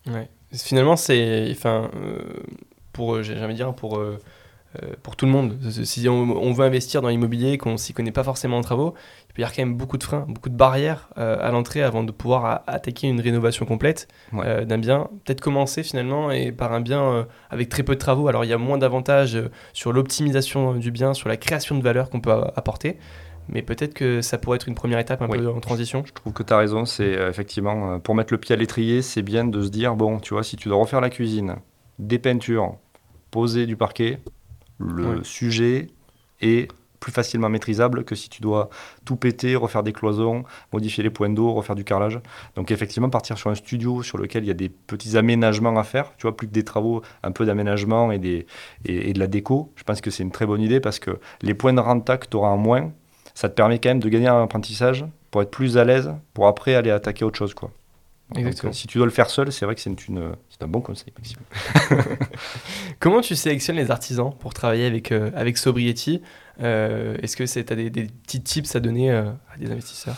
Ouais. 0.08 0.30
Finalement, 0.54 0.96
c'est, 0.96 1.50
enfin, 1.52 1.90
euh, 1.96 2.20
pour, 2.94 3.22
j'ai 3.24 3.38
envie 3.42 3.54
de 3.54 3.58
dire, 3.58 3.74
pour 3.74 3.98
euh, 3.98 4.02
euh, 4.02 4.18
pour 5.04 5.16
tout 5.16 5.26
le 5.26 5.32
monde. 5.32 5.58
Si 5.70 6.08
on, 6.10 6.54
veut 6.54 6.66
investir 6.66 7.02
dans 7.02 7.10
l'immobilier, 7.10 7.58
qu'on 7.58 7.78
s'y 7.78 7.94
connaît 7.94 8.12
pas 8.12 8.24
forcément 8.24 8.58
en 8.58 8.62
travaux, 8.62 8.94
il 9.30 9.34
peut 9.34 9.42
y 9.42 9.44
avoir 9.44 9.56
quand 9.56 9.62
même 9.64 9.76
beaucoup 9.76 9.98
de 9.98 10.04
freins, 10.04 10.26
beaucoup 10.28 10.50
de 10.50 10.56
barrières 10.56 11.10
euh, 11.18 11.38
à 11.40 11.52
l'entrée 11.52 11.84
avant 11.84 12.04
de 12.04 12.12
pouvoir 12.12 12.64
attaquer 12.68 13.08
une 13.08 13.22
rénovation 13.22 13.66
complète 13.66 14.08
euh, 14.34 14.66
d'un 14.66 14.78
bien. 14.78 15.10
Peut-être 15.26 15.42
commencer 15.42 15.84
finalement 15.84 16.32
et 16.32 16.52
par 16.52 16.74
un 16.74 16.82
bien 16.82 17.28
avec 17.50 17.70
très 17.70 17.84
peu 17.84 17.94
de 17.94 18.00
travaux. 18.00 18.28
Alors 18.28 18.46
il 18.46 18.50
y 18.50 18.54
a 18.54 18.58
moins 18.58 18.78
d'avantages 18.78 19.38
sur 19.74 19.94
l'optimisation 19.94 20.74
du 20.76 20.92
bien, 20.92 21.14
sur 21.14 21.30
la 21.30 21.38
création 21.38 21.78
de 21.78 21.84
valeur 21.84 22.10
qu'on 22.10 22.22
peut 22.22 22.32
apporter. 22.32 22.98
Mais 23.50 23.62
peut-être 23.62 23.94
que 23.94 24.22
ça 24.22 24.38
pourrait 24.38 24.56
être 24.56 24.70
une 24.70 24.76
première 24.76 25.00
étape 25.00 25.22
un 25.22 25.28
peu 25.28 25.50
en 25.50 25.60
transition. 25.60 26.04
Je 26.06 26.14
trouve 26.14 26.32
que 26.34 26.44
tu 26.44 26.54
as 26.54 26.58
raison. 26.58 26.86
C'est 26.86 27.12
effectivement, 27.12 28.00
pour 28.00 28.16
mettre 28.16 28.34
le 28.34 28.40
pied 28.40 28.56
à 28.56 28.58
l'étrier, 28.58 29.02
c'est 29.02 29.22
bien 29.22 29.46
de 29.46 29.62
se 29.62 29.70
dire 29.70 29.96
bon, 29.96 30.20
tu 30.20 30.34
vois, 30.34 30.44
si 30.44 30.56
tu 30.56 30.70
dois 30.70 30.78
refaire 30.78 31.02
la 31.02 31.10
cuisine, 31.10 31.58
des 32.00 32.20
peintures, 32.20 32.78
poser 33.32 33.66
du 33.66 33.76
parquet, 33.76 34.20
le 34.84 35.24
sujet 35.24 35.88
est 36.42 36.70
plus 37.04 37.12
facilement 37.12 37.50
maîtrisable 37.50 38.06
que 38.06 38.16
si 38.16 38.30
tu 38.30 38.42
dois 38.42 38.70
tout 39.04 39.18
péter, 39.18 39.58
refaire 39.58 39.84
des 39.84 39.92
cloisons, 39.92 40.46
modifier 40.72 41.04
les 41.04 41.10
points 41.10 41.30
d'eau, 41.30 41.52
refaire 41.52 41.76
du 41.76 41.84
carrelage. 41.84 42.22
Donc 42.56 42.72
effectivement, 42.72 43.10
partir 43.10 43.38
sur 43.38 43.50
un 43.50 43.56
studio 43.56 44.04
sur 44.04 44.18
lequel 44.18 44.46
il 44.46 44.48
y 44.48 44.52
a 44.52 44.54
des 44.54 44.70
petits 44.70 45.18
aménagements 45.18 45.78
à 45.78 45.84
faire, 45.84 46.14
tu 46.18 46.22
vois, 46.22 46.38
plus 46.38 46.48
que 46.48 46.54
des 46.54 46.64
travaux, 46.64 47.02
un 47.22 47.32
peu 47.32 47.46
d'aménagement 47.46 48.14
et, 48.14 48.20
des, 48.20 48.48
et, 48.86 49.12
de 49.12 49.20
la 49.20 49.28
déco, 49.28 49.74
je 49.76 49.84
pense 49.84 50.00
que 50.00 50.12
c'est 50.12 50.24
une 50.24 50.32
très 50.32 50.46
bonne 50.46 50.62
idée 50.62 50.80
parce 50.80 51.00
que 51.00 51.20
les 51.42 51.54
points 51.54 51.74
de 51.74 51.82
renta 51.82 52.18
que 52.18 52.28
tu 52.28 52.38
auras 52.38 52.50
en 52.50 52.58
moins, 52.58 52.94
ça 53.36 53.50
te 53.50 53.54
permet 53.54 53.80
quand 53.80 53.90
même 53.90 54.00
de 54.00 54.08
gagner 54.08 54.30
un 54.30 54.42
apprentissage 54.42 55.06
pour 55.30 55.42
être 55.42 55.52
plus 55.52 55.78
à 55.78 55.84
l'aise, 55.84 56.14
pour 56.34 56.48
après 56.48 56.74
aller 56.74 56.92
attaquer 56.92 57.26
autre 57.26 57.38
chose. 57.38 57.54
quoi. 57.54 57.70
Exactement. 58.36 58.74
si 58.74 58.88
tu 58.88 58.98
dois 58.98 59.06
le 59.06 59.12
faire 59.12 59.30
seul, 59.30 59.52
c'est 59.52 59.66
vrai 59.66 59.76
que 59.76 59.82
c'est 59.82 59.90
un 59.90 60.68
bon 60.68 60.82
conseil, 60.82 61.14
Maxime. 61.18 61.40
Comment 63.00 63.22
tu 63.22 63.36
sélectionnes 63.36 63.76
les 63.76 63.92
artisans 63.92 64.34
pour 64.40 64.54
travailler 64.54 64.86
avec, 64.86 65.12
euh, 65.12 65.32
avec 65.36 65.58
Sobriety 65.58 66.22
euh, 66.62 67.18
Est-ce 67.22 67.36
que 67.36 67.44
tu 67.44 67.74
as 67.74 67.76
des, 67.76 67.90
des, 67.90 68.06
petits 68.06 68.42
tips 68.42 68.76
à 68.76 68.80
donner 68.80 69.12
euh, 69.12 69.32
à 69.54 69.58
des 69.58 69.72
investisseurs? 69.72 70.18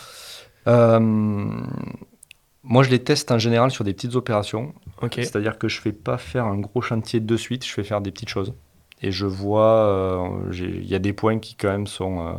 Moi, 2.68 2.82
je 2.82 2.90
les 2.90 3.04
teste 3.04 3.32
en 3.32 3.38
général 3.38 3.70
sur 3.70 3.84
des 3.84 3.94
petites 3.94 4.16
opérations. 4.16 4.74
C'est-à-dire 5.12 5.60
que 5.60 5.68
je 5.68 5.78
ne 5.78 5.82
fais 5.82 5.92
pas 5.92 6.18
faire 6.18 6.46
un 6.46 6.58
gros 6.58 6.82
chantier 6.82 7.20
de 7.20 7.38
suite, 7.38 7.64
je 7.66 7.72
fais 7.72 7.84
faire 7.84 8.02
des 8.02 8.12
petites 8.12 8.30
choses. 8.30 8.54
Et 9.02 9.12
je 9.12 9.28
vois, 9.28 10.42
il 10.52 10.86
y 10.86 10.96
a 10.96 11.00
des 11.00 11.14
points 11.14 11.38
qui 11.38 11.56
quand 11.56 11.70
même 11.70 11.86
sont 11.86 12.36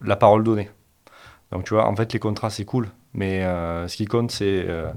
la 0.00 0.16
parole 0.16 0.44
donnée. 0.44 0.70
Donc 1.50 1.64
tu 1.64 1.74
vois, 1.74 1.86
en 1.86 1.96
fait, 1.96 2.12
les 2.12 2.18
contrats, 2.20 2.50
c'est 2.50 2.64
cool. 2.64 2.88
Mais 3.14 3.44
euh, 3.44 3.86
ce 3.86 3.96
qui 3.96 4.06
compte, 4.06 4.32
c'est 4.32 4.64
euh, 4.68 4.92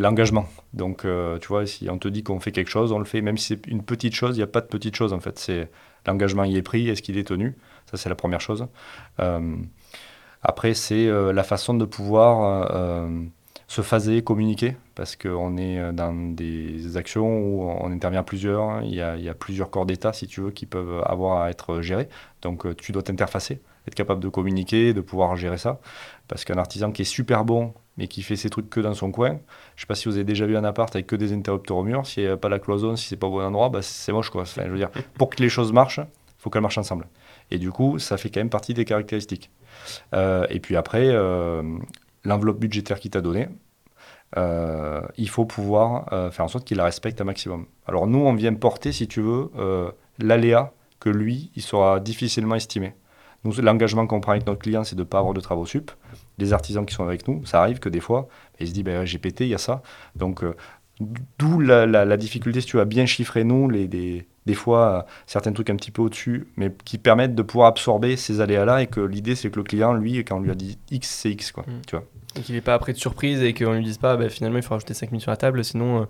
l'engagement. 0.00 0.46
Donc, 0.74 1.04
euh, 1.04 1.38
tu 1.38 1.48
vois, 1.48 1.66
si 1.66 1.88
on 1.88 1.98
te 1.98 2.08
dit 2.08 2.22
qu'on 2.22 2.40
fait 2.40 2.52
quelque 2.52 2.70
chose, 2.70 2.92
on 2.92 2.98
le 2.98 3.06
fait. 3.06 3.22
Même 3.22 3.38
si 3.38 3.54
c'est 3.54 3.66
une 3.66 3.82
petite 3.82 4.14
chose, 4.14 4.36
il 4.36 4.40
n'y 4.40 4.44
a 4.44 4.48
pas 4.48 4.60
de 4.60 4.66
petite 4.66 4.94
chose, 4.94 5.14
en 5.14 5.20
fait. 5.20 5.38
C'est 5.38 5.70
l'engagement, 6.06 6.44
il 6.44 6.56
est 6.56 6.62
pris, 6.62 6.88
est-ce 6.88 7.00
qu'il 7.00 7.16
est 7.16 7.26
tenu? 7.26 7.56
Ça, 7.90 7.96
c'est 7.96 8.10
la 8.10 8.14
première 8.14 8.40
chose. 8.40 8.66
après, 10.42 10.74
c'est 10.74 11.06
la 11.06 11.42
façon 11.42 11.74
de 11.74 11.84
pouvoir 11.84 13.08
se 13.66 13.82
phaser, 13.82 14.22
communiquer, 14.22 14.76
parce 14.94 15.16
qu'on 15.16 15.56
est 15.56 15.92
dans 15.92 16.12
des 16.34 16.96
actions 16.96 17.38
où 17.38 17.62
on 17.62 17.90
intervient 17.92 18.22
plusieurs. 18.22 18.82
Il 18.82 18.94
y 18.94 19.00
il 19.00 19.22
y 19.22 19.28
a 19.28 19.34
plusieurs 19.34 19.70
corps 19.70 19.86
d'État, 19.86 20.12
si 20.12 20.26
tu 20.26 20.40
veux, 20.40 20.50
qui 20.50 20.66
peuvent 20.66 21.02
avoir 21.06 21.42
à 21.42 21.50
être 21.50 21.80
gérés. 21.80 22.08
Donc, 22.42 22.76
tu 22.76 22.92
dois 22.92 23.02
t'interfacer 23.02 23.60
être 23.86 23.94
capable 23.94 24.20
de 24.20 24.28
communiquer, 24.28 24.92
de 24.92 25.00
pouvoir 25.00 25.36
gérer 25.36 25.58
ça. 25.58 25.80
Parce 26.28 26.44
qu'un 26.44 26.58
artisan 26.58 26.92
qui 26.92 27.02
est 27.02 27.06
super 27.06 27.44
bon, 27.44 27.74
mais 27.96 28.08
qui 28.08 28.22
fait 28.22 28.36
ses 28.36 28.48
trucs 28.48 28.70
que 28.70 28.80
dans 28.80 28.94
son 28.94 29.10
coin, 29.10 29.38
je 29.76 29.82
sais 29.82 29.86
pas 29.86 29.94
si 29.94 30.08
vous 30.08 30.14
avez 30.14 30.24
déjà 30.24 30.46
vu 30.46 30.56
un 30.56 30.64
appart 30.64 30.94
avec 30.94 31.06
que 31.06 31.16
des 31.16 31.32
interrupteurs 31.32 31.76
au 31.76 31.82
mur, 31.82 32.06
s'il 32.06 32.24
n'y 32.24 32.30
a 32.30 32.36
pas 32.36 32.48
la 32.48 32.58
cloison, 32.58 32.96
si 32.96 33.08
c'est 33.08 33.16
pas 33.16 33.26
au 33.26 33.32
bon 33.32 33.42
endroit, 33.42 33.68
bah 33.68 33.82
c'est 33.82 34.12
moche 34.12 34.30
quoi. 34.30 34.42
Enfin, 34.42 34.62
je 34.64 34.70
veux 34.70 34.78
dire, 34.78 34.90
pour 35.18 35.30
que 35.30 35.42
les 35.42 35.48
choses 35.48 35.72
marchent, 35.72 36.00
il 36.00 36.42
faut 36.42 36.50
qu'elles 36.50 36.62
marchent 36.62 36.78
ensemble. 36.78 37.06
Et 37.50 37.58
du 37.58 37.70
coup, 37.70 37.98
ça 37.98 38.16
fait 38.16 38.30
quand 38.30 38.40
même 38.40 38.50
partie 38.50 38.74
des 38.74 38.84
caractéristiques. 38.84 39.50
Euh, 40.14 40.46
et 40.48 40.60
puis 40.60 40.76
après, 40.76 41.08
euh, 41.08 41.62
l'enveloppe 42.24 42.58
budgétaire 42.58 42.98
qu'il 42.98 43.10
t'a 43.10 43.20
donnée, 43.20 43.48
euh, 44.38 45.02
il 45.18 45.28
faut 45.28 45.44
pouvoir 45.44 46.32
faire 46.32 46.46
en 46.46 46.48
sorte 46.48 46.66
qu'il 46.66 46.78
la 46.78 46.84
respecte 46.84 47.20
un 47.20 47.24
maximum. 47.24 47.66
Alors 47.86 48.06
nous, 48.06 48.20
on 48.20 48.32
vient 48.32 48.54
porter, 48.54 48.92
si 48.92 49.06
tu 49.06 49.20
veux, 49.20 49.50
l'aléa 50.18 50.72
que 50.98 51.10
lui, 51.10 51.50
il 51.56 51.62
sera 51.62 52.00
difficilement 52.00 52.54
estimé. 52.54 52.94
Nous, 53.44 53.52
l'engagement 53.60 54.06
qu'on 54.06 54.20
prend 54.20 54.32
avec 54.32 54.46
notre 54.46 54.60
client, 54.60 54.84
c'est 54.84 54.96
de 54.96 55.00
ne 55.00 55.06
pas 55.06 55.18
avoir 55.18 55.34
de 55.34 55.40
travaux 55.40 55.66
sup. 55.66 55.90
Les 56.38 56.52
artisans 56.52 56.86
qui 56.86 56.94
sont 56.94 57.04
avec 57.04 57.26
nous, 57.26 57.44
ça 57.44 57.60
arrive 57.60 57.78
que 57.78 57.88
des 57.88 58.00
fois, 58.00 58.28
ils 58.60 58.68
se 58.68 58.72
disent 58.72 58.84
ben, 58.84 59.04
j'ai 59.04 59.18
pété, 59.18 59.44
il 59.44 59.50
y 59.50 59.54
a 59.54 59.58
ça. 59.58 59.82
Donc, 60.16 60.44
euh, 60.44 60.54
d'où 61.38 61.60
la, 61.60 62.16
difficulté, 62.16 62.60
si 62.60 62.66
tu 62.66 62.80
as 62.80 62.84
bien 62.84 63.06
chiffré 63.06 63.44
nous, 63.44 63.68
les, 63.68 63.88
des 63.88 64.54
fois, 64.54 65.06
certains 65.26 65.52
trucs 65.52 65.70
un 65.70 65.76
petit 65.76 65.90
peu 65.90 66.02
au-dessus, 66.02 66.48
mais 66.56 66.72
qui 66.84 66.98
permettent 66.98 67.34
de 67.34 67.42
pouvoir 67.42 67.68
absorber 67.68 68.16
ces 68.16 68.40
aléas-là 68.40 68.82
et 68.82 68.86
que 68.86 69.00
l'idée, 69.00 69.34
c'est 69.34 69.50
que 69.50 69.56
le 69.56 69.64
client, 69.64 69.92
lui, 69.92 70.24
quand 70.24 70.36
on 70.36 70.40
lui 70.40 70.50
a 70.50 70.54
dit 70.54 70.78
X, 70.90 71.08
c'est 71.08 71.30
X, 71.30 71.52
quoi. 71.52 71.64
Mm. 71.66 71.80
Tu 71.86 71.96
vois 71.96 72.04
et 72.36 72.40
qu'il 72.40 72.54
n'est 72.54 72.60
pas 72.60 72.74
après 72.74 72.92
de 72.92 72.98
surprise 72.98 73.42
et 73.42 73.52
qu'on 73.52 73.74
lui 73.74 73.84
dise 73.84 73.98
pas, 73.98 74.16
bah, 74.16 74.28
finalement, 74.28 74.58
il 74.58 74.62
faut 74.62 74.74
rajouter 74.74 74.94
5 74.94 75.10
000 75.10 75.20
sur 75.20 75.30
la 75.30 75.36
table, 75.36 75.64
sinon 75.64 76.02
euh, 76.02 76.04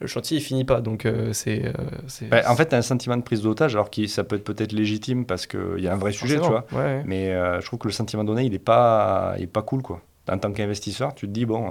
le 0.00 0.06
chantier, 0.06 0.36
il 0.38 0.40
finit 0.40 0.64
pas. 0.64 0.80
Donc, 0.80 1.06
euh, 1.06 1.32
c'est. 1.32 1.66
Euh, 1.66 2.28
bah, 2.30 2.42
en 2.48 2.56
fait, 2.56 2.74
un 2.74 2.82
sentiment 2.82 3.16
de 3.16 3.22
prise 3.22 3.42
d'otage, 3.42 3.74
alors 3.74 3.90
que 3.90 4.06
ça 4.06 4.24
peut 4.24 4.36
être 4.36 4.44
peut-être 4.44 4.72
légitime 4.72 5.24
parce 5.24 5.46
qu'il 5.46 5.78
y 5.78 5.88
a 5.88 5.92
un 5.92 5.96
vrai 5.96 6.12
sujet, 6.12 6.38
tu 6.40 6.48
vois. 6.48 6.66
Mais 7.04 7.32
je 7.60 7.66
trouve 7.66 7.78
que 7.78 7.88
le 7.88 7.92
sentiment 7.92 8.24
donné, 8.24 8.44
il 8.44 8.52
n'est 8.52 8.58
pas, 8.58 9.34
il 9.38 9.44
est 9.44 9.48
pas 9.48 9.62
cool, 9.62 9.82
quoi. 9.82 10.00
En 10.30 10.38
tant 10.38 10.52
qu'investisseur, 10.52 11.14
tu 11.14 11.26
te 11.26 11.32
dis, 11.32 11.46
bon, 11.46 11.70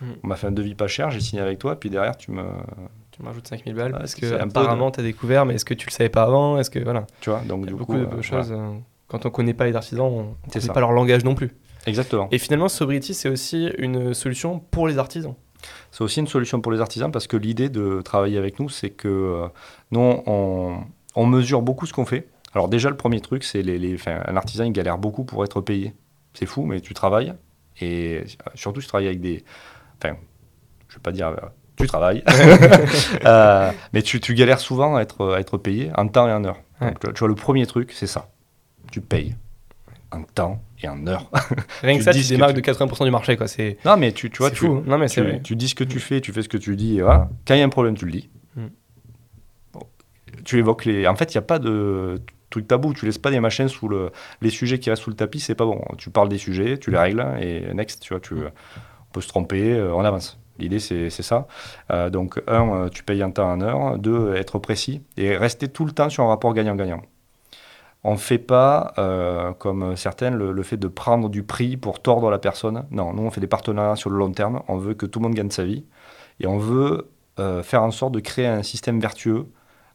mm. 0.00 0.06
on 0.22 0.26
m'a 0.28 0.36
fait 0.36 0.46
un 0.46 0.52
devis 0.52 0.74
pas 0.74 0.86
cher, 0.86 1.10
j'ai 1.10 1.20
signé 1.20 1.40
avec 1.40 1.58
toi, 1.58 1.80
puis 1.80 1.90
derrière, 1.90 2.16
tu 2.16 2.30
me. 2.32 2.44
Tu 3.12 3.22
m'ajoutes 3.22 3.46
5000 3.46 3.74
balles 3.74 3.92
parce 3.92 4.16
que 4.16 4.34
apparemment 4.34 4.90
tu 4.90 4.98
as 4.98 5.04
découvert, 5.04 5.46
mais 5.46 5.54
est-ce 5.54 5.64
que 5.64 5.74
tu 5.74 5.86
le 5.86 5.92
savais 5.92 6.08
pas 6.08 6.24
avant? 6.24 6.58
Est-ce 6.58 6.68
que 6.68 6.80
voilà 6.80 7.06
Tu 7.20 7.30
vois, 7.30 7.42
donc 7.46 7.64
du 7.64 7.72
beaucoup 7.72 7.96
coup, 7.96 8.16
de 8.16 8.22
choses. 8.22 8.52
quand 9.06 9.24
on 9.24 9.30
connaît 9.30 9.54
pas 9.54 9.66
les 9.66 9.76
artisans, 9.76 10.06
on 10.06 10.22
ne 10.46 10.52
connaît 10.52 10.72
pas 10.72 10.80
leur 10.80 10.90
langage 10.90 11.24
non 11.24 11.36
plus. 11.36 11.52
Exactement. 11.86 12.28
Et 12.30 12.38
finalement, 12.38 12.68
Sobriety, 12.68 13.14
c'est 13.14 13.28
aussi 13.28 13.70
une 13.78 14.14
solution 14.14 14.58
pour 14.58 14.88
les 14.88 14.98
artisans. 14.98 15.34
C'est 15.90 16.02
aussi 16.02 16.20
une 16.20 16.26
solution 16.26 16.60
pour 16.60 16.72
les 16.72 16.80
artisans 16.80 17.10
parce 17.10 17.26
que 17.26 17.36
l'idée 17.36 17.68
de 17.68 18.00
travailler 18.02 18.38
avec 18.38 18.58
nous, 18.58 18.68
c'est 18.68 18.90
que 18.90 19.08
euh, 19.08 19.48
nous, 19.90 20.22
on, 20.26 21.26
mesure 21.26 21.62
beaucoup 21.62 21.86
ce 21.86 21.92
qu'on 21.92 22.04
fait. 22.04 22.28
Alors 22.54 22.68
déjà, 22.68 22.90
le 22.90 22.96
premier 22.96 23.20
truc, 23.20 23.44
c'est 23.44 23.62
les, 23.62 23.78
les 23.78 23.96
un 24.08 24.36
artisan, 24.36 24.64
il 24.64 24.72
galère 24.72 24.98
beaucoup 24.98 25.24
pour 25.24 25.44
être 25.44 25.60
payé. 25.60 25.94
C'est 26.34 26.46
fou, 26.46 26.64
mais 26.64 26.80
tu 26.80 26.94
travailles. 26.94 27.34
Et 27.80 28.24
surtout, 28.54 28.80
tu 28.80 28.86
travailles 28.86 29.08
avec 29.08 29.20
des... 29.20 29.44
Enfin, 29.98 30.16
je 30.88 30.94
ne 30.94 30.98
vais 30.98 31.02
pas 31.02 31.12
dire... 31.12 31.28
Euh, 31.28 31.48
tu 31.76 31.86
travailles. 31.86 32.22
Euh, 33.26 33.72
mais 33.92 34.02
tu, 34.02 34.20
tu, 34.20 34.34
galères 34.34 34.60
souvent 34.60 34.96
à 34.96 35.00
être, 35.00 35.34
à 35.34 35.40
être 35.40 35.56
payé 35.56 35.90
en 35.96 36.06
temps 36.08 36.28
et 36.28 36.32
en 36.32 36.44
heure. 36.44 36.58
Donc, 36.80 37.14
tu 37.14 37.18
vois, 37.18 37.28
le 37.28 37.34
premier 37.34 37.66
truc, 37.66 37.92
c'est 37.92 38.06
ça. 38.06 38.28
Tu 38.92 39.00
payes 39.00 39.34
en 40.14 40.22
temps 40.22 40.62
et 40.82 40.88
en 40.88 41.06
heure. 41.06 41.30
Rien 41.82 41.98
que 41.98 42.04
ça, 42.04 42.12
tu 42.12 42.22
démarques 42.22 42.54
de 42.54 42.60
80% 42.60 43.04
du 43.04 43.10
marché. 43.10 43.36
Quoi. 43.36 43.46
Non, 43.84 43.96
mais 43.96 44.12
tu, 44.12 44.30
tu 44.30 44.38
vois, 44.38 44.50
tu, 44.50 44.68
non, 44.68 44.98
mais 44.98 45.08
tu, 45.08 45.42
tu, 45.42 45.56
dis 45.56 45.68
ce 45.68 45.74
que 45.74 45.84
tu 45.84 46.00
fais, 46.00 46.20
tu 46.20 46.32
fais 46.32 46.42
ce 46.42 46.48
que 46.48 46.56
tu 46.56 46.76
dis. 46.76 46.98
Et 46.98 47.02
voilà. 47.02 47.28
Quand 47.46 47.54
il 47.54 47.58
y 47.58 47.62
a 47.62 47.64
un 47.64 47.70
problème, 47.70 47.96
tu 47.96 48.06
le 48.06 48.12
dis. 48.12 48.30
Mm. 48.56 48.66
Tu 50.44 50.58
évoques 50.58 50.84
les. 50.84 51.06
En 51.06 51.16
fait, 51.16 51.34
il 51.34 51.36
n'y 51.36 51.40
a 51.40 51.46
pas 51.46 51.58
de 51.58 52.20
truc 52.50 52.68
tabou. 52.68 52.94
Tu 52.94 53.06
laisses 53.06 53.18
pas 53.18 53.30
des 53.30 53.40
machines 53.40 53.68
sous 53.68 53.88
le... 53.88 54.10
les 54.40 54.50
sujets 54.50 54.78
qui 54.78 54.90
restent 54.90 55.02
sous 55.02 55.10
le 55.10 55.16
tapis, 55.16 55.40
c'est 55.40 55.54
pas 55.54 55.66
bon. 55.66 55.80
Tu 55.98 56.10
parles 56.10 56.28
des 56.28 56.38
sujets, 56.38 56.78
tu 56.78 56.90
les 56.90 56.98
règles 56.98 57.24
et 57.40 57.72
next, 57.74 58.02
tu 58.02 58.14
vois, 58.14 58.20
tu... 58.20 58.34
on 58.34 59.12
peut 59.12 59.20
se 59.20 59.28
tromper, 59.28 59.72
euh, 59.72 59.94
on 59.94 60.04
avance. 60.04 60.38
L'idée, 60.58 60.78
c'est 60.78 61.10
ça. 61.10 61.48
Euh, 61.90 62.10
donc, 62.10 62.40
un, 62.46 62.84
euh, 62.84 62.88
tu 62.88 63.02
payes 63.02 63.22
un 63.22 63.30
temps 63.30 63.50
en 63.50 63.60
heure. 63.60 63.98
Deux, 63.98 64.34
être 64.36 64.58
précis 64.58 65.02
et 65.16 65.36
rester 65.36 65.68
tout 65.68 65.84
le 65.84 65.90
temps 65.92 66.08
sur 66.08 66.22
un 66.22 66.28
rapport 66.28 66.54
gagnant-gagnant. 66.54 67.02
On 68.06 68.12
ne 68.12 68.18
fait 68.18 68.38
pas, 68.38 68.92
euh, 68.98 69.52
comme 69.54 69.96
certaines, 69.96 70.36
le, 70.36 70.62
fait 70.62 70.76
de 70.76 70.88
prendre 70.88 71.30
du 71.30 71.42
prix 71.42 71.78
pour 71.78 72.00
tordre 72.02 72.30
la 72.30 72.38
personne. 72.38 72.86
Non, 72.90 73.14
nous, 73.14 73.22
on 73.22 73.30
fait 73.30 73.40
des 73.40 73.46
partenariats 73.46 73.96
sur 73.96 74.10
le 74.10 74.18
long 74.18 74.30
terme. 74.30 74.62
On 74.68 74.76
veut 74.76 74.92
que 74.92 75.06
tout 75.06 75.20
le 75.20 75.24
monde 75.24 75.34
gagne 75.34 75.50
sa 75.50 75.64
vie. 75.64 75.84
Et 76.38 76.46
on 76.46 76.58
veut 76.58 77.10
euh, 77.38 77.62
faire 77.62 77.82
en 77.82 77.90
sorte 77.90 78.12
de 78.12 78.20
créer 78.20 78.46
un 78.46 78.62
système 78.62 79.00
vertueux 79.00 79.46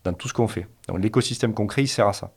dans 0.03 0.13
tout 0.13 0.27
ce 0.27 0.33
qu'on 0.33 0.47
fait. 0.47 0.67
Donc 0.87 0.99
l'écosystème 0.99 1.53
qu'on 1.53 1.67
crée, 1.67 1.83
il 1.83 1.87
sert 1.87 2.07
à 2.07 2.13
ça. 2.13 2.31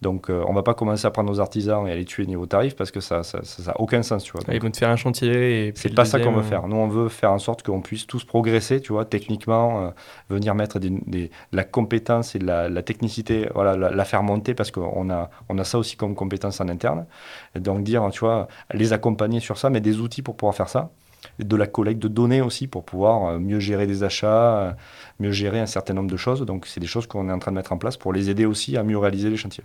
Donc 0.00 0.30
euh, 0.30 0.42
on 0.48 0.54
va 0.54 0.62
pas 0.62 0.72
commencer 0.72 1.06
à 1.06 1.10
prendre 1.10 1.30
nos 1.30 1.40
artisans 1.40 1.86
et 1.86 1.92
à 1.92 1.94
les 1.94 2.06
tuer 2.06 2.24
niveau 2.24 2.46
tarif 2.46 2.74
parce 2.74 2.90
que 2.90 3.00
ça 3.00 3.18
n'a 3.18 3.22
ça, 3.22 3.42
ça, 3.42 3.78
aucun 3.78 4.02
sens. 4.02 4.24
Tu 4.24 4.32
vois. 4.32 4.42
ils 4.52 4.60
vont 4.60 4.70
te 4.70 4.78
faire 4.78 4.88
un 4.88 4.96
chantier 4.96 5.68
et 5.68 5.72
C'est 5.74 5.94
pas 5.94 6.06
ça 6.06 6.18
qu'on 6.18 6.32
veut 6.32 6.42
faire. 6.42 6.68
Nous 6.68 6.76
on 6.76 6.88
veut 6.88 7.08
faire 7.08 7.32
en 7.32 7.38
sorte 7.38 7.62
qu'on 7.62 7.82
puisse 7.82 8.06
tous 8.06 8.24
progresser, 8.24 8.80
tu 8.80 8.92
vois, 8.92 9.04
techniquement, 9.04 9.82
euh, 9.82 9.90
venir 10.30 10.54
mettre 10.54 10.78
des, 10.78 11.30
la 11.52 11.64
compétence 11.64 12.34
et 12.34 12.38
la, 12.38 12.82
technicité, 12.82 13.48
voilà, 13.54 13.76
la, 13.76 14.04
faire 14.04 14.22
monter 14.22 14.54
parce 14.54 14.70
qu'on 14.70 15.10
a, 15.10 15.30
on 15.48 15.58
a 15.58 15.64
ça 15.64 15.78
aussi 15.78 15.96
comme 15.96 16.14
compétence 16.14 16.60
en 16.60 16.68
interne. 16.68 17.06
Et 17.54 17.60
donc 17.60 17.82
dire, 17.82 18.08
tu 18.10 18.20
vois, 18.20 18.48
les 18.72 18.94
accompagner 18.94 19.40
sur 19.40 19.58
ça, 19.58 19.68
mais 19.68 19.80
des 19.80 20.00
outils 20.00 20.22
pour 20.22 20.36
pouvoir 20.36 20.54
faire 20.54 20.68
ça. 20.70 20.90
de 21.38 21.56
la 21.56 21.66
collecte 21.66 22.00
de 22.00 22.08
données 22.08 22.40
aussi 22.40 22.66
pour 22.66 22.84
pouvoir 22.84 23.38
mieux 23.38 23.60
gérer 23.60 23.86
des 23.86 24.02
achats, 24.02 24.76
mieux 25.18 25.32
gérer 25.32 25.60
un 25.60 25.66
certain 25.66 25.92
nombre 25.92 26.10
de 26.10 26.16
choses. 26.16 26.40
Donc, 26.46 26.66
c'est 26.66 26.80
des 26.80 26.86
choses 26.86 27.06
qu'on 27.06 27.28
est 27.28 27.32
en 27.32 27.38
train 27.38 27.50
de 27.50 27.56
mettre 27.56 27.72
en 27.72 27.78
place 27.78 27.98
pour 27.98 28.14
les 28.14 28.30
aider 28.30 28.46
aussi 28.46 28.78
à 28.78 28.82
mieux 28.82 28.96
réaliser 28.96 29.28
les 29.28 29.36
chantiers. 29.36 29.64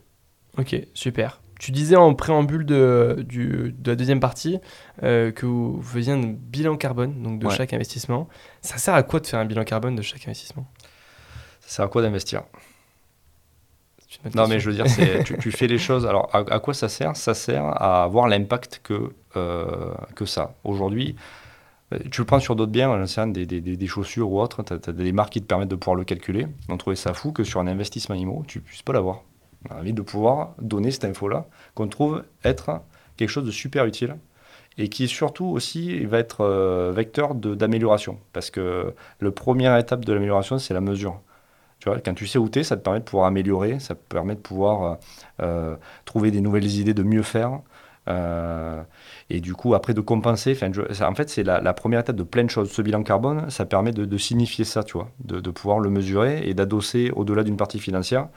Ok, 0.57 0.75
super. 0.93 1.41
Tu 1.59 1.71
disais 1.71 1.95
en 1.95 2.13
préambule 2.13 2.65
de, 2.65 3.25
de 3.27 3.73
la 3.85 3.95
deuxième 3.95 4.19
partie 4.19 4.59
euh, 5.03 5.31
que 5.31 5.45
vous 5.45 5.81
faisiez 5.81 6.13
un 6.13 6.21
bilan 6.21 6.75
carbone 6.75 7.21
donc 7.21 7.39
de 7.39 7.49
chaque 7.49 7.73
investissement. 7.73 8.27
Ça 8.61 8.77
sert 8.77 8.93
à 8.93 9.03
quoi 9.03 9.19
de 9.19 9.27
faire 9.27 9.39
un 9.39 9.45
bilan 9.45 9.63
carbone 9.63 9.95
de 9.95 10.01
chaque 10.01 10.27
investissement? 10.27 10.67
Ça 11.61 11.69
sert 11.69 11.85
à 11.85 11.87
quoi 11.87 12.01
d'investir? 12.01 12.43
Non, 14.33 14.47
mais 14.47 14.59
je 14.59 14.69
veux 14.69 14.75
dire, 14.75 14.85
tu, 15.25 15.37
tu, 15.37 15.51
fais 15.51 15.67
les 15.67 15.77
choses. 15.77 16.05
Alors, 16.05 16.29
à, 16.33 16.59
quoi 16.59 16.73
ça 16.73 16.89
sert? 16.89 17.15
Ça 17.15 17.33
sert 17.33 17.63
à 17.63 18.03
avoir 18.03 18.27
l'impact 18.27 18.81
que, 18.83 19.13
euh, 19.35 19.93
que 20.15 20.25
ça. 20.25 20.55
Aujourd'hui, 20.63 21.15
euh, 21.93 21.99
tu 22.11 22.21
le 22.21 22.25
prends 22.25 22.39
sur 22.39 22.55
d'autres 22.55 22.71
biens, 22.71 23.05
des, 23.27 23.45
des, 23.45 23.61
des, 23.61 23.87
chaussures 23.87 24.31
ou 24.31 24.39
autres, 24.39 24.63
tu 24.63 24.73
as, 24.73 24.93
des 24.93 25.11
marques 25.11 25.33
qui 25.33 25.41
te 25.41 25.47
permettent 25.47 25.69
de 25.69 25.75
pouvoir 25.75 25.95
le 25.95 26.03
calculer. 26.03 26.47
On 26.69 26.77
trouvait 26.77 26.95
ça 26.95 27.13
fou 27.13 27.31
que 27.31 27.43
sur 27.43 27.59
un 27.59 27.67
investissement 27.67 28.15
IMO, 28.15 28.43
tu 28.47 28.61
puisses 28.61 28.81
pas 28.81 28.93
l'avoir. 28.93 29.23
On 29.69 29.75
a 29.75 29.79
envie 29.79 29.93
de 29.93 30.01
pouvoir 30.01 30.53
donner 30.61 30.91
cette 30.91 31.05
info-là, 31.05 31.45
qu'on 31.73 31.87
trouve 31.87 32.23
être 32.43 32.81
quelque 33.17 33.29
chose 33.29 33.45
de 33.45 33.51
super 33.51 33.85
utile 33.85 34.15
et 34.77 34.89
qui 34.89 35.07
surtout 35.07 35.45
aussi 35.45 36.05
va 36.05 36.19
être 36.19 36.41
euh, 36.41 36.91
vecteur 36.93 37.33
d'amélioration. 37.35 38.19
Parce 38.33 38.51
que 38.51 38.93
la 39.21 39.31
première 39.31 39.77
étape 39.77 40.03
de 40.03 40.13
l'amélioration, 40.13 40.59
c'est 40.59 40.73
la 40.73 40.81
mesure. 40.81 41.21
Tu 41.79 41.89
vois, 41.89 41.99
quand 41.99 42.13
tu 42.13 42.27
sais 42.27 42.37
où 42.37 42.49
tu 42.49 42.59
es, 42.59 42.63
ça 42.63 42.75
te 42.75 42.81
permet 42.81 42.99
de 42.99 43.05
pouvoir 43.05 43.27
améliorer, 43.27 43.79
ça 43.79 43.95
te 43.95 44.01
permet 44.09 44.35
de 44.35 44.39
pouvoir 44.39 44.83
euh, 44.83 44.95
euh, 45.41 45.75
trouver 46.03 46.31
des 46.31 46.41
nouvelles 46.41 46.65
idées, 46.65 46.93
de 46.93 47.03
mieux 47.03 47.23
faire. 47.23 47.59
et 49.29 49.39
du 49.41 49.53
coup, 49.53 49.73
après 49.73 49.93
de 49.93 50.01
compenser, 50.01 50.57
en 51.01 51.15
fait, 51.15 51.29
c'est 51.29 51.43
la, 51.43 51.73
première 51.73 52.01
étape 52.01 52.15
de 52.15 52.23
plein 52.23 52.43
de 52.43 52.49
choses. 52.49 52.71
Ce 52.71 52.81
bilan 52.81 53.03
carbone, 53.03 53.49
ça 53.49 53.65
permet 53.65 53.91
de, 53.91 54.17
signifier 54.17 54.65
ça, 54.65 54.83
tu 54.83 54.93
vois, 54.93 55.09
de, 55.23 55.39
de 55.39 55.51
pouvoir 55.51 55.79
le 55.79 55.89
mesurer 55.89 56.47
et 56.47 56.53
d'adosser 56.53 57.11
au-delà 57.15 57.43
d'une 57.43 57.57
partie 57.57 57.79
financière. 57.79 58.27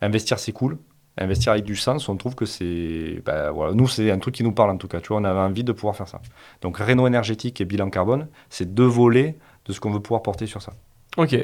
Investir, 0.00 0.38
c'est 0.38 0.52
cool. 0.52 0.78
Investir 1.16 1.52
avec 1.52 1.64
du 1.64 1.74
sens, 1.74 2.08
on 2.08 2.16
trouve 2.16 2.36
que 2.36 2.46
c'est. 2.46 3.22
Ben, 3.24 3.50
voilà, 3.50 3.74
nous, 3.74 3.88
c'est 3.88 4.10
un 4.10 4.18
truc 4.18 4.34
qui 4.36 4.44
nous 4.44 4.52
parle 4.52 4.70
en 4.70 4.76
tout 4.76 4.86
cas. 4.86 5.00
Tu 5.00 5.08
vois, 5.08 5.18
on 5.18 5.24
avait 5.24 5.40
envie 5.40 5.64
de 5.64 5.72
pouvoir 5.72 5.96
faire 5.96 6.06
ça. 6.06 6.20
Donc, 6.60 6.78
réno 6.78 7.06
énergétique 7.08 7.60
et 7.60 7.64
bilan 7.64 7.90
carbone, 7.90 8.28
c'est 8.50 8.72
deux 8.72 8.86
volets 8.86 9.36
de 9.64 9.72
ce 9.72 9.80
qu'on 9.80 9.90
veut 9.90 10.00
pouvoir 10.00 10.22
porter 10.22 10.46
sur 10.46 10.62
ça. 10.62 10.74
Ok. 11.16 11.36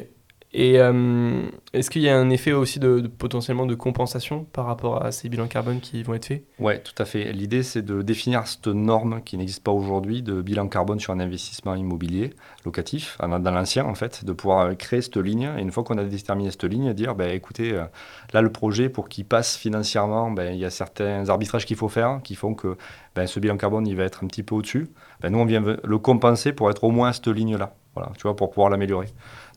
Et 0.57 0.79
euh, 0.79 1.41
est-ce 1.73 1.89
qu'il 1.89 2.01
y 2.01 2.07
a 2.07 2.17
un 2.17 2.29
effet 2.29 2.53
aussi 2.53 2.79
de, 2.79 3.01
potentiellement 3.01 3.65
de 3.65 3.75
compensation 3.75 4.45
par 4.45 4.67
rapport 4.67 5.03
à 5.03 5.11
ces 5.11 5.27
bilans 5.27 5.47
carbone 5.47 5.81
qui 5.81 6.01
vont 6.01 6.13
être 6.13 6.27
faits? 6.27 6.45
Oui, 6.59 6.75
tout 6.81 6.93
à 6.97 7.03
fait. 7.03 7.33
L'idée, 7.33 7.61
c'est 7.61 7.81
de 7.81 8.01
définir 8.01 8.47
cette 8.47 8.67
norme 8.67 9.21
qui 9.25 9.37
n'existe 9.37 9.61
pas 9.61 9.73
aujourd'hui 9.73 10.21
de 10.21 10.41
bilan 10.41 10.69
carbone 10.69 10.97
sur 10.97 11.11
un 11.11 11.19
investissement 11.19 11.75
immobilier 11.75 12.29
locatif, 12.63 13.17
dans 13.19 13.51
l'ancien 13.51 13.83
en 13.83 13.95
fait, 13.95 14.23
de 14.23 14.31
pouvoir 14.31 14.77
créer 14.77 15.01
cette 15.01 15.17
ligne. 15.17 15.51
Et 15.57 15.61
une 15.61 15.71
fois 15.71 15.83
qu'on 15.83 15.97
a 15.97 16.05
déterminé 16.05 16.51
cette 16.51 16.63
ligne, 16.63 16.93
dire, 16.93 17.15
ben, 17.15 17.31
écoutez, 17.31 17.73
euh, 17.73 17.83
là, 18.31 18.41
le 18.41 18.49
projet, 18.49 18.87
pour 18.87 19.09
qu'il 19.09 19.25
passe 19.25 19.57
financièrement, 19.57 20.31
ben, 20.31 20.53
il 20.53 20.59
y 20.59 20.65
a 20.65 20.69
certains 20.69 21.27
arbitrages 21.27 21.65
qu'il 21.65 21.75
faut 21.75 21.89
faire 21.89 22.21
qui 22.23 22.35
font 22.35 22.53
que 22.53 22.77
ben, 23.13 23.27
ce 23.27 23.41
bilan 23.41 23.57
carbone, 23.57 23.85
il 23.85 23.97
va 23.97 24.03
être 24.03 24.23
un 24.23 24.27
petit 24.27 24.43
peu 24.43 24.55
au-dessus. 24.55 24.87
Ben, 25.19 25.31
nous, 25.31 25.39
on 25.39 25.45
vient 25.45 25.61
le 25.83 25.97
compenser 25.97 26.53
pour 26.53 26.69
être 26.71 26.85
au 26.85 26.91
moins 26.91 27.09
à 27.09 27.13
cette 27.13 27.27
ligne-là, 27.27 27.75
voilà, 27.93 28.13
tu 28.15 28.21
vois, 28.21 28.37
pour 28.37 28.51
pouvoir 28.51 28.69
l'améliorer. 28.69 29.07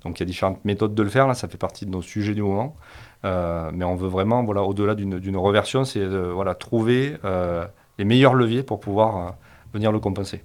Donc 0.04 0.18
il 0.18 0.22
y 0.22 0.24
a 0.24 0.26
différentes 0.26 0.64
méthodes 0.64 0.94
de 0.94 1.02
le 1.02 1.08
faire, 1.08 1.26
là, 1.26 1.34
ça 1.34 1.48
fait 1.48 1.58
partie 1.58 1.86
de 1.86 1.90
nos 1.90 2.02
sujets 2.02 2.34
du 2.34 2.42
moment. 2.42 2.76
Euh, 3.24 3.70
mais 3.72 3.84
on 3.84 3.96
veut 3.96 4.08
vraiment, 4.08 4.44
voilà, 4.44 4.62
au-delà 4.62 4.94
d'une 4.94 5.36
reversion, 5.36 5.84
c'est 5.84 6.06
voilà, 6.06 6.54
trouver 6.54 7.16
euh, 7.24 7.66
les 7.98 8.04
meilleurs 8.04 8.34
leviers 8.34 8.62
pour 8.62 8.80
pouvoir 8.80 9.16
euh, 9.16 9.30
venir 9.72 9.92
le 9.92 9.98
compenser. 9.98 10.44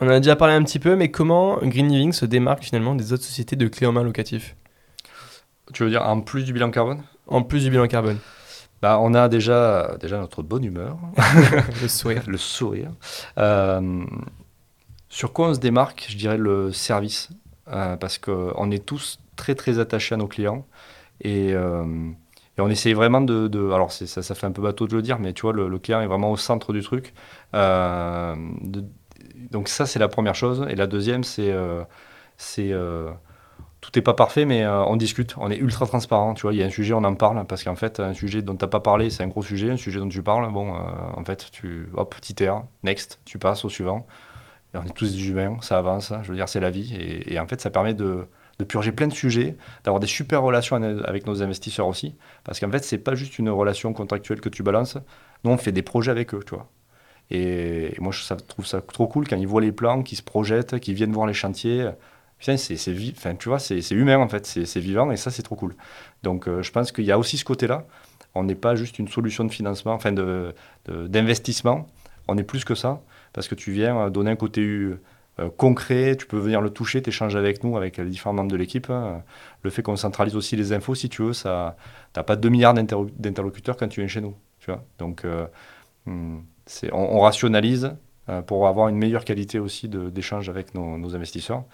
On 0.00 0.06
en 0.06 0.10
a 0.10 0.20
déjà 0.20 0.34
parlé 0.34 0.54
un 0.54 0.62
petit 0.62 0.78
peu, 0.78 0.96
mais 0.96 1.10
comment 1.10 1.58
Green 1.58 1.88
Living 1.88 2.12
se 2.12 2.24
démarque 2.24 2.64
finalement 2.64 2.94
des 2.94 3.12
autres 3.12 3.22
sociétés 3.22 3.54
de 3.54 3.68
clés 3.68 3.86
en 3.86 3.92
main 3.92 4.02
locatif 4.02 4.56
Tu 5.74 5.84
veux 5.84 5.90
dire 5.90 6.06
en 6.06 6.22
plus 6.22 6.44
du 6.44 6.54
bilan 6.54 6.70
carbone? 6.70 7.02
En 7.26 7.42
plus 7.42 7.64
du 7.64 7.70
bilan 7.70 7.86
carbone. 7.86 8.18
Bah, 8.80 8.98
on 8.98 9.12
a 9.12 9.28
déjà, 9.28 9.98
déjà 10.00 10.18
notre 10.18 10.42
bonne 10.42 10.64
humeur. 10.64 10.96
le 11.82 11.88
sourire. 11.88 12.22
le 12.26 12.38
sourire. 12.38 12.92
sur 15.10 15.32
quoi 15.34 15.48
on 15.48 15.54
se 15.54 15.60
démarque 15.60 16.06
Je 16.08 16.16
dirais 16.16 16.38
le 16.38 16.72
service? 16.72 17.28
Euh, 17.72 17.96
parce 17.96 18.18
qu'on 18.18 18.70
est 18.70 18.84
tous 18.84 19.20
très 19.36 19.54
très 19.54 19.78
attachés 19.78 20.14
à 20.14 20.18
nos 20.18 20.26
clients. 20.26 20.66
Et, 21.20 21.52
euh, 21.52 21.84
on 22.58 22.68
essaye 22.68 22.92
vraiment 22.92 23.22
de, 23.22 23.72
alors 23.72 23.90
ça, 23.90 24.22
ça, 24.22 24.34
fait 24.34 24.46
un 24.46 24.52
peu 24.52 24.60
bateau 24.60 24.86
de 24.86 24.94
le 24.94 25.00
dire, 25.00 25.18
mais 25.18 25.32
tu 25.32 25.42
vois 25.42 25.54
le, 25.54 25.78
client 25.78 26.02
est 26.02 26.06
vraiment 26.06 26.30
au 26.30 26.36
centre 26.36 26.74
du 26.74 26.82
truc. 26.82 27.14
Euh, 27.54 28.34
donc 29.50 29.68
ça 29.68 29.86
c'est 29.86 29.98
la 29.98 30.08
première 30.08 30.34
chose. 30.34 30.66
Et 30.68 30.74
la 30.74 30.86
deuxième 30.86 31.24
c'est 31.24 31.54
c'est 32.36 32.74
tout 33.80 33.90
n'est 33.96 34.02
pas 34.02 34.12
parfait, 34.12 34.44
mais 34.44 34.66
on 34.66 34.96
discute, 34.96 35.36
on 35.38 35.50
est 35.50 35.56
ultra 35.56 35.86
transparent. 35.86 36.34
Tu 36.34 36.42
vois, 36.42 36.52
il 36.52 36.58
y 36.58 36.62
a 36.62 36.66
un 36.66 36.70
sujet, 36.70 36.92
on 36.92 37.04
en 37.04 37.14
parle, 37.14 37.46
parce 37.46 37.64
qu'en 37.64 37.76
fait, 37.76 37.98
un 37.98 38.12
sujet 38.12 38.42
dont 38.42 38.54
tu 38.54 38.64
n'as 38.64 38.68
pas 38.68 38.80
parlé, 38.80 39.08
c'est 39.08 39.22
un 39.22 39.28
gros 39.28 39.42
sujet. 39.42 39.70
Un 39.70 39.78
sujet 39.78 40.00
dont 40.00 40.08
tu 40.08 40.22
parles, 40.22 40.52
bon, 40.52 40.74
en 40.74 41.24
fait, 41.24 41.50
tu, 41.50 41.88
hop, 41.94 42.14
petit 42.14 42.42
air, 42.44 42.64
next, 42.82 43.20
tu 43.24 43.38
passes 43.38 43.64
au 43.64 43.70
suivant 43.70 44.06
on 44.74 44.84
est 44.84 44.94
tous 44.94 45.12
des 45.12 45.28
humains, 45.28 45.56
ça 45.62 45.78
avance, 45.78 46.12
je 46.22 46.28
veux 46.28 46.36
dire, 46.36 46.48
c'est 46.48 46.60
la 46.60 46.70
vie. 46.70 46.94
Et, 47.26 47.38
en 47.38 47.46
fait, 47.46 47.60
ça 47.60 47.70
permet 47.70 47.94
de, 47.94 48.26
purger 48.68 48.92
plein 48.92 49.08
de 49.08 49.12
sujets, 49.12 49.56
d'avoir 49.84 50.00
des 50.00 50.06
super 50.06 50.42
relations 50.42 50.76
avec 50.76 51.26
nos 51.26 51.42
investisseurs 51.42 51.86
aussi. 51.86 52.14
Parce 52.44 52.60
qu'en 52.60 52.70
fait, 52.70 52.84
c'est 52.84 52.98
pas 52.98 53.14
juste 53.14 53.38
une 53.38 53.48
relation 53.48 53.92
contractuelle 53.92 54.40
que 54.40 54.48
tu 54.48 54.62
balances. 54.62 54.98
Nous, 55.44 55.50
on 55.50 55.56
fait 55.56 55.72
des 55.72 55.82
projets 55.82 56.10
avec 56.10 56.34
eux, 56.34 56.42
tu 56.46 56.54
vois. 56.54 56.68
Et, 57.30 57.94
moi, 57.98 58.12
je 58.12 58.34
trouve 58.34 58.66
ça 58.66 58.80
trop 58.80 59.06
cool 59.06 59.26
quand 59.26 59.36
ils 59.36 59.46
voient 59.46 59.60
les 59.60 59.72
plans, 59.72 60.02
qu'ils 60.02 60.18
se 60.18 60.22
projettent, 60.22 60.78
qu'ils 60.78 60.94
viennent 60.94 61.12
voir 61.12 61.26
les 61.26 61.34
chantiers. 61.34 61.90
c'est, 62.38 63.92
humain 63.92 64.18
en 64.18 64.28
fait, 64.28 64.46
c'est, 64.46 64.80
vivant 64.80 65.10
et 65.10 65.16
ça, 65.16 65.30
c'est 65.30 65.42
trop 65.42 65.56
cool. 65.56 65.74
Donc, 66.22 66.46
euh, 66.46 66.62
je 66.62 66.70
pense 66.70 66.92
qu'il 66.92 67.04
y 67.04 67.12
a 67.12 67.18
aussi 67.18 67.38
ce 67.38 67.44
côté-là. 67.44 67.86
On 68.34 68.44
n'est 68.44 68.54
pas 68.54 68.76
juste 68.76 69.00
une 69.00 69.08
solution 69.08 69.44
de 69.44 69.50
financement, 69.50 69.94
enfin, 69.94 70.12
d'investissement. 70.86 71.88
On 72.28 72.38
est 72.38 72.44
plus 72.44 72.64
que 72.64 72.76
ça 72.76 73.02
parce 73.32 73.48
que 73.48 73.54
tu 73.54 73.72
viens 73.72 73.98
euh, 73.98 74.10
donner 74.10 74.30
un 74.30 74.36
côté 74.36 74.62
euh, 74.62 74.96
concret, 75.56 76.16
tu 76.16 76.26
peux 76.26 76.38
venir 76.38 76.60
le 76.60 76.70
toucher, 76.70 77.02
t'échanger 77.02 77.38
avec 77.38 77.64
nous, 77.64 77.76
avec 77.76 77.96
les 77.96 78.04
différents 78.04 78.34
membres 78.34 78.50
de 78.50 78.56
l'équipe. 78.56 78.90
Hein. 78.90 79.22
Le 79.62 79.70
fait 79.70 79.82
qu'on 79.82 79.96
centralise 79.96 80.36
aussi 80.36 80.56
les 80.56 80.72
infos, 80.72 80.94
si 80.94 81.08
tu 81.08 81.22
veux, 81.22 81.32
ça, 81.32 81.76
t'as 82.12 82.22
pas 82.22 82.36
2 82.36 82.48
milliards 82.48 82.74
d'interlocuteurs 82.74 83.76
quand 83.76 83.88
tu 83.88 84.00
viens 84.00 84.08
chez 84.08 84.20
nous. 84.20 84.34
Tu 84.58 84.70
vois 84.70 84.84
Donc, 84.98 85.24
euh, 85.24 85.46
hmm, 86.06 86.40
on, 86.92 87.20
rationalise 87.20 87.96
pour 88.46 88.68
avoir 88.68 88.86
une 88.88 88.96
meilleure 88.96 89.24
qualité 89.24 89.58
aussi 89.58 89.88
d'échange 89.88 90.48
avec 90.48 90.74
nos, 90.74 91.16
investisseurs. 91.16 91.64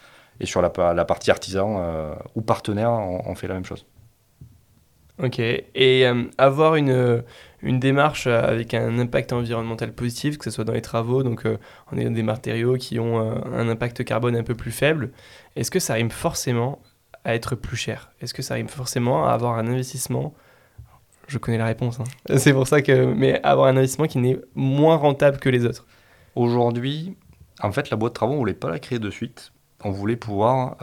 Et 0.40 0.46
sur 0.46 0.62
la, 0.62 0.94
la 0.94 1.04
partie 1.04 1.30
artisan 1.30 2.16
ou 2.34 2.40
partenaire, 2.40 2.90
on, 2.92 3.34
fait 3.34 3.46
la 3.46 3.54
même 3.54 3.64
chose. 3.66 3.84
Ok. 5.22 5.38
Et 5.38 6.06
avoir 6.38 6.76
une 6.76 7.22
une 7.62 7.80
démarche 7.80 8.26
euh, 8.26 8.42
avec 8.42 8.74
un 8.74 8.98
impact 8.98 9.32
environnemental 9.32 9.92
positif, 9.92 10.38
que 10.38 10.44
ce 10.44 10.50
soit 10.50 10.64
dans 10.64 10.72
les 10.72 10.82
travaux, 10.82 11.22
donc 11.22 11.46
euh, 11.46 11.58
on 11.92 11.98
est 11.98 12.08
des 12.08 12.22
matériaux 12.22 12.76
qui 12.76 12.98
ont 12.98 13.20
euh, 13.20 13.34
un 13.52 13.68
impact 13.68 14.04
carbone 14.04 14.36
un 14.36 14.42
peu 14.42 14.54
plus 14.54 14.70
faible, 14.70 15.10
est-ce 15.54 15.70
que 15.70 15.80
ça 15.80 15.94
rime 15.94 16.10
forcément 16.10 16.80
à 17.24 17.34
être 17.34 17.54
plus 17.54 17.76
cher? 17.76 18.12
Est-ce 18.20 18.34
que 18.34 18.42
ça 18.42 18.54
rime 18.54 18.68
forcément 18.68 19.26
à 19.26 19.32
avoir 19.32 19.58
un 19.58 19.66
investissement? 19.66 20.34
Je 21.28 21.38
connais 21.38 21.58
la 21.58 21.66
réponse, 21.66 21.98
hein. 21.98 22.04
c'est 22.36 22.52
pour 22.52 22.68
ça 22.68 22.82
que... 22.82 23.12
Mais 23.14 23.42
avoir 23.42 23.66
un 23.66 23.76
investissement 23.76 24.06
qui 24.06 24.18
n'est 24.18 24.38
moins 24.54 24.96
rentable 24.96 25.38
que 25.38 25.48
les 25.48 25.64
autres 25.64 25.86
Aujourd'hui, 26.36 27.16
en 27.62 27.72
fait, 27.72 27.90
la 27.90 27.96
boîte 27.96 28.12
de 28.12 28.14
travaux, 28.14 28.34
on 28.34 28.36
ne 28.36 28.40
voulait 28.40 28.54
pas 28.54 28.70
la 28.70 28.78
créer 28.78 28.98
de 28.98 29.10
suite. 29.10 29.52
On 29.82 29.90
voulait 29.90 30.16
pouvoir 30.16 30.76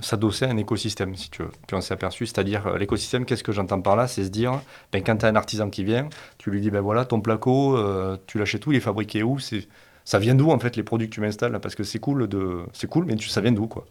s'adosser 0.00 0.44
à 0.44 0.50
un 0.50 0.56
écosystème, 0.56 1.14
si 1.14 1.30
tu 1.30 1.42
veux. 1.42 1.50
Puis 1.66 1.76
on 1.76 1.80
s'est 1.80 1.94
aperçu, 1.94 2.26
c'est-à-dire 2.26 2.66
euh, 2.66 2.78
l'écosystème, 2.78 3.24
qu'est-ce 3.24 3.44
que 3.44 3.52
j'entends 3.52 3.80
par 3.80 3.96
là? 3.96 4.06
C'est 4.06 4.24
se 4.24 4.28
dire, 4.28 4.60
ben, 4.92 5.02
quand 5.02 5.16
tu 5.16 5.26
as 5.26 5.28
un 5.28 5.36
artisan 5.36 5.70
qui 5.70 5.84
vient, 5.84 6.08
tu 6.38 6.50
lui 6.50 6.60
dis, 6.60 6.70
ben 6.70 6.80
voilà, 6.80 7.04
ton 7.04 7.20
placo, 7.20 7.76
euh, 7.76 8.16
tu 8.26 8.38
l'achètes 8.38 8.66
où, 8.66 8.72
il 8.72 8.76
est 8.76 8.80
fabriqué 8.80 9.22
où? 9.22 9.38
C'est, 9.38 9.68
Ça 10.04 10.18
vient 10.18 10.34
d'où, 10.34 10.50
en 10.50 10.58
fait, 10.58 10.76
les 10.76 10.82
produits 10.82 11.08
que 11.08 11.14
tu 11.14 11.20
m'installes 11.20 11.58
Parce 11.60 11.74
que 11.74 11.82
c'est 11.82 11.98
cool, 11.98 12.28
de... 12.28 12.60
c'est 12.72 12.88
cool 12.88 13.06
mais 13.06 13.16
tu, 13.16 13.28
ça 13.28 13.40
vient 13.40 13.52
d'où, 13.52 13.66
quoi? 13.66 13.86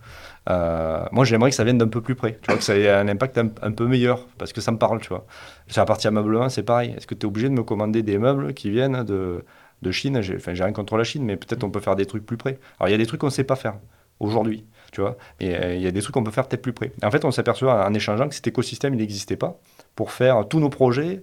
Euh, 0.49 1.05
moi, 1.11 1.25
j'aimerais 1.25 1.49
que 1.49 1.55
ça 1.55 1.63
vienne 1.63 1.77
d'un 1.77 1.87
peu 1.87 2.01
plus 2.01 2.15
près, 2.15 2.39
tu 2.41 2.47
vois, 2.47 2.57
que 2.57 2.63
ça 2.63 2.77
ait 2.77 2.89
un 2.89 3.07
impact 3.07 3.37
un, 3.37 3.71
peu 3.71 3.87
meilleur, 3.87 4.25
parce 4.37 4.53
que 4.53 4.61
ça 4.61 4.71
me 4.71 4.77
parle, 4.77 5.01
tu 5.01 5.09
vois? 5.09 5.25
Sur 5.67 5.81
la 5.81 5.85
partie 5.85 6.07
ameublement, 6.07 6.49
c'est 6.49 6.63
pareil. 6.63 6.93
Est-ce 6.95 7.07
que 7.07 7.15
tu 7.15 7.21
es 7.21 7.25
obligé 7.25 7.49
de 7.49 7.53
me 7.53 7.63
commander 7.63 8.03
des 8.03 8.17
meubles 8.19 8.53
qui 8.53 8.69
viennent 8.69 9.03
de, 9.03 9.43
de 9.81 9.91
Chine? 9.91 10.21
J'ai 10.21 10.35
enfin, 10.35 10.53
rien 10.53 10.71
contre 10.71 10.97
la 10.97 11.03
Chine, 11.03 11.25
mais 11.25 11.35
peut-être 11.35 11.63
on 11.63 11.71
peut 11.71 11.79
faire 11.79 11.95
des 11.95 12.05
trucs 12.05 12.25
plus 12.25 12.37
près. 12.37 12.59
Alors, 12.79 12.89
il 12.89 12.91
y 12.91 12.95
a 12.95 12.97
des 12.99 13.07
trucs 13.07 13.21
qu'on 13.21 13.27
ne 13.27 13.31
sait 13.31 13.43
pas 13.43 13.55
faire 13.55 13.75
aujourd'hui 14.19 14.65
tu 14.95 15.01
vois. 15.01 15.17
Et 15.41 15.53
euh, 15.53 15.75
il 15.75 15.81
y 15.81 15.87
a 15.87 15.91
des 15.91 16.01
trucs 16.01 16.13
qu'on 16.13 16.23
peut 16.23 16.31
faire 16.31 16.47
peut-être 16.47 16.61
plus 16.61 16.71
près. 16.71 16.93
En 17.03 17.11
fait, 17.11 17.25
on 17.25 17.31
s'aperçoit 17.31 17.85
en 17.85 17.93
échangeant 17.93 18.29
que 18.29 18.35
cet 18.35 18.47
écosystème, 18.47 18.93
il 18.93 18.97
n'existait 18.97 19.35
pas 19.35 19.59
pour 19.93 20.11
faire 20.11 20.47
tous 20.47 20.61
nos 20.61 20.69
projets 20.69 21.21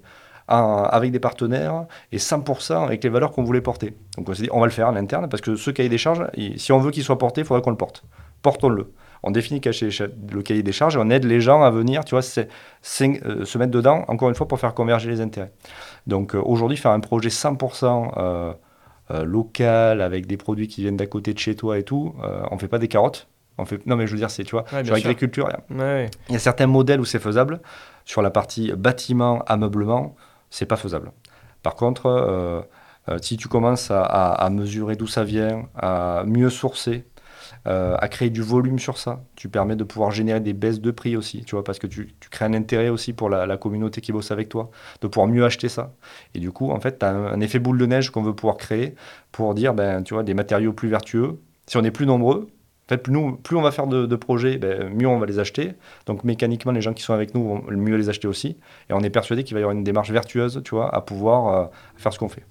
avec 0.49 1.13
des 1.13 1.21
partenaires 1.21 1.87
et 2.11 2.19
100% 2.19 2.85
avec 2.85 3.03
les 3.03 3.09
valeurs 3.09 3.33
qu'on 3.33 3.45
voulait 3.45 3.63
porter. 3.63 3.95
Donc 4.19 4.29
on 4.29 4.35
s'est 4.35 4.43
dit, 4.43 4.49
on 4.53 4.61
va 4.61 4.67
le 4.67 4.73
faire 4.73 4.89
en 4.89 4.97
interne 4.97 5.27
parce 5.31 5.41
que 5.41 5.57
ce 5.57 5.71
cahier 5.71 5.89
des 5.89 5.97
charges, 5.97 6.27
si 6.57 6.73
on 6.73 6.79
veut 6.79 6.91
qu'il 6.91 7.03
soit 7.03 7.17
porté, 7.17 7.41
il 7.41 7.47
faudrait 7.47 7.63
qu'on 7.63 7.71
le 7.71 7.77
porte. 7.77 8.05
Portons-le. 8.43 8.93
On 9.23 9.31
définit 9.31 9.63
le 9.65 10.43
cahier 10.43 10.63
des 10.63 10.73
charges 10.73 10.97
et 10.97 10.99
on 10.99 11.09
aide 11.09 11.25
les 11.25 11.41
gens 11.41 11.63
à 11.63 11.71
venir, 11.71 12.05
tu 12.05 12.15
vois, 12.15 12.25
euh, 12.39 13.45
se 13.45 13.59
mettre 13.59 13.71
dedans, 13.71 14.05
encore 14.09 14.29
une 14.29 14.35
fois, 14.35 14.49
pour 14.49 14.61
faire 14.61 14.75
converger 14.75 15.09
les 15.09 15.23
intérêts. 15.23 15.53
Donc 16.07 16.35
euh, 16.35 16.43
aujourd'hui, 16.45 16.77
faire 16.77 16.91
un 16.91 17.01
projet 17.01 17.31
100% 17.31 18.55
local, 19.25 20.01
avec 20.01 20.27
des 20.27 20.37
produits 20.37 20.69
qui 20.69 20.83
viennent 20.83 20.97
d'à 20.97 21.07
côté 21.07 21.33
de 21.33 21.39
chez 21.39 21.55
toi 21.55 21.79
et 21.79 21.83
tout, 21.83 22.15
on 22.51 22.59
fait 22.59 22.69
pas 22.69 22.79
des 22.79 22.89
carottes. 22.89 23.29
On 23.59 23.65
fait... 23.65 23.85
Non, 23.87 23.97
mais 23.97 24.07
je 24.07 24.13
veux 24.13 24.19
dire, 24.19 24.31
c'est, 24.31 24.45
tu 24.45 24.53
vois, 24.53 24.65
sur 24.69 24.95
l'agriculture, 24.95 25.49
il 25.71 26.09
y 26.31 26.37
a 26.37 26.39
certains 26.39 26.67
modèles 26.67 27.01
où 27.01 27.05
c'est 27.05 27.19
faisable. 27.19 27.61
Sur 28.05 28.23
la 28.23 28.31
partie 28.31 28.73
bâtiment, 28.73 29.43
ameublement, 29.47 30.17
c'est 30.51 30.67
pas 30.67 30.77
faisable. 30.77 31.13
Par 31.63 31.75
contre, 31.77 32.67
si 33.21 33.37
tu 33.37 33.49
commences 33.49 33.91
à 33.91 34.49
mesurer 34.51 34.97
d'où 34.97 35.07
ça 35.07 35.23
vient, 35.23 35.69
à 35.77 36.25
mieux 36.27 36.51
sourcer, 36.51 37.05
euh, 37.69 37.95
à 38.01 38.09
créer 38.09 38.31
du 38.31 38.43
volume 38.43 38.81
sur 38.81 38.99
ça. 38.99 39.23
Tu 39.37 39.49
permets 39.49 39.77
de 39.77 39.85
pouvoir 39.85 40.11
générer 40.11 40.41
des 40.41 40.53
baisses 40.53 40.81
de 40.81 40.91
prix 40.91 41.17
aussi, 41.17 41.45
tu 41.45 41.55
vois, 41.55 41.63
parce 41.63 41.79
que 41.79 41.87
tu, 41.87 42.13
crées 42.29 42.45
un 42.45 42.55
intérêt 42.55 42.89
aussi 42.89 43.13
pour 43.13 43.31
la, 43.31 43.57
communauté 43.57 44.01
qui 44.01 44.11
bosse 44.11 44.33
avec 44.33 44.49
toi, 44.49 44.73
de 45.01 45.07
pouvoir 45.07 45.29
mieux 45.29 45.45
acheter 45.45 45.69
ça. 45.69 45.95
Et 46.35 46.41
du 46.41 46.51
coup, 46.51 46.73
en 46.73 46.81
fait, 46.81 46.99
tu 46.99 47.07
as 47.07 47.11
un, 47.11 47.41
effet 47.41 47.61
boule 47.61 47.79
de 47.79 47.87
neige 47.87 48.11
qu'on 48.11 48.23
veut 48.23 48.35
pouvoir 48.35 48.57
créer 48.57 48.97
pour 49.31 49.55
dire, 49.55 49.75
ben, 49.75 50.03
tu 50.03 50.13
vois, 50.15 50.25
des 50.25 50.35
matériaux 50.35 50.73
plus 50.73 50.89
vertueux. 50.89 51.39
Si 51.69 51.77
on 51.77 51.85
est 51.85 51.93
plus 51.93 52.05
nombreux, 52.05 52.49
fait, 52.93 52.99
plus, 52.99 53.13
nous, 53.13 53.37
plus 53.37 53.57
on 53.57 53.63
va 53.63 53.71
faire 53.71 53.87
de, 53.87 54.17
projets, 54.17 54.59
ben, 54.59 54.89
mieux 54.89 55.07
on 55.07 55.19
va 55.19 55.27
les 55.27 55.39
acheter. 55.39 55.73
Donc 56.07 56.25
mécaniquement, 56.25 56.73
les 56.73 56.81
gens 56.81 56.93
qui 56.93 57.03
sont 57.03 57.15
avec 57.15 57.35
nous 57.35 57.47
vont 57.47 57.65
mieux 57.71 57.97
les 57.97 58.09
acheter 58.09 58.29
aussi. 58.29 58.57
Et 58.89 58.93
on 58.93 59.01
est 59.01 59.11
persuadé 59.11 59.45
qu'il 59.45 59.55
va 59.55 59.61
y 59.61 59.63
avoir 59.63 59.77
une 59.77 59.85
démarche 59.85 60.11
vertueuse, 60.11 60.63
tu 60.65 60.75
vois, 60.75 60.95
à 60.95 61.01
pouvoir 61.01 61.49
euh, 61.49 61.67
faire 61.97 62.13
ce 62.13 62.19
qu'on 62.19 62.29
fait. 62.29 62.45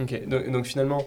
Ok, 0.00 0.28
donc, 0.28 0.50
donc 0.50 0.66
finalement, 0.66 1.04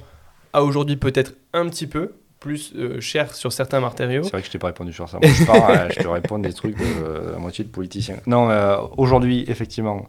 à 0.53 0.63
aujourd'hui 0.63 0.97
peut-être 0.97 1.35
un 1.53 1.67
petit 1.69 1.87
peu, 1.87 2.13
plus 2.39 2.73
euh, 2.75 3.01
cher 3.01 3.33
sur 3.35 3.51
certains 3.51 3.79
matériaux. 3.79 4.23
C'est 4.23 4.31
vrai 4.31 4.41
que 4.41 4.47
je 4.47 4.51
t'ai 4.51 4.59
pas 4.59 4.67
répondu 4.67 4.93
sur 4.93 5.09
ça. 5.09 5.19
Moi, 5.21 5.29
je, 5.29 5.45
pars, 5.45 5.91
je 5.91 5.99
te 5.99 6.07
réponds 6.07 6.39
des 6.39 6.53
trucs 6.53 6.77
de, 6.77 7.31
la 7.33 7.37
moitié 7.37 7.63
de 7.63 7.69
politiciens. 7.69 8.17
Non, 8.27 8.49
euh, 8.49 8.77
aujourd'hui, 8.97 9.45
effectivement, 9.47 10.07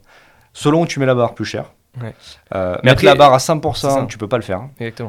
selon 0.53 0.83
où 0.83 0.87
tu 0.87 1.01
mets 1.01 1.07
la 1.07 1.15
barre, 1.15 1.35
plus 1.35 1.45
cher. 1.45 1.73
Euh, 2.55 2.79
Mais 2.85 2.91
mettre 2.91 3.05
la 3.05 3.17
barre 3.17 3.35
à 3.35 3.39
100%, 3.39 4.07
tu 4.07 4.17
peux 4.17 4.29
pas 4.29 4.37
le 4.37 4.45
faire. 4.45 4.63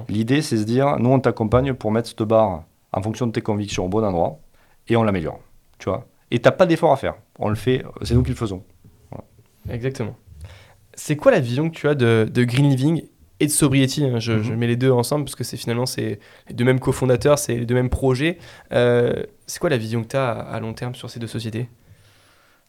L'idée, 0.10 0.42
c'est 0.42 0.58
se 0.58 0.64
dire, 0.64 0.98
nous, 0.98 1.12
on 1.12 1.20
t'accompagne 1.20 1.74
pour 1.74 1.92
mettre 1.92 2.10
cette 2.10 2.24
barre 2.24 2.64
en 2.94 3.02
fonction 3.02 3.28
de 3.28 3.32
tes 3.32 3.42
convictions 3.42 3.86
au 3.86 3.90
bon 3.90 4.04
endroit 4.04 4.40
et 4.88 4.96
on 4.96 5.04
l'améliore. 5.04 5.40
Tu 5.80 5.90
vois 5.90 6.08
Et 6.30 6.40
t'as 6.40 6.52
pas 6.52 6.66
d'effort 6.66 6.92
à 6.92 6.98
faire. 6.98 7.16
On 7.40 7.50
le 7.50 7.56
fait, 7.56 7.84
c'est 8.04 8.14
nous 8.14 8.24
qui 8.24 8.32
le 8.32 8.36
faisons. 8.36 8.64
Exactement. 9.70 10.16
C'est 10.94 11.16
quoi 11.16 11.32
la 11.32 11.40
vision 11.40 11.70
que 11.70 11.76
tu 11.76 11.88
as 11.88 11.96
de, 11.96 12.28
de 12.32 12.44
Green 12.44 12.70
Living 12.70 13.04
et 13.42 13.48
de 13.48 13.52
Sobriety. 13.52 14.06
Hein? 14.06 14.20
Je, 14.20 14.34
mhm. 14.34 14.56
mets 14.56 14.68
les 14.68 14.78
deux 14.78 14.92
ensemble 14.92 15.26
parce 15.26 15.36
que 15.36 15.44
c'est 15.44 15.58
finalement 15.58 15.86
c'est 15.86 16.20
les 16.48 16.54
deux 16.54 16.64
mêmes 16.64 16.80
cofondateurs, 16.80 17.40
c'est 17.40 17.58
les 17.58 17.66
deux 17.66 17.76
mêmes 17.76 17.90
projets. 17.90 18.38
Euh, 18.72 19.24
c'est 19.48 19.60
quoi 19.60 19.70
la 19.70 19.78
vision 19.78 20.04
que 20.04 20.10
tu 20.10 20.16
as 20.16 20.32
à, 20.32 20.60
long 20.60 20.74
terme 20.74 20.96
sur 20.96 21.10
ces 21.10 21.20
deux 21.20 21.28
sociétés? 21.28 21.68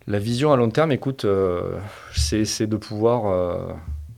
La 0.09 0.19
vision 0.19 0.53
à 0.53 0.57
long 0.57 0.71
terme, 0.71 0.91
écoute, 0.91 1.25
euh, 1.25 1.79
c'est 2.13 2.67
de 2.67 2.77
pouvoir 2.77 3.27
euh, 3.27 3.73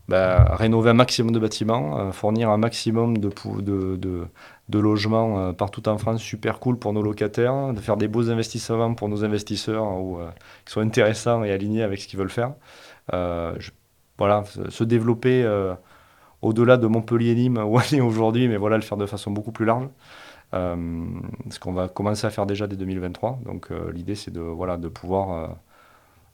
bah, 0.08 0.54
rénover 0.54 0.90
un 0.90 0.94
maximum 0.94 1.32
de 1.32 1.38
bâtiments, 1.38 2.10
fournir 2.12 2.48
un 2.48 2.56
maximum 2.56 3.18
de, 3.18 3.30
de, 3.60 3.96
de, 3.96 4.26
de 4.68 4.78
logements 4.78 5.52
partout 5.52 5.88
en 5.88 5.98
France, 5.98 6.22
super 6.22 6.58
cool 6.58 6.78
pour 6.78 6.92
nos 6.92 7.02
locataires, 7.02 7.72
de 7.74 7.80
faire 7.80 7.96
des 7.96 8.08
beaux 8.08 8.30
investissements 8.30 8.94
pour 8.94 9.08
nos 9.08 9.24
investisseurs 9.24 9.98
ou, 9.98 10.18
qui 10.64 10.72
sont 10.72 10.80
intéressants 10.80 11.44
et 11.44 11.52
alignés 11.52 11.82
avec 11.82 12.00
ce 12.00 12.08
qu'ils 12.08 12.18
veulent 12.18 12.30
faire. 12.30 12.54
voilà, 14.18 14.44
se 14.70 14.84
développer 14.84 15.44
au-delà 16.44 16.76
de 16.76 16.86
Montpellier-Nîmes 16.86 17.58
où 17.66 17.78
on 17.78 17.80
est 17.80 18.00
aujourd'hui, 18.00 18.48
mais 18.48 18.56
voilà, 18.56 18.76
le 18.76 18.82
faire 18.82 18.98
de 18.98 19.06
façon 19.06 19.30
beaucoup 19.30 19.52
plus 19.52 19.64
large. 19.64 19.88
Euh, 20.52 20.76
ce 21.50 21.58
qu'on 21.58 21.72
va 21.72 21.88
commencer 21.88 22.26
à 22.26 22.30
faire 22.30 22.46
déjà 22.46 22.66
dès 22.66 22.76
2023. 22.76 23.40
Donc 23.44 23.70
euh, 23.70 23.90
l'idée, 23.92 24.14
c'est 24.14 24.30
de, 24.30 24.40
voilà, 24.40 24.76
de 24.76 24.88
pouvoir 24.88 25.32
euh, 25.32 25.48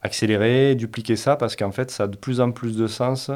accélérer, 0.03 0.75
dupliquer 0.75 1.15
ça, 1.15 1.35
parce 1.37 1.55
qu'en 1.55 1.71
fait, 1.71 1.89
ça 1.89 2.03
a 2.03 2.07
de 2.07 2.17
plus 2.17 2.39
en 2.39 2.51
plus 2.51 2.77
de 2.77 2.87
sens, 2.87 3.31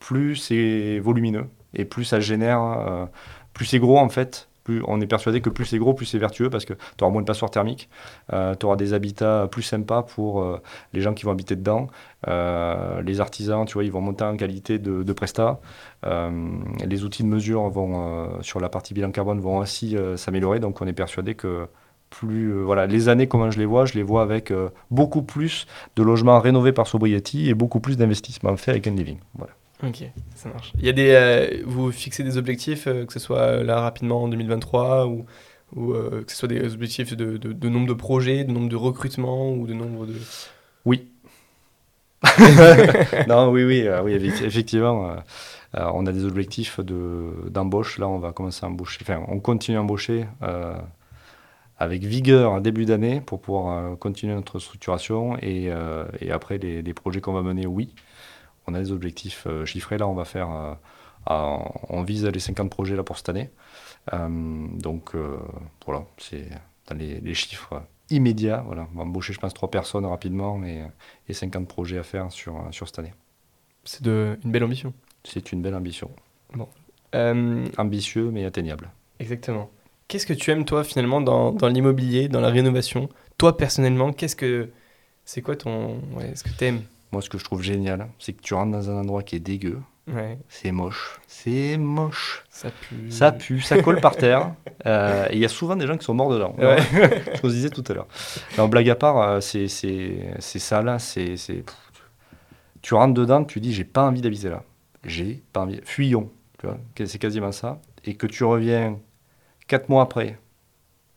plus 0.00 0.36
c'est 0.36 0.98
volumineux, 0.98 1.46
et 1.74 1.84
plus 1.84 2.04
ça 2.04 2.18
génère, 2.18 3.08
plus 3.56 3.64
c'est 3.64 3.78
gros 3.78 3.98
en 3.98 4.10
fait, 4.10 4.48
on 4.86 5.00
est 5.00 5.06
persuadé 5.06 5.40
que 5.40 5.48
plus 5.48 5.64
c'est 5.64 5.78
gros, 5.78 5.94
plus 5.94 6.04
c'est 6.04 6.18
vertueux 6.18 6.50
parce 6.50 6.66
que 6.66 6.74
tu 6.74 7.04
auras 7.04 7.10
moins 7.10 7.22
de 7.22 7.26
passoires 7.26 7.50
thermiques, 7.50 7.88
euh, 8.34 8.54
tu 8.54 8.66
auras 8.66 8.76
des 8.76 8.92
habitats 8.92 9.48
plus 9.50 9.62
sympas 9.62 10.02
pour 10.02 10.42
euh, 10.42 10.60
les 10.92 11.00
gens 11.00 11.14
qui 11.14 11.24
vont 11.24 11.30
habiter 11.30 11.56
dedans, 11.56 11.86
euh, 12.28 13.00
les 13.00 13.20
artisans, 13.20 13.64
tu 13.64 13.74
vois, 13.74 13.84
ils 13.84 13.92
vont 13.92 14.02
monter 14.02 14.24
en 14.24 14.36
qualité 14.36 14.78
de, 14.78 15.12
prestat, 15.14 15.58
les 16.04 17.04
outils 17.04 17.22
de 17.22 17.28
mesure 17.28 17.72
sur 18.42 18.60
la 18.60 18.68
partie 18.68 18.92
bilan 18.92 19.10
carbone 19.10 19.40
vont 19.40 19.58
aussi 19.58 19.96
s'améliorer, 20.16 20.60
donc 20.60 20.82
on 20.82 20.86
est 20.86 20.92
persuadé 20.92 21.34
que 21.34 21.66
plus, 22.10 22.52
voilà, 22.62 22.86
les 22.86 23.08
années, 23.08 23.26
comment 23.26 23.50
je 23.50 23.58
les 23.58 23.64
vois, 23.64 23.86
je 23.86 23.94
les 23.94 24.02
vois 24.02 24.22
avec 24.22 24.52
beaucoup 24.90 25.22
plus 25.22 25.66
de 25.96 26.02
logements 26.02 26.38
rénovés 26.40 26.72
par 26.72 26.86
Sobriety 26.86 27.48
et 27.48 27.54
beaucoup 27.54 27.80
plus 27.80 27.96
d'investissements 27.96 28.56
faits 28.56 28.68
avec 28.68 28.86
un 28.86 28.92
living. 28.92 29.18
Ok, 29.82 30.04
ça 30.34 30.48
marche. 30.48 30.72
Il 30.78 30.86
y 30.86 30.88
a 30.88 30.92
des, 30.92 31.10
euh, 31.10 31.62
vous 31.66 31.92
fixez 31.92 32.22
des 32.22 32.38
objectifs, 32.38 32.86
euh, 32.86 33.04
que 33.04 33.12
ce 33.12 33.18
soit 33.18 33.40
euh, 33.40 33.62
là 33.62 33.80
rapidement 33.80 34.22
en 34.22 34.28
2023 34.28 35.06
ou, 35.06 35.26
ou 35.74 35.92
que 35.92 36.30
ce 36.32 36.36
soit 36.36 36.48
des 36.48 36.72
objectifs 36.72 37.14
de, 37.14 37.36
de, 37.36 37.68
nombre 37.68 37.86
de 37.86 37.92
projets, 37.92 38.44
de 38.44 38.52
nombre 38.52 38.68
de 38.68 38.76
recrutements 38.76 39.52
ou 39.52 39.66
de 39.66 39.74
nombre 39.74 40.06
de... 40.06 40.14
Oui. 40.84 41.08
non, 43.28 43.50
oui, 43.50 43.64
oui, 43.64 43.86
oui 44.04 44.14
effectivement. 44.14 45.16
on 45.74 46.06
a 46.06 46.12
des 46.12 46.24
objectifs 46.24 46.80
d'embauche. 46.80 47.98
Là, 47.98 48.08
on 48.08 48.18
va 48.18 48.32
commencer 48.32 48.64
à 48.64 48.68
embaucher. 48.68 49.00
Enfin, 49.02 49.22
on 49.28 49.40
continue 49.40 49.76
à 49.76 49.82
embaucher 49.82 50.26
avec 51.78 52.04
vigueur 52.04 52.60
début 52.60 52.84
d'année 52.84 53.20
pour 53.20 53.40
pouvoir 53.40 53.98
continuer 53.98 54.34
notre 54.34 54.60
structuration. 54.60 55.36
Et, 55.42 55.68
et 56.20 56.30
après, 56.30 56.58
les, 56.58 56.80
les 56.80 56.94
projets 56.94 57.20
qu'on 57.20 57.34
va 57.34 57.42
mener, 57.42 57.66
oui 57.66 57.92
on 58.66 58.74
a 58.74 58.80
des 58.80 58.92
objectifs 58.92 59.46
euh, 59.46 59.64
chiffrés. 59.64 59.98
Là, 59.98 60.08
on 60.08 60.14
va 60.14 60.24
faire, 60.24 60.50
euh, 60.50 60.74
on 61.88 62.02
vise 62.02 62.24
les 62.24 62.40
50 62.40 62.70
projets 62.70 62.96
là 62.96 63.02
pour 63.02 63.16
cette 63.16 63.28
année. 63.28 63.50
Euh, 64.12 64.28
donc 64.72 65.14
voilà, 65.84 66.04
c'est 66.18 66.48
dans 66.88 66.96
les, 66.96 67.34
chiffres 67.34 67.82
immédiats. 68.10 68.62
Voilà, 68.66 68.88
on 68.94 68.98
va 68.98 69.04
embaucher, 69.04 69.32
je 69.32 69.40
pense, 69.40 69.54
trois 69.54 69.70
personnes 69.70 70.06
rapidement 70.06 70.62
et, 70.64 70.82
et 71.28 71.32
50 71.32 71.66
projets 71.66 71.98
à 71.98 72.02
faire 72.02 72.30
sur, 72.30 72.68
sur 72.70 72.86
cette 72.86 72.98
année. 72.98 73.14
C'est 73.84 74.06
une 74.06 74.36
belle 74.44 74.64
ambition. 74.64 74.92
C'est 75.24 75.52
une 75.52 75.62
belle 75.62 75.74
ambition. 75.74 76.10
Bon. 76.54 76.68
Ambitieux 77.78 78.30
mais 78.30 78.44
atteignable. 78.44 78.90
Exactement. 79.18 79.70
Qu'est-ce 80.06 80.26
que 80.26 80.34
tu 80.34 80.50
aimes 80.50 80.64
toi 80.64 80.84
finalement 80.84 81.20
dans, 81.20 81.52
dans 81.52 81.68
l'immobilier, 81.68 82.28
dans 82.28 82.40
la 82.40 82.50
rénovation? 82.50 83.08
Toi 83.38 83.56
personnellement, 83.56 84.12
qu'est-ce 84.12 84.36
que 84.36 84.70
c'est 85.24 85.42
quoi 85.42 85.56
ton, 85.56 86.00
ouais, 86.14 86.36
ce 86.36 86.44
que 86.44 86.50
tu 86.50 86.64
aimes 86.64 86.82
moi, 87.12 87.22
ce 87.22 87.30
que 87.30 87.38
je 87.38 87.44
trouve 87.44 87.62
génial, 87.62 88.08
c'est 88.18 88.32
que 88.32 88.42
tu 88.42 88.54
rentres 88.54 88.72
dans 88.72 88.90
un 88.90 89.00
endroit 89.00 89.22
qui 89.22 89.36
est 89.36 89.40
dégueu. 89.40 89.80
C'est 90.48 90.70
moche. 90.70 91.18
C'est 91.26 91.76
moche. 91.76 92.44
Ça 92.48 92.70
pue. 92.70 93.10
Ça 93.10 93.32
pue, 93.32 93.60
ça 93.60 93.82
colle 93.82 94.00
par 94.00 94.16
terre. 94.16 94.54
Euh, 94.86 95.26
et 95.30 95.34
il 95.34 95.40
y 95.40 95.44
a 95.44 95.48
souvent 95.48 95.74
des 95.74 95.86
gens 95.86 95.96
qui 95.96 96.04
sont 96.04 96.14
morts 96.14 96.30
dedans. 96.30 96.54
Ouais. 96.58 96.76
qu'on 97.40 97.48
se 97.48 97.54
disait 97.54 97.70
tout 97.70 97.82
à 97.88 97.92
l'heure. 97.92 98.06
En 98.56 98.68
blague 98.68 98.88
à 98.88 98.94
part, 98.94 99.20
euh, 99.20 99.40
c'est 99.40 99.66
ça 100.38 100.82
là. 100.82 101.00
c'est 101.00 101.34
Tu 102.82 102.94
rentres 102.94 103.14
dedans, 103.14 103.44
tu 103.44 103.58
dis 103.58 103.72
j'ai 103.72 103.84
pas 103.84 104.04
envie 104.06 104.20
d'habiter 104.20 104.48
là. 104.48 104.62
J'ai 105.04 105.42
pas 105.52 105.62
envie. 105.62 105.80
Fuyons. 105.84 106.30
C'est 107.04 107.18
quasiment 107.18 107.52
ça. 107.52 107.80
Et 108.04 108.14
que 108.14 108.26
tu 108.26 108.44
reviens 108.44 108.98
quatre 109.66 109.88
mois 109.88 110.02
après. 110.02 110.38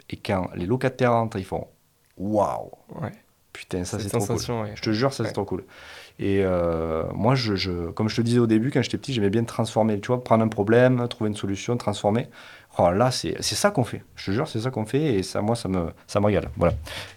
Et 0.10 0.18
quand 0.18 0.50
les 0.56 0.66
locataires 0.66 1.12
rentrent, 1.12 1.38
ils 1.38 1.46
font 1.46 1.68
waouh. 2.18 2.72
Ouais. 3.02 3.12
Putain, 3.60 3.84
ça 3.84 4.00
c'est 4.00 4.08
trop 4.08 4.26
cool. 4.26 4.40
Je 4.74 4.82
te 4.82 4.92
jure, 4.92 5.12
ça 5.12 5.26
c'est 5.26 5.34
trop 5.34 5.44
cool. 5.44 5.66
Et 6.18 6.44
euh, 6.44 7.04
moi, 7.14 7.36
je, 7.36 7.90
comme 7.92 8.08
je 8.08 8.16
te 8.16 8.22
disais 8.22 8.40
au 8.40 8.48
début, 8.48 8.72
quand 8.72 8.82
j'étais 8.82 8.98
petit, 8.98 9.12
j'aimais 9.14 9.30
bien 9.30 9.44
transformer, 9.44 10.00
tu 10.00 10.08
vois, 10.08 10.24
prendre 10.24 10.46
un 10.46 10.48
problème, 10.48 11.06
trouver 11.10 11.30
une 11.30 11.36
solution, 11.36 11.76
transformer. 11.76 12.28
Oh, 12.78 12.90
là, 12.90 13.12
c'est 13.12 13.42
ça 13.42 13.72
qu'on 13.72 13.84
fait. 13.84 14.02
Je 14.16 14.28
te 14.28 14.32
jure, 14.32 14.48
c'est 14.48 14.62
ça 14.62 14.72
qu'on 14.72 14.86
fait 14.86 15.16
et 15.16 15.24
ça, 15.24 15.42
moi, 15.42 15.58
ça 15.58 15.68
me, 15.68 15.88
ça 16.08 16.22
me 16.22 16.28
régale. 16.28 16.50
Voilà. 16.56 16.74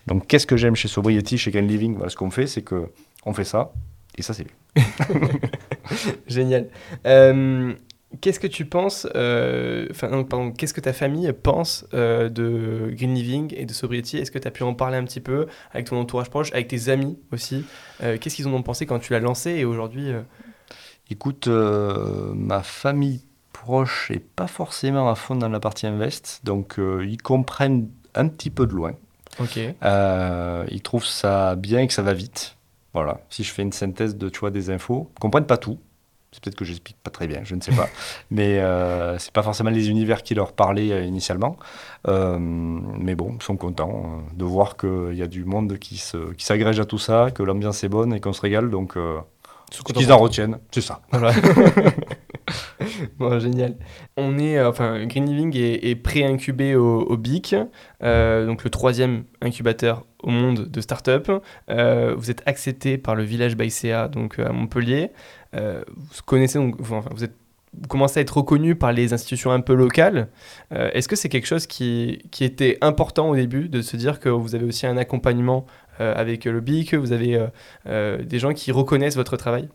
Donc, 0.09 0.27
qu'est-ce 0.27 0.49
que 0.49 0.57
j'aime 0.57 0.75
chez 0.75 0.89
Sobriety, 0.89 1.39
chez 1.39 1.53
Green 1.53 1.69
Living? 1.69 1.95
Voilà, 1.95 2.11
Ce 2.11 2.17
qu'on 2.17 2.31
fait, 2.31 2.49
c'est 2.49 2.63
que 2.63 2.89
on 3.25 3.33
fait 3.33 3.45
ça 3.45 3.71
et 4.19 4.23
ça, 4.23 4.35
c'est 4.35 4.45
bien. 4.45 4.85
Génial. 6.27 6.67
Euh, 7.07 7.73
Qu'est-ce 8.21 8.41
que 8.41 8.47
tu 8.47 8.67
penses, 8.67 9.09
euh, 9.15 9.87
enfin, 9.91 10.09
pardon, 10.25 10.53
qu'est-ce 10.53 10.75
que 10.75 10.81
ta 10.81 10.93
famille 10.93 11.33
pense 11.33 11.87
euh, 11.95 12.29
de 12.29 12.91
Green 12.93 13.15
Living 13.15 13.55
et 13.57 13.65
de 13.65 13.73
Sobriety 13.73 14.19
Est-ce 14.19 14.31
que 14.31 14.39
tu 14.39 14.47
as 14.47 14.51
pu 14.51 14.63
en 14.63 14.75
parler 14.75 14.97
un 14.99 15.05
petit 15.05 15.21
peu 15.21 15.47
avec 15.73 15.87
ton 15.87 15.99
entourage 15.99 16.29
proche, 16.29 16.53
avec 16.53 16.69
tes 16.69 16.89
amis 16.91 17.19
aussi? 17.33 17.65
Euh, 18.03 18.19
Qu'est-ce 18.19 18.37
qu'ils 18.37 18.49
en 18.49 18.53
ont 18.53 18.63
pensé 18.63 18.87
quand 18.87 18.99
tu 18.99 19.13
l'as 19.13 19.21
lancé 19.21 19.51
et 19.53 19.65
aujourd'hui 19.65 20.11
Écoute, 21.11 21.47
ma 21.49 22.63
famille 22.63 23.23
proche 23.53 24.11
n'est 24.11 24.19
pas 24.19 24.47
forcément 24.47 25.11
à 25.11 25.15
fond 25.15 25.35
dans 25.35 25.49
la 25.49 25.61
partie 25.61 25.87
invest, 25.87 26.41
donc 26.45 26.77
ils 26.79 27.21
comprennent 27.21 27.89
un 28.15 28.29
petit 28.29 28.51
peu 28.51 28.67
de 28.67 28.73
loin. 28.73 28.93
Ok. 29.41 29.57
ils 29.59 30.83
trouvent 30.83 31.07
ça 31.07 31.57
bien 31.57 31.81
et 31.81 31.87
que 31.87 31.95
ça 31.95 32.03
va 32.03 32.13
vite. 32.13 32.57
Voilà, 32.95 33.21
si 33.31 33.43
je 33.43 33.51
fais 33.53 33.63
une 33.63 33.73
synthèse 33.73 34.17
de 34.17 34.29
tu 34.29 34.41
vois, 34.41 34.51
des 34.51 34.69
infos, 34.69 35.11
ils 35.17 35.21
comprennent 35.21 35.47
pas 35.47 35.57
tout. 35.57 35.79
C'est 36.33 36.43
peut-être 36.43 36.57
que 36.57 36.65
j'explique 36.65 36.97
pas 37.03 37.11
très 37.11 37.27
bien, 37.27 37.41
je 37.45 37.55
ne 37.55 37.61
sais 37.61 37.73
pas. 37.73 37.89
Mais 38.31 38.59
euh, 38.59 39.19
c'est 39.19 39.33
pas 39.33 39.43
forcément 39.43 39.69
les 39.71 39.91
univers 39.91 40.23
qui 40.23 40.35
leur 40.35 40.53
parlaient 40.53 40.91
euh, 40.91 41.05
initialement. 41.05 41.59
Euh, 42.09 42.39
mais 42.41 43.15
bon, 43.15 43.37
ils 43.39 43.43
sont 43.43 43.57
contents 43.57 44.05
euh, 44.05 44.37
de 44.37 44.45
voir 44.45 44.77
qu'il 44.77 45.15
y 45.15 45.23
a 45.23 45.27
du 45.27 45.45
monde 45.45 45.79
qui, 45.79 45.99
se, 45.99 46.33
qui 46.33 46.45
s'agrège 46.45 46.81
à 46.81 46.85
tout 46.85 46.99
ça, 46.99 47.31
que 47.31 47.43
l'ambiance 47.43 47.85
est 47.85 47.89
bonne 47.89 48.15
et 48.15 48.21
qu'on 48.21 48.33
se 48.33 48.41
régale. 48.41 48.71
Donc, 48.71 48.95
ce 49.71 49.83
qu'ils 49.83 50.13
en 50.13 50.19
retiennent, 50.19 50.59
c'est 50.71 50.81
ça. 50.81 51.03
bon, 53.19 53.39
génial. 53.39 53.77
On 54.17 54.39
est, 54.39 54.61
enfin, 54.63 55.07
Green 55.07 55.27
Living 55.27 55.57
est, 55.57 55.95
pré-incubé 55.97 56.75
au, 56.75 57.17
BIC, 57.17 57.55
euh, 58.03 58.47
donc 58.47 58.65
le 58.65 58.71
troisième 58.71 59.25
incubateur 59.41 60.05
au 60.23 60.31
monde 60.31 60.69
de 60.69 60.81
start-up. 60.81 61.31
Vous 61.69 62.31
êtes 62.31 62.43
accepté 62.47 62.99
par 62.99 63.15
le 63.15 63.23
village 63.23 63.57
Baïséa, 63.57 64.09
donc 64.09 64.39
à 64.39 64.53
Montpellier. 64.53 65.11
Vous 65.53 66.23
connaissez 66.27 66.59
vous 66.59 67.89
commencez 67.89 68.19
à 68.19 68.23
être 68.23 68.37
reconnu 68.37 68.75
par 68.75 68.93
les 68.93 69.15
institutions 69.15 69.51
un 69.51 69.61
peu 69.61 69.75
locales. 69.75 70.29
Est-ce 70.71 71.09
que 71.09 71.17
c'est 71.17 71.31
quelque 71.31 71.47
chose 71.47 71.67
qui, 71.67 72.23
était 72.41 72.77
important 72.83 73.31
au 73.31 73.35
début, 73.35 73.71
de 73.71 73.81
se 73.81 73.97
dire 73.97 74.21
que 74.21 74.29
vous 74.29 74.55
avez 74.55 74.67
aussi 74.67 74.87
un 74.87 74.99
accompagnement 74.99 75.65
avec 75.99 76.45
le 76.45 76.61
BIC, 76.61 76.95
vous 76.95 77.13
avez 77.13 77.47
des 77.87 78.39
gens 78.39 78.53
qui 78.53 78.73
reconnaissent 78.73 79.17
votre 79.17 79.39
travail? 79.39 79.69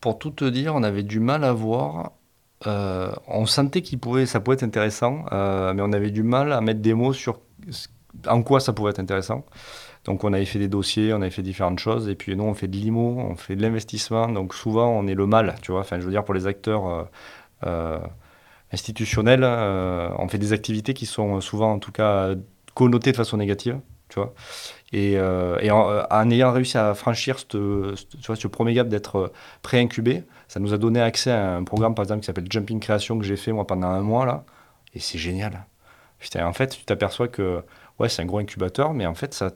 Pour 0.00 0.18
tout 0.18 0.30
te 0.30 0.44
dire, 0.44 0.74
on 0.74 0.82
avait 0.82 1.02
du 1.02 1.20
mal 1.20 1.42
à 1.44 1.52
voir. 1.52 2.12
Euh, 2.66 3.12
on 3.26 3.46
sentait 3.46 3.80
qu'il 3.80 3.98
pouvait, 3.98 4.26
ça 4.26 4.40
pouvait 4.40 4.54
être 4.54 4.62
intéressant, 4.62 5.24
euh, 5.32 5.72
mais 5.72 5.82
on 5.82 5.92
avait 5.92 6.10
du 6.10 6.22
mal 6.22 6.52
à 6.52 6.60
mettre 6.60 6.80
des 6.80 6.92
mots 6.92 7.12
sur 7.12 7.40
en 8.26 8.42
quoi 8.42 8.60
ça 8.60 8.72
pouvait 8.72 8.90
être 8.90 9.00
intéressant. 9.00 9.44
Donc 10.04 10.24
on 10.24 10.32
avait 10.32 10.46
fait 10.46 10.58
des 10.58 10.68
dossiers, 10.68 11.12
on 11.12 11.20
avait 11.22 11.30
fait 11.30 11.42
différentes 11.42 11.78
choses, 11.78 12.08
et 12.08 12.14
puis 12.14 12.34
nous 12.36 12.44
on 12.44 12.54
fait 12.54 12.68
de 12.68 12.76
l'IMO, 12.76 13.18
on 13.18 13.36
fait 13.36 13.56
de 13.56 13.62
l'investissement, 13.62 14.28
donc 14.28 14.54
souvent 14.54 14.88
on 14.88 15.06
est 15.06 15.14
le 15.14 15.26
mal, 15.26 15.56
tu 15.62 15.72
vois. 15.72 15.80
Enfin, 15.82 16.00
je 16.00 16.04
veux 16.04 16.10
dire 16.10 16.24
pour 16.24 16.34
les 16.34 16.46
acteurs 16.46 17.08
euh, 17.66 17.98
institutionnels, 18.72 19.44
on 19.44 20.28
fait 20.28 20.38
des 20.38 20.52
activités 20.52 20.94
qui 20.94 21.06
sont 21.06 21.40
souvent 21.40 21.72
en 21.72 21.78
tout 21.78 21.92
cas 21.92 22.34
connotées 22.74 23.12
de 23.12 23.16
façon 23.16 23.36
négative, 23.36 23.78
tu 24.08 24.16
vois. 24.20 24.34
Et, 24.92 25.16
euh, 25.16 25.56
euh, 25.62 26.06
en, 26.10 26.30
ayant 26.30 26.52
réussi 26.52 26.76
à 26.76 26.94
franchir 26.94 27.38
ce, 27.38 27.94
ce 28.20 28.48
premier 28.48 28.74
gap 28.74 28.88
d'être 28.88 29.16
euh, 29.16 29.32
pré-incubé, 29.62 30.24
ça 30.48 30.60
nous 30.60 30.74
a 30.74 30.78
donné 30.78 31.00
accès 31.00 31.30
à 31.30 31.56
un 31.56 31.64
programme, 31.64 31.94
par 31.94 32.04
exemple, 32.04 32.20
qui 32.20 32.26
s'appelle 32.26 32.50
Jumping 32.50 32.80
Création, 32.80 33.18
que 33.18 33.24
j'ai 33.24 33.36
fait 33.36 33.52
moi 33.52 33.66
pendant 33.66 33.88
un 33.88 34.02
mois, 34.02 34.26
là. 34.26 34.44
Et 34.94 35.00
c'est 35.00 35.18
génial. 35.18 35.66
Putain, 36.18 36.46
en 36.46 36.52
fait, 36.52 36.68
tu 36.68 36.84
t'aperçois 36.84 37.28
que, 37.28 37.62
ouais, 37.98 38.08
c'est 38.08 38.22
un 38.22 38.26
gros 38.26 38.38
incubateur, 38.38 38.92
mais 38.92 39.06
en 39.06 39.14
fait, 39.14 39.32
ça, 39.32 39.52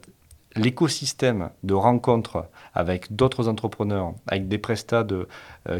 l'écosystème 0.56 1.50
de 1.62 1.74
rencontres 1.74 2.46
avec 2.74 3.14
d'autres 3.14 3.48
entrepreneurs, 3.48 4.14
avec 4.26 4.48
des 4.48 4.58
prestats 4.58 5.06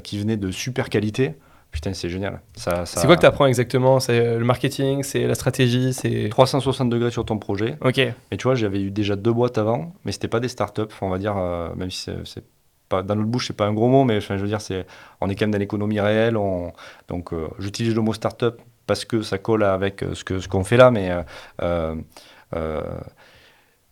qui 0.02 0.18
venaient 0.18 0.36
de 0.36 0.50
super 0.50 0.88
qualité, 0.88 1.36
Putain, 1.74 1.92
c'est 1.92 2.08
génial. 2.08 2.40
Ça, 2.54 2.86
C'est 2.86 3.04
quoi 3.04 3.16
que 3.16 3.20
tu 3.20 3.26
apprends 3.26 3.46
exactement? 3.46 3.98
C'est 3.98 4.20
euh, 4.20 4.38
le 4.38 4.44
marketing, 4.44 5.02
c'est 5.02 5.26
la 5.26 5.34
stratégie, 5.34 5.92
c'est 5.92 6.28
360 6.30 6.88
degrés 6.88 7.10
sur 7.10 7.24
ton 7.24 7.36
projet. 7.36 7.76
Ok. 7.80 7.98
Et 7.98 8.36
tu 8.36 8.44
vois, 8.44 8.54
j'avais 8.54 8.80
eu 8.80 8.92
déjà 8.92 9.16
deux 9.16 9.32
boîtes 9.32 9.58
avant, 9.58 9.92
mais 10.04 10.12
c'était 10.12 10.28
pas 10.28 10.38
des 10.38 10.46
startups, 10.46 10.82
on 11.00 11.08
va 11.08 11.18
dire, 11.18 11.36
euh, 11.36 11.74
même 11.74 11.90
si 11.90 12.12
c'est 12.24 12.44
pas 12.88 13.02
dans 13.02 13.16
notre 13.16 13.28
bouche, 13.28 13.48
c'est 13.48 13.56
pas 13.56 13.66
un 13.66 13.72
gros 13.72 13.88
mot, 13.88 14.04
mais 14.04 14.20
je 14.20 14.34
veux 14.34 14.46
dire, 14.46 14.60
c'est 14.60 14.86
on 15.20 15.28
est 15.28 15.34
quand 15.34 15.46
même 15.46 15.50
dans 15.50 15.58
l'économie 15.58 15.98
réelle. 15.98 16.36
On, 16.36 16.72
donc, 17.08 17.32
euh, 17.32 17.48
j'utilise 17.58 17.92
le 17.92 18.02
mot 18.02 18.12
startup 18.12 18.54
parce 18.86 19.04
que 19.04 19.22
ça 19.22 19.38
colle 19.38 19.64
avec 19.64 20.04
ce 20.12 20.22
que 20.22 20.38
ce 20.38 20.46
qu'on 20.46 20.62
fait 20.62 20.76
là, 20.76 20.92
mais 20.92 21.10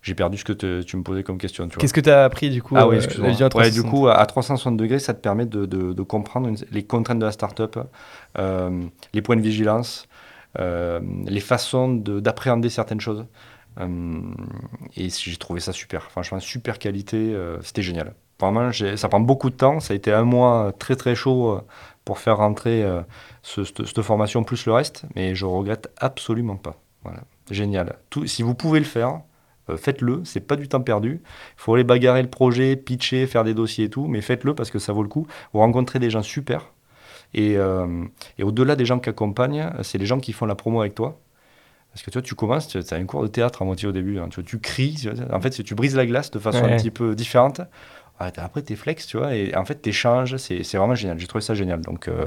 j'ai 0.03 0.15
perdu 0.15 0.37
ce 0.37 0.43
que 0.43 0.81
tu 0.81 0.97
me 0.97 1.01
posais 1.01 1.23
comme 1.23 1.37
question. 1.37 1.67
Qu'est-ce 1.69 1.93
que 1.93 2.01
tu 2.01 2.09
as 2.09 2.25
appris 2.25 2.49
du 2.49 2.61
coup 2.61 2.75
Ah 2.77 2.87
oui, 2.87 2.97
euh, 2.97 2.99
excuse-moi. 2.99 3.69
du 3.69 3.83
coup, 3.83 4.09
à 4.09 4.23
360 4.25 4.75
degrés, 4.75 4.99
ça 4.99 5.13
te 5.13 5.21
permet 5.21 5.45
de, 5.45 5.65
de, 5.65 6.03
comprendre 6.03 6.51
les 6.71 6.83
contraintes 6.83 7.19
de 7.19 7.25
la 7.25 7.31
startup, 7.31 7.79
euh, 8.37 8.83
les 9.13 9.21
points 9.21 9.37
de 9.37 9.41
vigilance, 9.41 10.07
euh, 10.59 10.99
les 11.25 11.39
façons 11.39 11.93
d'appréhender 11.95 12.69
certaines 12.69 12.99
choses. 12.99 13.25
Euh, 13.79 14.21
et 14.97 15.07
j'ai 15.09 15.37
trouvé 15.37 15.61
ça 15.61 15.71
super. 15.71 16.11
Franchement, 16.11 16.41
super 16.41 16.79
qualité. 16.79 17.35
C'était 17.61 17.81
génial. 17.81 18.13
Vraiment, 18.41 18.71
ça 18.73 19.07
prend 19.07 19.21
beaucoup 19.21 19.49
de 19.49 19.55
temps. 19.55 19.79
Ça 19.79 19.93
a 19.93 19.95
été 19.95 20.11
un 20.11 20.25
mois 20.25 20.73
très 20.77 20.97
très 20.97 21.15
chaud 21.15 21.61
pour 22.03 22.19
faire 22.19 22.37
rentrer 22.37 22.85
ce, 23.41 23.63
cette, 23.63 24.01
formation 24.01 24.43
plus 24.43 24.65
le 24.65 24.73
reste, 24.73 25.05
mais 25.15 25.33
je 25.33 25.45
regrette 25.45 25.89
absolument 25.95 26.57
pas. 26.57 26.75
Voilà, 27.03 27.21
génial. 27.49 27.95
Tout, 28.09 28.27
si 28.27 28.43
vous 28.43 28.53
pouvez 28.53 28.79
le 28.79 28.85
faire, 28.85 29.21
euh, 29.69 29.77
faites-le, 29.77 30.21
c'est 30.25 30.41
pas 30.41 30.55
du 30.55 30.67
temps 30.67 30.81
perdu. 30.81 31.21
Il 31.23 31.29
faut 31.57 31.73
aller 31.73 31.83
bagarrer 31.83 32.21
le 32.21 32.29
projet, 32.29 32.75
pitcher, 32.75 33.27
faire 33.27 33.43
des 33.43 33.53
dossiers 33.53 33.85
et 33.85 33.89
tout, 33.89 34.07
mais 34.07 34.21
faites-le 34.21 34.53
parce 34.55 34.71
que 34.71 34.79
ça 34.79 34.93
vaut 34.93 35.03
le 35.03 35.09
coup. 35.09 35.27
Vous 35.53 35.59
rencontrez 35.59 35.99
des 35.99 36.09
gens 36.09 36.23
super. 36.23 36.73
Et, 37.33 37.57
euh, 37.57 38.05
au-delà 38.41 38.75
des 38.75 38.85
gens 38.85 38.99
qui 38.99 39.09
accompagnent, 39.09 39.71
c'est 39.81 39.97
les 39.97 40.05
gens 40.05 40.19
qui 40.19 40.33
font 40.33 40.45
la 40.45 40.55
promo 40.55 40.81
avec 40.81 40.95
toi. 40.95 41.19
Parce 41.93 42.03
que 42.03 42.09
toi, 42.09 42.21
tu 42.21 42.33
commences, 42.33 42.67
tu 42.67 42.77
as 42.77 42.95
un 42.95 43.05
cours 43.05 43.21
de 43.21 43.27
théâtre 43.27 43.61
à 43.61 43.65
moitié 43.65 43.87
au 43.87 43.91
début. 43.91 44.17
Hein. 44.17 44.27
Tu, 44.29 44.43
tu, 44.43 44.59
cries, 44.59 45.07
en 45.31 45.39
fait, 45.39 45.51
tu 45.51 45.75
brises 45.75 45.95
la 45.95 46.07
glace 46.07 46.31
de 46.31 46.39
façon 46.39 46.63
un 46.63 46.75
petit 46.77 46.89
peu 46.89 47.15
différente. 47.15 47.61
après, 48.17 48.63
tu 48.63 48.73
es 48.73 48.75
flex, 48.75 49.05
tu 49.05 49.17
vois, 49.17 49.35
et 49.35 49.55
en 49.55 49.63
fait, 49.63 49.81
tu 49.81 49.89
échanges. 49.89 50.37
C'est 50.37 50.75
vraiment 50.75 50.95
génial. 50.95 51.19
J'ai 51.19 51.27
trouvé 51.27 51.43
ça 51.43 51.53
génial. 51.53 51.81
Donc, 51.81 52.07
euh, 52.07 52.25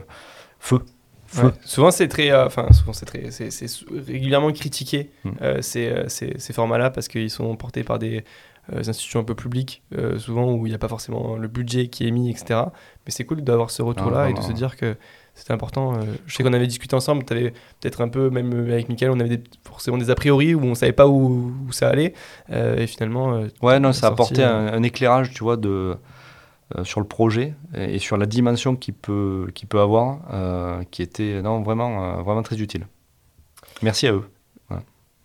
feu. 0.61 0.81
Souvent, 1.65 1.91
c'est 1.91 2.09
très, 2.09 2.31
euh, 2.31 2.47
enfin, 2.47 2.73
souvent 2.73 2.93
c'est 2.93 3.07
très, 3.07 3.31
c'est 3.31 3.67
régulièrement 4.07 4.53
critiqué 4.53 5.11
hmm. 5.25 5.31
euh, 5.43 5.61
euh, 5.77 6.05
ces, 6.09 6.35
ces, 6.39 6.53
formats-là 6.53 6.91
parce 6.91 7.09
qu'ils 7.09 7.31
sont 7.31 7.55
portés 7.57 7.85
par 7.85 7.99
des 7.99 8.25
institutions 8.73 9.21
un 9.21 9.25
peu 9.25 9.37
publiques, 9.37 9.85
souvent 10.19 10.53
où 10.53 10.67
il 10.67 10.71
n'y 10.71 10.75
a 10.75 10.79
pas 10.79 10.89
forcément 10.89 11.37
le 11.37 11.47
budget 11.47 11.87
qui 11.87 12.09
est 12.09 12.11
mis, 12.11 12.31
etc. 12.31 12.63
Mais 13.05 13.13
c'est 13.13 13.25
cool 13.25 13.43
d'avoir 13.43 13.71
ce 13.71 13.81
retour-là 13.81 14.29
et 14.29 14.35
de 14.35 14.41
se 14.41 14.51
dire 14.51 14.77
que 14.77 14.97
c'était 15.37 15.53
important. 15.53 15.93
je 16.27 16.35
sais 16.35 16.43
qu'on 16.43 16.53
avait 16.53 16.67
discuté 16.67 16.97
ensemble, 16.97 17.25
tu 17.25 17.33
avais 17.33 17.51
peut-être 17.81 18.01
un 18.01 18.09
peu, 18.09 18.29
même 18.29 18.53
avec 18.53 18.89
Mickaël, 18.89 19.13
on 19.13 19.21
avait 19.21 19.41
forcément 19.63 19.99
des 19.99 20.11
a 20.11 20.17
priori 20.17 20.57
où 20.57 20.65
on 20.65 20.75
savait 20.75 20.91
pas 20.91 21.07
où, 21.07 21.55
où 21.69 21.73
ça 21.73 21.89
allait. 21.89 22.15
et 22.51 22.89
finalement. 22.89 23.45
ouais, 23.63 23.79
non, 23.79 23.93
ça 23.93 24.09
a 24.09 24.11
apporté 24.11 24.43
un, 24.43 24.67
un, 24.67 24.83
éclairage, 24.83 25.31
tu 25.31 25.45
vois, 25.45 25.57
de 25.57 25.97
euh, 26.75 26.83
sur 26.83 26.99
le 26.99 27.07
projet 27.07 27.55
et, 27.77 28.01
sur 28.01 28.17
la 28.17 28.27
dimension 28.27 28.75
qu'il 28.75 28.95
peut, 28.95 29.47
qu'il 29.55 29.69
peut 29.69 29.79
avoir, 29.79 30.19
euh, 30.33 30.83
qui 30.91 31.01
était 31.01 31.41
non, 31.41 31.63
vraiment, 31.63 32.19
euh, 32.19 32.23
vraiment 32.23 32.43
très 32.43 32.61
utile. 32.61 32.89
Merci 33.83 34.09
à 34.09 34.13
eux. 34.13 34.25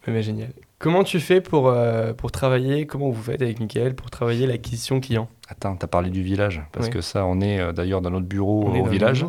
Mais 0.05 0.21
génial. 0.21 0.49
Comment 0.77 1.03
tu 1.03 1.19
fais 1.19 1.41
pour, 1.41 1.71
pour 2.17 2.31
travailler, 2.31 2.87
comment 2.87 3.11
vous 3.11 3.21
faites 3.21 3.41
avec 3.43 3.59
Mickaël 3.59 3.95
pour 3.95 4.09
travailler 4.09 4.47
l'acquisition 4.47 4.99
client? 4.99 5.29
Attends, 5.47 5.75
tu 5.75 5.85
as 5.85 5.87
parlé 5.87 6.09
du 6.09 6.23
village, 6.23 6.63
parce 6.71 6.89
que 6.89 7.01
ça, 7.01 7.23
on 7.25 7.39
est 7.39 7.71
d'ailleurs 7.71 8.01
dans 8.01 8.09
notre 8.09 8.25
bureau 8.25 8.63
au 8.63 8.85
village. 8.85 9.23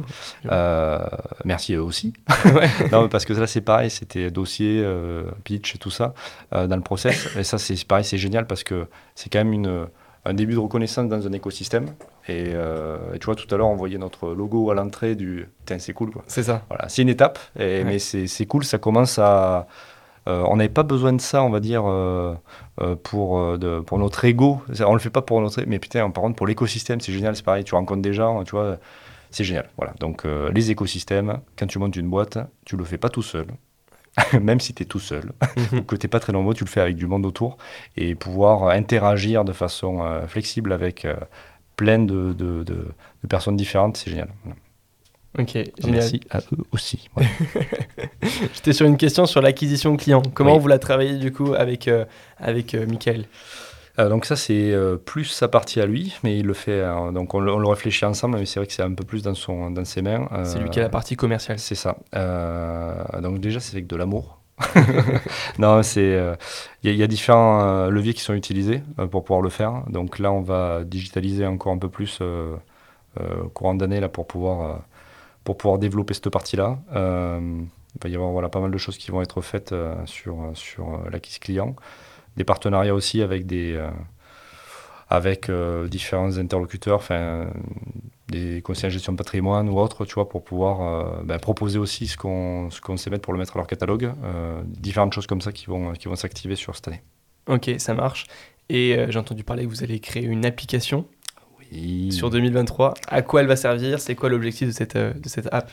merci 1.44 1.74
à 1.74 1.76
eux 1.76 1.82
aussi. 1.82 2.14
non, 2.92 3.10
parce 3.10 3.26
que 3.26 3.34
là, 3.34 3.46
c'est 3.46 3.60
pareil, 3.60 3.90
c'était 3.90 4.30
dossier, 4.30 4.82
pitch 5.44 5.74
et 5.74 5.78
tout 5.78 5.90
ça 5.90 6.14
dans 6.52 6.76
le 6.76 6.82
process. 6.82 7.28
Et 7.36 7.44
ça, 7.44 7.58
c'est 7.58 7.84
pareil, 7.84 8.04
c'est 8.04 8.18
génial 8.18 8.46
parce 8.46 8.64
que 8.64 8.86
c'est 9.14 9.30
quand 9.30 9.40
même 9.40 9.52
une 9.52 9.88
un 10.24 10.34
début 10.34 10.54
de 10.54 10.58
reconnaissance 10.58 11.08
dans 11.08 11.26
un 11.26 11.32
écosystème. 11.32 11.86
Euh, 12.30 13.14
et, 13.14 13.18
tu 13.18 13.26
vois, 13.26 13.34
tout 13.34 13.52
à 13.52 13.58
l'heure, 13.58 13.68
on 13.68 13.76
voyait 13.76 13.98
notre 13.98 14.32
logo 14.32 14.70
à 14.70 14.74
l'entrée 14.74 15.14
du. 15.14 15.48
Tiens, 15.66 15.78
c'est 15.78 15.92
cool, 15.92 16.10
quoi. 16.10 16.22
C'est 16.26 16.44
ça. 16.44 16.62
Voilà, 16.68 16.88
c'est 16.88 17.02
une 17.02 17.08
étape, 17.08 17.38
et, 17.58 17.84
mais 17.84 17.98
c'est 17.98 18.46
cool, 18.46 18.64
ça 18.64 18.78
commence 18.78 19.18
à. 19.18 19.66
Euh, 20.28 20.44
on 20.46 20.54
n'avait 20.54 20.68
pas 20.68 20.84
besoin 20.84 21.12
de 21.12 21.20
ça, 21.20 21.42
on 21.42 21.50
va 21.50 21.58
dire, 21.58 21.82
euh, 21.84 22.36
pour, 23.02 23.58
de, 23.58 23.80
pour 23.80 23.98
notre 23.98 24.24
ego. 24.24 24.60
On 24.86 24.94
le 24.94 25.00
fait 25.00 25.10
pas 25.10 25.22
pour 25.22 25.40
notre. 25.40 25.60
Mais 25.66 25.80
putain, 25.80 26.08
par 26.10 26.22
contre, 26.22 26.36
pour 26.36 26.46
l'écosystème, 26.46 27.00
c'est 27.00 27.12
génial, 27.12 27.34
c'est 27.34 27.44
pareil. 27.44 27.64
Tu 27.64 27.74
rencontres 27.74 28.02
des 28.02 28.12
gens, 28.12 28.44
tu 28.44 28.52
vois, 28.52 28.78
c'est 29.32 29.42
génial. 29.42 29.68
Voilà. 29.76 29.94
Donc, 29.98 30.24
les 30.24 30.70
écosystèmes, 30.70 31.40
quand 31.58 31.66
tu 31.66 31.80
montes 31.80 31.96
une 31.96 32.08
boîte, 32.08 32.38
tu 32.64 32.76
le 32.76 32.84
fais 32.84 32.98
pas 32.98 33.08
tout 33.08 33.22
seul. 33.22 33.46
même 34.40 34.60
si 34.60 34.74
tu 34.74 34.82
es 34.82 34.86
tout 34.86 35.00
seul, 35.00 35.32
ou 35.72 35.82
que 35.82 35.96
tu 35.96 36.06
n'es 36.06 36.10
pas 36.10 36.20
très 36.20 36.32
nombreux, 36.32 36.54
tu 36.54 36.64
le 36.64 36.68
fais 36.68 36.80
avec 36.80 36.96
du 36.96 37.06
monde 37.06 37.26
autour, 37.26 37.56
et 37.96 38.14
pouvoir 38.14 38.68
interagir 38.68 39.44
de 39.44 39.52
façon 39.52 40.02
euh, 40.02 40.26
flexible 40.26 40.72
avec 40.72 41.04
euh, 41.04 41.16
plein 41.76 41.98
de, 41.98 42.32
de, 42.32 42.62
de, 42.64 42.84
personnes 43.28 43.56
différentes, 43.56 43.96
c'est 43.96 44.10
génial. 44.10 44.28
Ok, 45.38 45.52
génial. 45.54 45.72
Merci 45.86 46.20
à 46.30 46.38
eux 46.38 46.64
aussi. 46.72 47.08
J'étais 48.54 48.74
sur 48.74 48.86
une 48.86 48.98
question 48.98 49.24
sur 49.24 49.40
l'acquisition 49.40 49.96
client. 49.96 50.22
Comment 50.34 50.58
vous 50.58 50.68
la 50.68 50.78
travaillez 50.78 51.16
du 51.16 51.32
coup 51.32 51.54
avec, 51.54 51.88
euh, 51.88 52.04
avec 52.36 52.74
Michael? 52.74 53.20
euh, 53.20 53.71
donc 53.98 54.24
ça, 54.24 54.36
c'est 54.36 54.72
euh, 54.72 54.96
plus 54.96 55.24
sa 55.24 55.48
partie 55.48 55.80
à 55.80 55.86
lui, 55.86 56.14
mais 56.22 56.38
il 56.38 56.46
le 56.46 56.54
fait, 56.54 56.80
euh, 56.80 57.12
donc 57.12 57.34
on, 57.34 57.40
le 57.40 57.68
réfléchit 57.68 58.04
ensemble, 58.04 58.38
mais 58.38 58.46
c'est 58.46 58.58
vrai 58.58 58.66
que 58.66 58.72
c'est 58.72 58.82
un 58.82 58.94
peu 58.94 59.04
plus 59.04 59.22
dans, 59.22 59.34
son, 59.34 59.70
dans 59.70 59.84
ses 59.84 60.02
mains. 60.02 60.28
c'est 60.44 60.58
lui 60.58 60.70
qui 60.70 60.80
a 60.80 60.82
la 60.82 60.88
partie 60.88 61.16
commerciale. 61.16 61.58
C'est 61.58 61.74
ça. 61.74 61.96
donc 63.20 63.38
déjà, 63.40 63.60
c'est 63.60 63.74
avec 63.74 63.86
de 63.86 63.96
l'amour. 63.96 64.38
non, 65.58 65.82
c'est 65.82 66.18
il 66.82 66.94
y, 66.94 67.02
a 67.02 67.06
différents 67.06 67.86
leviers 67.88 68.14
qui 68.14 68.20
sont 68.20 68.34
utilisés 68.34 68.82
pour 69.10 69.24
pouvoir 69.24 69.42
le 69.42 69.50
faire. 69.50 69.82
Donc 69.88 70.18
là, 70.18 70.30
on 70.30 70.40
va 70.40 70.84
digitaliser 70.84 71.46
encore 71.46 71.72
un 71.72 71.78
peu 71.78 71.88
plus 71.88 72.20
au 72.20 73.48
courant 73.48 73.74
d'année 73.74 74.00
là 74.00 74.08
pour 74.08 74.26
pouvoir 74.26 74.82
pour 75.44 75.56
pouvoir 75.56 75.78
développer 75.78 76.14
cette 76.14 76.30
partie-là. 76.30 76.78
il 76.94 77.66
va 78.02 78.08
y 78.08 78.14
avoir 78.14 78.30
voilà 78.30 78.48
pas 78.48 78.60
mal 78.60 78.70
de 78.70 78.78
choses 78.78 78.98
qui 78.98 79.10
vont 79.10 79.20
être 79.20 79.40
faites 79.40 79.74
sur 80.06 80.50
sur 80.54 81.00
l'acquis 81.10 81.40
client 81.40 81.74
des 82.36 82.44
partenariats 82.44 82.94
aussi 82.94 83.22
avec 83.22 83.46
des 83.46 83.74
euh, 83.74 83.90
avec 85.08 85.50
euh, 85.50 85.88
différents 85.88 86.38
interlocuteurs, 86.38 86.96
enfin 86.96 87.46
des 88.28 88.62
conseillers 88.62 88.88
de 88.88 88.94
gestion 88.94 89.12
de 89.12 89.18
patrimoine 89.18 89.68
ou 89.68 89.78
autres, 89.78 90.06
tu 90.06 90.14
vois, 90.14 90.26
pour 90.26 90.42
pouvoir 90.42 90.80
euh, 90.80 91.22
ben, 91.22 91.38
proposer 91.38 91.78
aussi 91.78 92.06
ce 92.06 92.16
qu'on 92.16 92.70
ce 92.70 92.80
qu'on 92.80 92.96
sait 92.96 93.10
mettre 93.10 93.22
pour 93.22 93.34
le 93.34 93.38
mettre 93.38 93.56
à 93.56 93.58
leur 93.58 93.66
catalogue, 93.66 94.12
différentes 94.64 95.12
choses 95.12 95.26
comme 95.26 95.42
ça 95.42 95.52
qui 95.52 95.66
vont 95.66 95.92
qui 95.92 96.08
vont 96.08 96.16
s'activer 96.16 96.56
sur 96.56 96.74
cette 96.74 96.88
année. 96.88 97.02
Ok, 97.46 97.70
ça 97.78 97.94
marche. 97.94 98.26
Et 98.68 98.96
j'ai 99.08 99.18
entendu 99.18 99.44
parler 99.44 99.64
que 99.64 99.68
vous 99.68 99.82
allez 99.82 100.00
créer 100.00 100.24
une 100.24 100.46
application. 100.46 101.06
Oui. 101.58 102.12
Sur 102.12 102.30
2023. 102.30 102.94
À 103.08 103.22
quoi 103.22 103.40
elle 103.40 103.46
va 103.46 103.56
servir? 103.56 104.00
C'est 104.00 104.14
quoi 104.14 104.28
l'objectif 104.28 104.68
de 104.68 104.72
cette, 104.72 104.96
de 104.96 105.28
cette 105.28 105.52
app? 105.52 105.70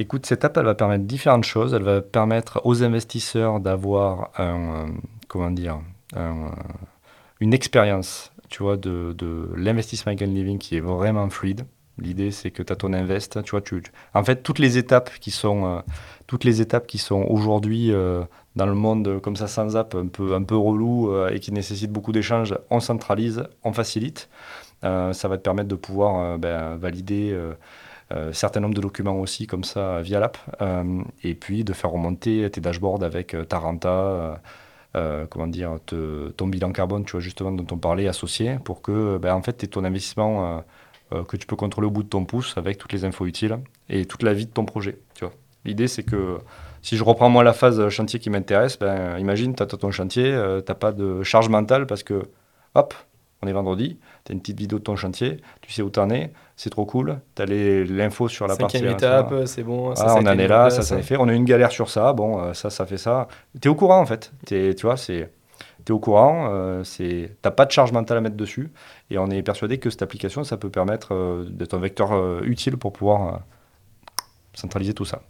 Écoute, 0.00 0.24
cette 0.24 0.46
app, 0.46 0.56
elle 0.56 0.64
va 0.64 0.74
permettre 0.74 1.04
différentes 1.04 1.44
choses. 1.44 1.74
Elle 1.74 1.82
va 1.82 2.00
permettre 2.00 2.62
aux 2.64 2.82
investisseurs 2.82 3.60
d'avoir 3.60 4.30
euh, 4.40 4.86
comment 5.28 5.50
dire, 5.50 5.82
euh, 6.16 6.48
une 7.40 7.52
expérience, 7.52 8.32
tu 8.48 8.62
vois, 8.62 8.78
de, 8.78 9.12
de 9.12 9.50
l'investissement 9.54 10.14
Green 10.14 10.34
Living 10.34 10.56
qui 10.56 10.78
est 10.78 10.80
vraiment 10.80 11.28
fluide. 11.28 11.66
L'idée, 11.98 12.30
c'est 12.30 12.50
que 12.50 12.62
tu 12.62 12.72
as 12.72 12.76
ton 12.76 12.94
invest, 12.94 13.42
tu 13.42 13.50
vois, 13.50 13.60
tu, 13.60 13.82
en 14.14 14.24
fait, 14.24 14.42
toutes 14.42 14.58
les 14.58 14.78
étapes 14.78 15.10
qui 15.20 15.30
sont, 15.30 15.66
euh, 15.66 15.80
toutes 16.26 16.44
les 16.44 16.62
étapes 16.62 16.86
qui 16.86 16.96
sont 16.96 17.26
aujourd'hui 17.28 17.92
dans 18.56 18.66
le 18.66 18.74
monde 18.74 19.20
comme 19.20 19.36
ça 19.36 19.48
sans 19.48 19.76
app, 19.76 19.94
un 19.94 20.06
peu, 20.06 20.34
un 20.34 20.44
peu 20.44 20.56
relou 20.56 21.14
et 21.26 21.40
qui 21.40 21.52
nécessitent 21.52 21.92
beaucoup 21.92 22.12
d'échanges, 22.12 22.56
on 22.70 22.80
centralise, 22.80 23.44
on 23.64 23.74
facilite. 23.74 24.30
Ça 24.82 25.28
va 25.28 25.36
te 25.36 25.42
permettre 25.42 25.68
de 25.68 25.74
pouvoir 25.74 26.38
ben, 26.38 26.76
valider 26.76 27.38
euh, 28.12 28.32
certain 28.32 28.60
nombre 28.60 28.74
de 28.74 28.80
documents 28.80 29.18
aussi 29.20 29.46
comme 29.46 29.62
ça 29.62 30.00
via 30.02 30.18
l'app 30.18 30.36
euh, 30.60 31.02
et 31.22 31.34
puis 31.34 31.62
de 31.62 31.72
faire 31.72 31.90
remonter 31.90 32.50
tes 32.50 32.60
dashboards 32.60 33.04
avec 33.04 33.34
euh, 33.34 33.44
ta 33.44 33.58
renta, 33.58 33.88
euh, 33.88 34.34
euh, 34.96 35.26
comment 35.30 35.46
dire, 35.46 35.78
ton 36.36 36.48
bilan 36.48 36.72
carbone, 36.72 37.04
tu 37.04 37.12
vois 37.12 37.20
justement 37.20 37.52
dont 37.52 37.66
on 37.72 37.78
parlait, 37.78 38.08
associé 38.08 38.58
pour 38.64 38.82
que 38.82 39.18
ben, 39.18 39.34
en 39.34 39.42
fait 39.42 39.56
tu 39.56 39.68
ton 39.68 39.84
investissement 39.84 40.64
que 41.28 41.36
tu 41.36 41.46
peux 41.46 41.56
contrôler 41.56 41.86
au 41.86 41.90
bout 41.90 42.02
de 42.02 42.08
ton 42.08 42.24
pouce 42.24 42.56
avec 42.56 42.78
toutes 42.78 42.92
les 42.92 43.04
infos 43.04 43.26
utiles 43.26 43.58
et 43.88 44.04
toute 44.06 44.22
la 44.22 44.32
vie 44.32 44.46
de 44.46 44.50
ton 44.50 44.64
projet. 44.64 44.98
Tu 45.14 45.24
vois. 45.24 45.34
L'idée 45.64 45.86
c'est 45.86 46.02
que 46.02 46.38
si 46.82 46.96
je 46.96 47.04
reprends 47.04 47.28
moi 47.28 47.44
la 47.44 47.52
phase 47.52 47.88
chantier 47.90 48.18
qui 48.18 48.30
m'intéresse, 48.30 48.78
ben, 48.78 49.16
imagine 49.18 49.54
tu 49.54 49.62
as 49.62 49.66
ton 49.66 49.92
chantier, 49.92 50.36
tu 50.66 50.74
pas 50.74 50.90
de 50.90 51.22
charge 51.22 51.48
mentale 51.48 51.86
parce 51.86 52.02
que 52.02 52.22
hop, 52.74 52.94
on 53.42 53.46
est 53.46 53.52
vendredi, 53.52 53.98
tu 54.24 54.32
as 54.32 54.34
une 54.34 54.40
petite 54.40 54.58
vidéo 54.58 54.78
de 54.78 54.84
ton 54.84 54.96
chantier, 54.96 55.40
tu 55.60 55.72
sais 55.72 55.82
où 55.82 55.90
tu 55.90 56.00
en 56.00 56.10
es, 56.10 56.32
c'est 56.62 56.68
trop 56.68 56.84
cool, 56.84 57.18
tu 57.34 57.40
as 57.40 57.46
l'info 57.46 58.28
sur 58.28 58.46
la 58.46 58.54
partie. 58.54 58.76
Cinquième 58.76 58.90
la- 58.92 58.98
étape, 58.98 59.34
c'est 59.46 59.62
bon. 59.62 59.96
ça, 59.96 60.04
ah, 60.08 60.14
on 60.16 60.26
en 60.26 60.38
est 60.38 60.46
là, 60.46 60.68
ça, 60.68 60.82
ça 60.82 60.98
est 60.98 61.02
fait. 61.02 61.16
On 61.16 61.26
a 61.26 61.32
eu 61.32 61.36
une 61.36 61.46
galère 61.46 61.70
sur 61.70 61.88
ça, 61.88 62.12
bon, 62.12 62.38
euh, 62.38 62.52
ça, 62.52 62.68
ça 62.68 62.84
fait 62.84 62.98
ça. 62.98 63.28
Tu 63.62 63.68
es 63.68 63.70
au 63.70 63.74
courant 63.74 63.98
en 63.98 64.04
fait. 64.04 64.30
T'es- 64.44 64.74
tu 64.74 64.84
vois, 64.84 64.98
c'est. 64.98 65.30
Tu 65.86 65.92
es 65.92 65.94
au 65.94 65.98
courant, 65.98 66.50
euh, 66.52 66.84
c'est 66.84 67.34
t'as 67.40 67.50
pas 67.50 67.64
de 67.64 67.70
charge 67.70 67.92
mentale 67.92 68.18
à 68.18 68.20
mettre 68.20 68.36
dessus, 68.36 68.70
et 69.10 69.16
on 69.16 69.30
est 69.30 69.42
persuadé 69.42 69.78
que 69.78 69.88
cette 69.88 70.02
application, 70.02 70.44
ça 70.44 70.58
peut 70.58 70.68
permettre 70.68 71.14
euh, 71.14 71.46
d'être 71.48 71.72
un 71.72 71.80
vecteur 71.80 72.12
euh, 72.12 72.42
utile 72.44 72.76
pour 72.76 72.92
pouvoir 72.92 73.40
centraliser 74.54 74.92
tout 74.94 75.06
ça. 75.06 75.22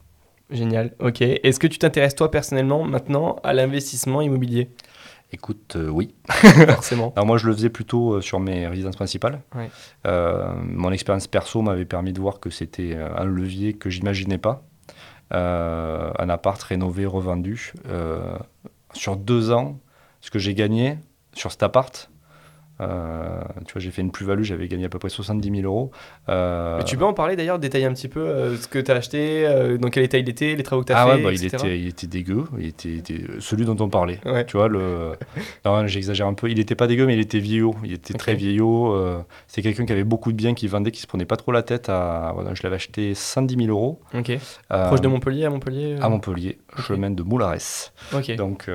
Génial, 0.50 0.92
ok. 0.98 1.22
Est-ce 1.22 1.60
que 1.60 1.68
tu 1.68 1.78
t'intéresses 1.78 2.16
toi 2.16 2.30
personnellement 2.30 2.82
maintenant 2.82 3.36
à 3.44 3.52
l'investissement 3.52 4.20
immobilier? 4.20 4.68
Écoute, 5.32 5.76
euh, 5.76 5.88
oui. 5.88 6.14
Forcément. 6.28 7.12
Alors 7.14 7.26
moi, 7.26 7.38
je 7.38 7.46
le 7.46 7.54
faisais 7.54 7.70
plutôt 7.70 8.14
euh, 8.14 8.20
sur 8.20 8.40
mes 8.40 8.66
résidences 8.66 8.96
principales. 8.96 9.40
Euh, 10.06 10.52
mon 10.64 10.90
expérience 10.90 11.26
perso 11.26 11.62
m'avait 11.62 11.84
permis 11.84 12.12
de 12.12 12.20
voir 12.20 12.40
que 12.40 12.50
c'était 12.50 12.96
un 12.96 13.24
levier 13.24 13.74
que 13.74 13.90
j'imaginais 13.90 14.38
pas. 14.38 14.62
Un 15.30 16.28
appart 16.28 16.60
rénové, 16.60 17.06
revendu. 17.06 17.72
Sur 18.92 19.16
deux 19.16 19.52
ans, 19.52 19.78
ce 20.20 20.30
que 20.30 20.40
j'ai 20.40 20.54
gagné 20.54 20.98
sur 21.32 21.52
cet 21.52 21.62
appart, 21.62 22.09
euh, 22.80 23.40
tu 23.66 23.74
vois, 23.74 23.82
j'ai 23.82 23.90
fait 23.90 24.02
une 24.02 24.10
plus-value, 24.10 24.42
j'avais 24.42 24.68
gagné 24.68 24.86
à 24.86 24.88
peu 24.88 24.98
près 24.98 25.08
70 25.08 25.50
000 25.50 25.62
euros. 25.62 25.90
Euh, 26.28 26.78
Mais 26.78 26.84
tu 26.84 26.96
peux 26.96 27.04
en 27.04 27.12
parler 27.12 27.36
d'ailleurs, 27.36 27.58
détailler 27.58 27.84
un 27.84 27.92
petit 27.92 28.08
peu 28.08 28.20
euh, 28.20 28.56
ce 28.56 28.68
que 28.68 28.78
tu 28.78 28.90
as 28.90 28.94
acheté, 28.94 29.76
dans 29.80 29.90
quel 29.90 30.04
état 30.04 30.18
il 30.18 30.28
était, 30.28 30.54
les 30.54 30.62
travaux 30.62 30.82
que 30.82 30.88
tu 30.88 30.92
as 30.92 31.02
ah 31.02 31.06
fait, 31.06 31.16
ouais, 31.16 31.22
bah, 31.22 31.32
il, 31.32 31.44
était, 31.44 31.78
il 31.78 31.88
était 31.88 32.06
dégueu, 32.06 32.44
il 32.58 32.66
était, 32.66 32.96
était 32.96 33.20
celui 33.38 33.64
dont 33.64 33.76
on 33.80 33.88
parlait. 33.88 34.18
Ouais. 34.24 34.44
Tu 34.46 34.56
vois, 34.56 34.68
le... 34.68 35.12
j'exagère 35.86 36.26
un 36.26 36.34
peu. 36.34 36.50
Il 36.50 36.56
n'était 36.56 36.74
pas 36.74 36.86
dégueu, 36.86 37.06
mais 37.06 37.14
il 37.14 37.20
était 37.20 37.38
vieillot. 37.38 37.74
Il 37.84 37.92
était 37.92 38.14
très 38.14 38.34
vieillot. 38.34 38.96
C'est 39.46 39.62
quelqu'un 39.62 39.84
qui 39.84 39.92
avait 39.92 40.04
beaucoup 40.04 40.32
de 40.32 40.36
biens, 40.36 40.54
qui 40.54 40.66
vendait, 40.66 40.90
qui 40.90 41.00
se 41.00 41.06
prenait 41.06 41.24
pas 41.24 41.36
trop 41.36 41.52
la 41.52 41.62
tête. 41.62 41.88
À... 41.88 42.32
voilà, 42.34 42.54
je 42.54 42.62
l'avais 42.62 42.76
acheté 42.76 43.14
110 43.14 43.56
000 43.56 43.68
euros. 43.68 44.00
Ok. 44.14 44.32
Proche 44.68 45.00
de 45.00 45.08
Montpellier, 45.08 45.44
à 45.44 45.50
Montpellier 45.50 45.96
À 46.00 46.08
Montpellier, 46.08 46.58
chemin 46.78 47.10
de 47.10 47.22
Moulares. 47.22 47.92
Ok. 48.14 48.34
Donc, 48.36 48.70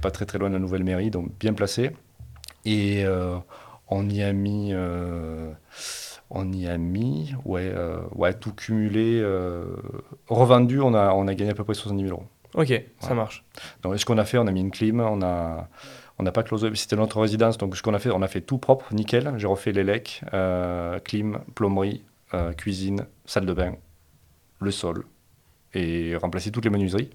pas 0.00 0.10
très 0.10 0.24
très 0.24 0.38
loin 0.38 0.48
de 0.48 0.54
la 0.54 0.60
nouvelle 0.60 0.84
mairie, 0.84 1.10
donc 1.10 1.30
bien 1.38 1.52
placé. 1.52 1.90
Et 2.64 3.04
euh, 3.04 3.36
on 3.88 4.08
y 4.08 4.22
a 4.22 4.32
mis. 4.32 4.70
euh, 4.72 5.52
on 6.30 6.52
y 6.52 6.66
a 6.66 6.78
mis, 6.78 7.34
ouais, 7.44 7.70
euh, 7.72 8.00
ouais 8.14 8.34
tout 8.34 8.52
cumulé, 8.52 9.20
euh, 9.22 9.76
revendu, 10.28 10.80
on 10.80 10.94
a, 10.94 11.12
on 11.12 11.28
a 11.28 11.34
gagné 11.34 11.52
à 11.52 11.54
peu 11.54 11.64
près 11.64 11.74
70 11.74 12.02
000 12.08 12.12
euros. 12.16 12.26
Ok, 12.54 12.72
ça 13.00 13.14
marche. 13.14 13.44
Donc, 13.82 13.98
ce 13.98 14.04
qu'on 14.04 14.18
a 14.18 14.24
fait, 14.24 14.38
on 14.38 14.46
a 14.46 14.52
mis 14.52 14.60
une 14.60 14.70
clim, 14.70 15.00
on 15.00 15.22
a, 15.22 15.68
on 16.18 16.22
n'a 16.22 16.32
pas 16.32 16.42
closé, 16.42 16.70
c'était 16.74 16.96
notre 16.96 17.20
résidence, 17.20 17.58
donc 17.58 17.76
ce 17.76 17.82
qu'on 17.82 17.94
a 17.94 17.98
fait, 17.98 18.10
on 18.10 18.22
a 18.22 18.28
fait 18.28 18.40
tout 18.40 18.58
propre, 18.58 18.92
nickel. 18.94 19.32
J'ai 19.36 19.46
refait 19.46 19.72
les 19.72 19.84
lecs, 19.84 20.22
euh, 20.32 20.98
clim, 21.00 21.40
plomberie, 21.54 22.02
euh, 22.32 22.52
cuisine, 22.52 23.06
salle 23.26 23.46
de 23.46 23.52
bain, 23.52 23.74
le 24.60 24.70
sol, 24.70 25.04
et 25.72 26.16
remplacé 26.16 26.50
toutes 26.52 26.64
les 26.64 26.70
menuiseries. 26.70 27.10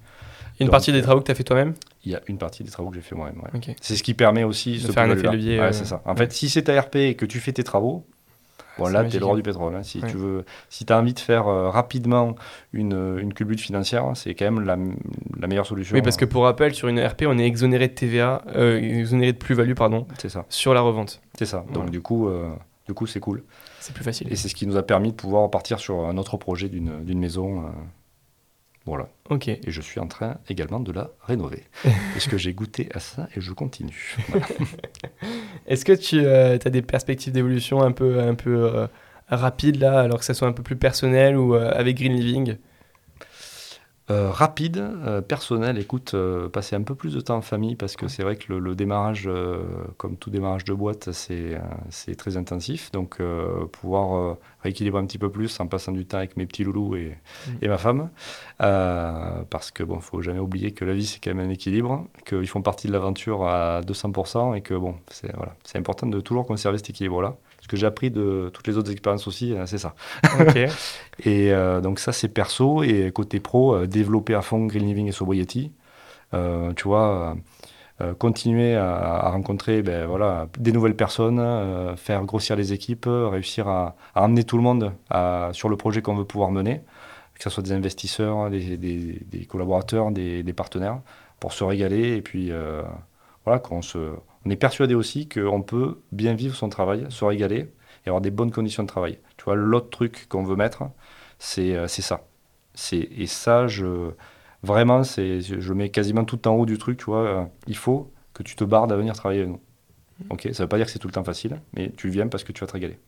Une 0.60 0.66
Donc, 0.68 0.72
partie 0.72 0.92
des 0.92 1.00
euh, 1.00 1.04
travaux 1.04 1.22
que 1.22 1.26
tu 1.26 1.32
as 1.32 1.36
fait 1.36 1.44
toi-même 1.44 1.74
Il 2.06 2.12
y 2.12 2.16
a 2.16 2.22
une 2.28 2.38
partie 2.38 2.64
des 2.64 2.70
travaux 2.72 2.90
que 2.90 2.96
j'ai 2.96 3.02
fait 3.02 3.16
moi-même. 3.16 3.42
ouais. 3.54 3.76
C'est 3.82 3.96
ce 3.96 4.04
qui 4.04 4.14
permet 4.14 4.44
aussi 4.44 4.74
De 4.74 4.80
ce 4.88 4.92
faire 4.92 5.04
un 5.04 5.12
effet 5.12 5.28
levier, 5.32 5.60
Ouais, 5.60 5.66
euh, 5.68 5.72
c'est 5.72 5.86
ça. 5.86 6.02
En 6.06 6.16
fait, 6.16 6.32
si 6.34 6.50
c'est 6.50 6.64
ta 6.64 6.80
RP 6.82 6.96
et 6.98 7.16
que 7.16 7.26
tu 7.26 7.40
fais 7.40 7.54
tes 7.54 7.64
travaux, 7.64 8.06
bon, 8.78 8.88
là, 8.90 9.06
tu 9.06 9.16
es 9.16 9.20
le 9.20 9.26
roi 9.26 9.34
hein. 9.36 9.38
du 9.38 9.44
pétrole. 9.44 9.76
hein. 9.76 9.84
Si 9.84 10.00
Ouais. 10.00 10.10
tu 10.10 10.18
veux, 10.18 10.46
si 10.70 10.86
as 10.90 10.98
envie 11.00 11.14
de 11.14 11.20
faire 11.20 11.48
euh, 11.48 11.70
rapidement 11.70 12.36
une, 12.74 13.18
une 13.22 13.34
culbute 13.34 13.62
financière, 13.62 14.06
c'est 14.16 14.36
quand 14.36 14.46
même 14.46 14.60
la, 14.66 14.78
la 15.40 15.48
meilleure 15.48 15.66
solution. 15.66 15.96
Oui, 15.96 16.02
parce 16.02 16.18
que 16.18 16.26
pour 16.26 16.44
rappel, 16.44 16.74
sur 16.76 16.88
une 16.90 17.00
RP, 17.00 17.24
on 17.28 17.38
est 17.38 17.46
exonéré 17.46 17.88
de 17.88 17.94
TVA, 17.94 18.42
euh, 18.56 18.78
exonéré 18.80 19.32
de 19.34 19.38
plus-value, 19.38 19.74
pardon, 19.76 20.08
C'est 20.18 20.30
ça. 20.30 20.46
sur 20.50 20.74
la 20.74 20.82
revente. 20.82 21.22
C'est 21.38 21.46
ça. 21.46 21.64
Donc, 21.74 21.90
du 21.90 22.02
coup, 22.02 22.28
euh, 22.28 22.50
du 22.86 22.94
coup, 22.94 23.08
c'est 23.08 23.20
cool. 23.22 23.44
C'est 23.80 23.94
plus 23.94 24.04
facile. 24.04 24.28
Et 24.30 24.36
c'est 24.36 24.50
ce 24.50 24.56
qui 24.56 24.68
nous 24.68 24.76
a 24.76 24.84
permis 24.84 25.12
de 25.12 25.16
pouvoir 25.16 25.50
partir 25.50 25.80
sur 25.80 26.06
un 26.06 26.18
autre 26.18 26.36
projet 26.36 26.68
d'une 26.68 27.20
maison. 27.20 27.64
Euh, 28.90 28.96
voilà. 28.96 29.10
Ok. 29.30 29.48
Et 29.48 29.60
je 29.68 29.82
suis 29.82 30.00
en 30.00 30.08
train 30.08 30.38
également 30.50 30.80
de 30.80 30.92
la 30.92 31.12
rénover. 31.22 31.64
parce 32.14 32.28
que 32.28 32.38
j'ai 32.38 32.54
goûté 32.54 32.90
à 32.94 33.00
ça 33.00 33.28
et 33.36 33.42
je 33.42 33.54
continue. 33.54 34.18
Voilà. 34.30 34.48
Est-ce 35.68 35.86
que 35.86 35.94
tu 35.94 36.26
as 36.26 36.58
des 36.70 36.82
perspectives 36.82 37.34
d'évolution 37.34 37.82
un 37.82 37.92
peu, 37.92 38.20
un 38.20 38.36
peu 38.36 38.56
euh, 38.56 38.88
rapides 39.28 39.80
là, 39.80 40.00
alors 40.00 40.20
que 40.20 40.26
ça 40.26 40.34
soit 40.34 40.48
un 40.48 40.54
peu 40.54 40.64
plus 40.64 40.76
personnel 40.76 41.38
ou 41.38 41.56
euh, 41.56 41.72
avec 41.74 41.98
Green 41.98 42.14
Living? 42.14 42.58
Euh, 44.12 44.32
rapide, 44.32 44.78
euh, 44.78 45.22
personnel, 45.22 45.78
écoute, 45.78 46.16
euh, 46.16 46.50
passer 46.50 46.76
un 46.76 46.82
peu 46.82 46.96
plus 46.96 47.14
de 47.14 47.22
temps 47.22 47.38
en 47.38 47.42
famille 47.42 47.76
parce 47.76 47.96
que 47.96 48.08
c'est 48.08 48.24
vrai 48.24 48.38
que 48.38 48.52
le, 48.52 48.60
le 48.60 48.74
démarrage, 48.74 49.30
comme 49.98 50.18
tout 50.18 50.32
démarrage 50.32 50.64
de 50.64 50.74
boîte, 50.74 51.12
c'est 51.12 52.16
très 52.18 52.38
intensif. 52.38 52.92
Donc 52.92 53.20
pouvoir 53.72 54.38
rééquilibrer 54.64 55.00
un 55.02 55.06
petit 55.06 55.18
peu 55.18 55.30
plus 55.30 55.60
en 55.60 55.68
passant 55.68 55.92
du 55.92 56.06
temps 56.06 56.18
avec 56.18 56.38
mes 56.38 56.46
petits 56.46 56.64
loulous 56.64 56.96
et, 56.96 57.18
et 57.62 57.68
ma 57.68 57.78
femme. 57.78 58.10
Parce 58.58 59.72
que 59.72 59.84
bon, 59.84 60.00
faut 60.00 60.22
jamais 60.22 60.40
oublier 60.40 60.72
que 60.72 60.86
la 60.86 60.94
vie 60.94 61.06
c'est 61.06 61.20
quand 61.20 61.34
même 61.34 61.48
un 61.48 61.52
équilibre, 61.52 62.08
qu'ils 62.26 62.48
font 62.48 62.62
partie 62.62 62.88
de 62.88 62.94
l'aventure 62.94 63.48
à 63.48 63.82
200% 63.82 64.56
et 64.56 64.62
que 64.62 64.74
bon, 64.74 64.96
c'est 65.10 65.36
voilà, 65.36 65.56
c'est 65.64 65.78
important 65.78 66.08
de 66.08 66.20
toujours 66.20 66.46
conserver 66.46 66.78
cet 66.78 66.90
équilibre-là. 66.90 67.38
Que 67.70 67.78
j'ai 67.78 67.86
appris 67.86 68.10
de 68.12 68.50
toutes 68.54 68.68
les 68.68 68.78
autres 68.78 68.92
expériences 68.92 69.28
aussi, 69.28 69.54
euh, 69.54 69.66
c'est 69.68 69.78
ça. 69.78 69.94
Et 71.24 71.54
euh, 71.54 71.82
donc 71.82 72.00
ça, 72.00 72.12
c'est 72.12 72.28
perso. 72.30 72.84
Et 72.84 73.12
côté 73.12 73.40
pro, 73.40 73.76
euh, 73.76 73.88
développer 73.88 74.34
à 74.34 74.42
fond 74.42 74.66
Green 74.66 74.86
Living 74.88 75.08
et 75.08 75.12
Sobriety. 75.12 75.72
Euh, 76.34 76.74
tu 76.74 76.86
vois, 76.88 77.36
continuer 78.18 78.76
à, 78.76 78.96
à 78.96 79.30
rencontrer 79.30 79.82
ben, 79.82 80.06
voilà, 80.08 80.48
des 80.58 80.72
nouvelles 80.72 80.96
personnes, 80.96 81.96
faire 81.98 82.24
grossir 82.26 82.56
les 82.56 82.72
équipes, 82.74 83.08
réussir 83.10 83.68
à, 83.68 83.96
à 84.16 84.24
emmener 84.24 84.44
tout 84.46 84.56
le 84.58 84.64
monde 84.64 84.94
à- 85.10 85.50
sur 85.54 85.68
le 85.70 85.76
projet 85.78 86.02
qu'on 86.02 86.16
veut 86.16 86.26
pouvoir 86.26 86.50
mener, 86.52 86.82
que 87.36 87.44
ce 87.44 87.50
soit 87.50 87.64
des 87.64 87.74
investisseurs, 87.74 88.50
des, 88.50 88.78
des- 88.78 89.20
des 89.32 89.46
collaborateurs, 89.46 90.12
des, 90.12 90.44
des 90.44 90.54
partenaires, 90.54 91.00
pour 91.42 91.52
se 91.54 91.64
régaler. 91.66 92.16
Et 92.18 92.22
puis, 92.22 92.52
voilà, 93.46 93.60
qu'on 93.60 93.82
se... 93.82 94.12
on 94.46 94.50
est 94.50 94.56
persuadé 94.56 94.96
aussi 94.96 95.28
qu'on 95.28 95.62
peut 95.62 96.00
bien 96.12 96.34
vivre 96.34 96.56
son 96.56 96.70
travail, 96.70 97.06
se 97.10 97.26
régaler 97.26 97.72
et 98.06 98.08
avoir 98.10 98.22
des 98.22 98.32
bonnes 98.32 98.52
conditions 98.52 98.84
de 98.84 98.88
travail. 98.88 99.20
Tu 99.38 99.46
vois, 99.46 99.56
l'autre 99.56 99.90
truc 99.90 100.28
qu'on 100.30 100.44
veut 100.44 100.56
mettre, 100.56 100.84
c'est 101.38 101.76
euh, 101.76 101.88
ça. 101.88 102.26
Et 102.94 103.28
ça, 103.28 103.68
je 103.68 104.12
vraiment, 104.64 105.04
je 105.04 105.74
mets 105.74 105.90
quasiment 105.90 106.24
tout 106.24 106.48
en 106.48 106.56
haut 106.56 106.66
du 106.66 106.78
truc. 106.78 106.98
Tu 106.98 107.06
vois, 107.06 107.24
euh, 107.24 107.44
il 107.68 107.76
faut 107.76 108.12
que 108.34 108.44
tu 108.44 108.56
te 108.56 108.64
bardes 108.64 108.92
à 108.92 108.96
venir 108.96 109.14
travailler 109.14 109.42
avec 109.42 109.52
nous. 109.52 109.62
Ok, 110.30 110.50
ça 110.52 110.64
veut 110.64 110.70
pas 110.70 110.78
dire 110.78 110.86
que 110.86 110.92
c'est 110.92 111.00
tout 111.00 111.08
le 111.08 111.14
temps 111.14 111.24
facile, 111.24 111.62
mais 111.74 111.92
tu 111.96 112.10
viens 112.10 112.28
parce 112.28 112.44
que 112.44 112.52
tu 112.52 112.62
vas 112.62 112.68
te 112.68 112.74
régaler. 112.74 113.00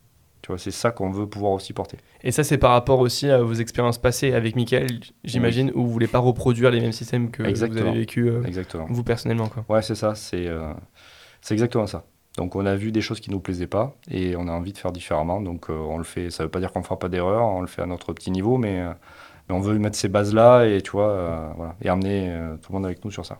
Tu 0.41 0.47
vois, 0.47 0.57
c'est 0.57 0.71
ça 0.71 0.91
qu'on 0.91 1.11
veut 1.11 1.27
pouvoir 1.27 1.51
aussi 1.51 1.71
porter. 1.71 1.97
Et 2.23 2.31
ça, 2.31 2.43
c'est 2.43 2.57
par 2.57 2.71
rapport 2.71 2.99
aussi 2.99 3.29
à 3.29 3.41
vos 3.41 3.53
expériences 3.53 3.99
passées 3.99 4.33
avec 4.33 4.55
Mickaël, 4.55 4.99
j'imagine, 5.23 5.71
où 5.75 5.83
vous 5.83 5.91
voulez 5.91 6.07
pas 6.07 6.17
reproduire 6.17 6.71
les 6.71 6.81
mêmes 6.81 6.93
systèmes 6.93 7.29
que 7.29 7.43
vous 7.43 7.63
avez 7.63 7.91
vécu 7.91 8.27
euh, 8.27 8.43
Exactement. 8.43 8.87
vous 8.89 9.03
personnellement. 9.03 9.49
Quoi. 9.49 9.65
Ouais, 9.69 9.81
c'est 9.83 9.95
ça. 9.95 10.15
C'est 10.15 10.47
euh, 10.47 10.73
c'est 11.41 11.53
exactement 11.53 11.87
ça. 11.87 12.03
Donc 12.37 12.55
on 12.55 12.65
a 12.65 12.75
vu 12.75 12.91
des 12.91 13.01
choses 13.01 13.19
qui 13.19 13.29
nous 13.29 13.39
plaisaient 13.39 13.67
pas 13.67 13.93
et 14.09 14.35
on 14.37 14.47
a 14.47 14.51
envie 14.51 14.71
de 14.71 14.77
faire 14.77 14.91
différemment. 14.91 15.41
Donc 15.41 15.69
euh, 15.69 15.73
on 15.73 15.97
le 15.97 16.03
fait. 16.03 16.29
Ça 16.29 16.43
veut 16.43 16.49
pas 16.49 16.59
dire 16.59 16.71
qu'on 16.71 16.83
fera 16.83 16.97
pas 16.97 17.09
d'erreur. 17.09 17.43
On 17.43 17.61
le 17.61 17.67
fait 17.67 17.81
à 17.81 17.85
notre 17.85 18.13
petit 18.13 18.31
niveau, 18.31 18.57
mais, 18.57 18.79
euh, 18.79 18.93
mais 19.49 19.55
on 19.55 19.59
veut 19.59 19.77
mettre 19.77 19.97
ces 19.97 20.07
bases 20.07 20.33
là 20.33 20.65
et 20.65 20.81
tu 20.81 20.91
vois, 20.91 21.09
euh, 21.09 21.49
voilà, 21.57 21.75
et 21.81 21.89
emmener 21.89 22.29
euh, 22.29 22.55
tout 22.57 22.71
le 22.71 22.77
monde 22.77 22.85
avec 22.85 23.03
nous 23.03 23.11
sur 23.11 23.25
ça. 23.25 23.39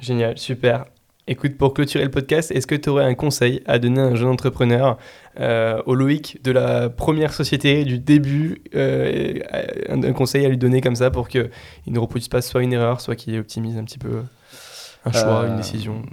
Génial, 0.00 0.38
super. 0.38 0.86
Écoute, 1.28 1.56
pour 1.58 1.74
clôturer 1.74 2.04
le 2.04 2.10
podcast, 2.10 2.52
est-ce 2.52 2.68
que 2.68 2.76
tu 2.76 2.88
aurais 2.88 3.04
un 3.04 3.14
conseil 3.14 3.60
à 3.66 3.80
donner 3.80 4.00
à 4.00 4.04
un 4.04 4.14
jeune 4.14 4.28
entrepreneur, 4.28 4.96
au 5.36 5.94
Loïc 5.96 6.40
de 6.44 6.52
la 6.52 6.88
première 6.88 7.32
société, 7.32 7.84
du 7.84 7.98
début, 7.98 8.62
euh, 8.76 9.40
un, 9.88 10.12
conseil 10.12 10.46
à 10.46 10.48
lui 10.48 10.56
donner 10.56 10.80
comme 10.80 10.94
ça 10.94 11.10
pour 11.10 11.26
qu'il 11.26 11.50
ne 11.88 11.98
reproduise 11.98 12.28
pas 12.28 12.42
soit 12.42 12.62
une 12.62 12.72
erreur, 12.72 13.00
soit 13.00 13.16
qu'il 13.16 13.36
optimise 13.40 13.76
un 13.76 13.82
petit 13.82 13.98
peu 13.98 14.22
un 15.04 15.10
choix, 15.10 15.48
une 15.48 15.56
décision? 15.56 16.04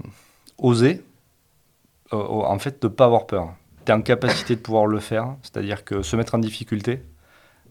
Oser, 0.63 1.03
euh, 2.13 2.17
en 2.17 2.57
fait, 2.57 2.81
de 2.81 2.87
ne 2.87 2.93
pas 2.93 3.05
avoir 3.05 3.27
peur. 3.27 3.53
Tu 3.85 3.91
es 3.91 3.95
en 3.95 4.01
capacité 4.01 4.55
de 4.55 4.61
pouvoir 4.61 4.87
le 4.87 4.99
faire, 4.99 5.35
c'est-à-dire 5.43 5.83
que 5.83 6.01
se 6.01 6.15
mettre 6.15 6.33
en 6.33 6.39
difficulté, 6.39 7.03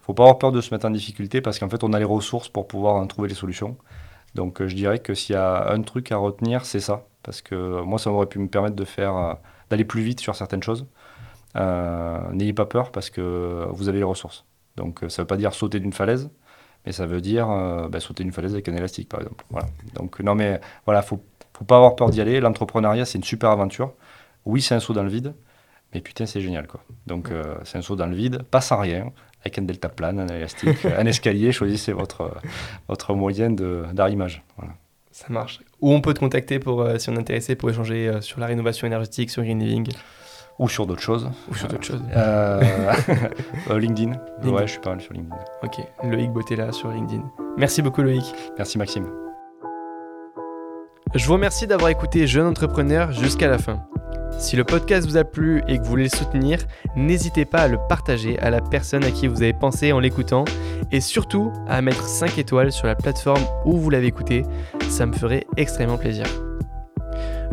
faut 0.00 0.14
pas 0.14 0.24
avoir 0.24 0.38
peur 0.38 0.52
de 0.52 0.60
se 0.60 0.72
mettre 0.74 0.86
en 0.86 0.90
difficulté 0.90 1.40
parce 1.40 1.58
qu'en 1.58 1.68
fait, 1.68 1.82
on 1.84 1.92
a 1.92 1.98
les 1.98 2.04
ressources 2.04 2.48
pour 2.48 2.68
pouvoir 2.68 2.94
en 2.96 3.06
trouver 3.06 3.28
les 3.28 3.34
solutions. 3.34 3.76
Donc, 4.34 4.60
euh, 4.60 4.68
je 4.68 4.74
dirais 4.76 4.98
que 5.00 5.14
s'il 5.14 5.34
y 5.34 5.38
a 5.38 5.70
un 5.70 5.82
truc 5.82 6.12
à 6.12 6.16
retenir, 6.16 6.64
c'est 6.64 6.80
ça. 6.80 7.06
Parce 7.22 7.42
que 7.42 7.82
moi, 7.82 7.98
ça 7.98 8.10
aurait 8.10 8.26
pu 8.26 8.38
me 8.38 8.48
permettre 8.48 8.76
de 8.76 8.84
faire, 8.84 9.16
euh, 9.16 9.34
d'aller 9.70 9.84
plus 9.84 10.02
vite 10.02 10.20
sur 10.20 10.34
certaines 10.34 10.62
choses. 10.62 10.86
Euh, 11.56 12.18
N'ayez 12.32 12.52
pas 12.52 12.66
peur 12.66 12.92
parce 12.92 13.10
que 13.10 13.66
vous 13.70 13.88
avez 13.88 13.98
les 13.98 14.04
ressources. 14.04 14.44
Donc, 14.76 15.02
euh, 15.04 15.08
ça 15.08 15.22
ne 15.22 15.24
veut 15.24 15.28
pas 15.28 15.36
dire 15.36 15.54
sauter 15.54 15.80
d'une 15.80 15.92
falaise, 15.92 16.30
mais 16.86 16.92
ça 16.92 17.06
veut 17.06 17.20
dire 17.20 17.50
euh, 17.50 17.88
bah, 17.88 18.00
sauter 18.00 18.24
d'une 18.24 18.32
falaise 18.32 18.54
avec 18.54 18.68
un 18.68 18.74
élastique, 18.74 19.08
par 19.08 19.20
exemple. 19.20 19.44
Voilà. 19.50 19.68
Donc, 19.94 20.20
non, 20.20 20.34
mais 20.34 20.60
voilà, 20.86 21.02
faut, 21.02 21.22
faut 21.62 21.66
pas 21.66 21.76
avoir 21.76 21.96
peur 21.96 22.10
d'y 22.10 22.20
aller. 22.20 22.40
L'entrepreneuriat, 22.40 23.04
c'est 23.04 23.18
une 23.18 23.24
super 23.24 23.50
aventure. 23.50 23.92
Oui, 24.44 24.60
c'est 24.60 24.74
un 24.74 24.80
saut 24.80 24.92
dans 24.92 25.02
le 25.04 25.08
vide, 25.08 25.34
mais 25.94 26.00
putain, 26.00 26.26
c'est 26.26 26.40
génial, 26.40 26.66
quoi. 26.66 26.80
Donc, 27.06 27.30
euh, 27.30 27.54
c'est 27.64 27.78
un 27.78 27.82
saut 27.82 27.96
dans 27.96 28.06
le 28.06 28.16
vide, 28.16 28.42
pas 28.42 28.60
sans 28.60 28.78
rien, 28.78 29.06
avec 29.42 29.58
un 29.58 29.62
deltaplane, 29.62 30.18
un 30.20 30.26
élastique, 30.28 30.84
un 30.84 31.06
escalier. 31.06 31.52
Choisissez 31.58 31.92
votre, 31.92 32.30
votre 32.88 33.14
moyen 33.14 33.50
d'arrimage. 33.50 34.42
Voilà. 34.56 34.72
Ça 35.12 35.26
marche. 35.28 35.60
Où 35.80 35.92
on 35.92 36.00
peut 36.00 36.14
te 36.14 36.20
contacter 36.20 36.58
pour, 36.58 36.80
euh, 36.82 36.98
si 36.98 37.10
on 37.10 37.14
est 37.14 37.18
intéressé 37.18 37.54
pour 37.54 37.68
échanger 37.70 38.08
euh, 38.08 38.20
sur 38.20 38.40
la 38.40 38.46
rénovation 38.46 38.86
énergétique, 38.86 39.30
sur 39.30 39.42
Green 39.42 39.58
Living? 39.60 39.92
Ou 40.58 40.68
sur 40.68 40.86
d'autres 40.86 41.02
choses. 41.02 41.30
ou 41.50 41.54
sur 41.54 41.66
d'autres 41.68 41.84
choses 41.84 42.02
Euh, 42.14 42.60
euh, 43.70 43.78
LinkedIn. 43.78 44.12
LinkedIn. 44.42 44.52
Ouais, 44.54 44.66
je 44.66 44.72
suis 44.72 44.80
pas 44.80 44.90
mal 44.90 45.00
sur 45.00 45.12
LinkedIn. 45.12 45.36
Ok, 45.62 45.78
Loïc 46.04 46.30
Bottella 46.30 46.72
sur 46.72 46.90
LinkedIn. 46.90 47.22
Merci 47.56 47.82
beaucoup 47.82 48.02
Loïc. 48.02 48.24
Merci 48.58 48.78
Maxime. 48.78 49.31
Je 51.14 51.26
vous 51.26 51.34
remercie 51.34 51.66
d'avoir 51.66 51.90
écouté 51.90 52.26
Jeune 52.26 52.46
Entrepreneur 52.46 53.12
jusqu'à 53.12 53.46
la 53.46 53.58
fin. 53.58 53.84
Si 54.38 54.56
le 54.56 54.64
podcast 54.64 55.06
vous 55.06 55.18
a 55.18 55.24
plu 55.24 55.62
et 55.68 55.76
que 55.76 55.82
vous 55.82 55.90
voulez 55.90 56.04
le 56.04 56.16
soutenir, 56.16 56.58
n'hésitez 56.96 57.44
pas 57.44 57.58
à 57.58 57.68
le 57.68 57.76
partager 57.86 58.38
à 58.38 58.48
la 58.48 58.62
personne 58.62 59.04
à 59.04 59.10
qui 59.10 59.26
vous 59.26 59.42
avez 59.42 59.52
pensé 59.52 59.92
en 59.92 60.00
l'écoutant 60.00 60.46
et 60.90 61.02
surtout 61.02 61.52
à 61.68 61.82
mettre 61.82 62.06
5 62.06 62.38
étoiles 62.38 62.72
sur 62.72 62.86
la 62.86 62.94
plateforme 62.94 63.42
où 63.66 63.76
vous 63.76 63.90
l'avez 63.90 64.06
écouté, 64.06 64.46
ça 64.88 65.04
me 65.04 65.12
ferait 65.12 65.46
extrêmement 65.58 65.98
plaisir. 65.98 66.24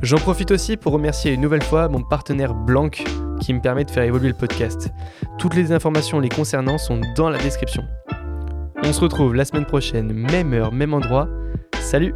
J'en 0.02 0.20
profite 0.20 0.52
aussi 0.52 0.78
pour 0.78 0.94
remercier 0.94 1.34
une 1.34 1.42
nouvelle 1.42 1.64
fois 1.64 1.90
mon 1.90 2.02
partenaire 2.02 2.54
Blanc 2.54 2.90
qui 3.42 3.54
me 3.54 3.60
permet 3.60 3.84
de 3.84 3.92
faire 3.92 4.04
évoluer 4.04 4.30
le 4.30 4.36
podcast. 4.36 4.90
Toutes 5.38 5.56
les 5.56 5.74
informations 5.74 6.22
les 6.22 6.30
concernant 6.30 6.78
sont 6.78 7.02
dans 7.18 7.30
la 7.30 7.38
description. 7.40 7.84
On 8.84 8.94
se 8.94 9.02
retrouve 9.02 9.36
la 9.36 9.44
semaine 9.44 9.66
prochaine, 9.66 10.14
même 10.14 10.54
heure, 10.54 10.72
même 10.72 10.94
endroit. 10.94 11.28
Salut 11.82 12.16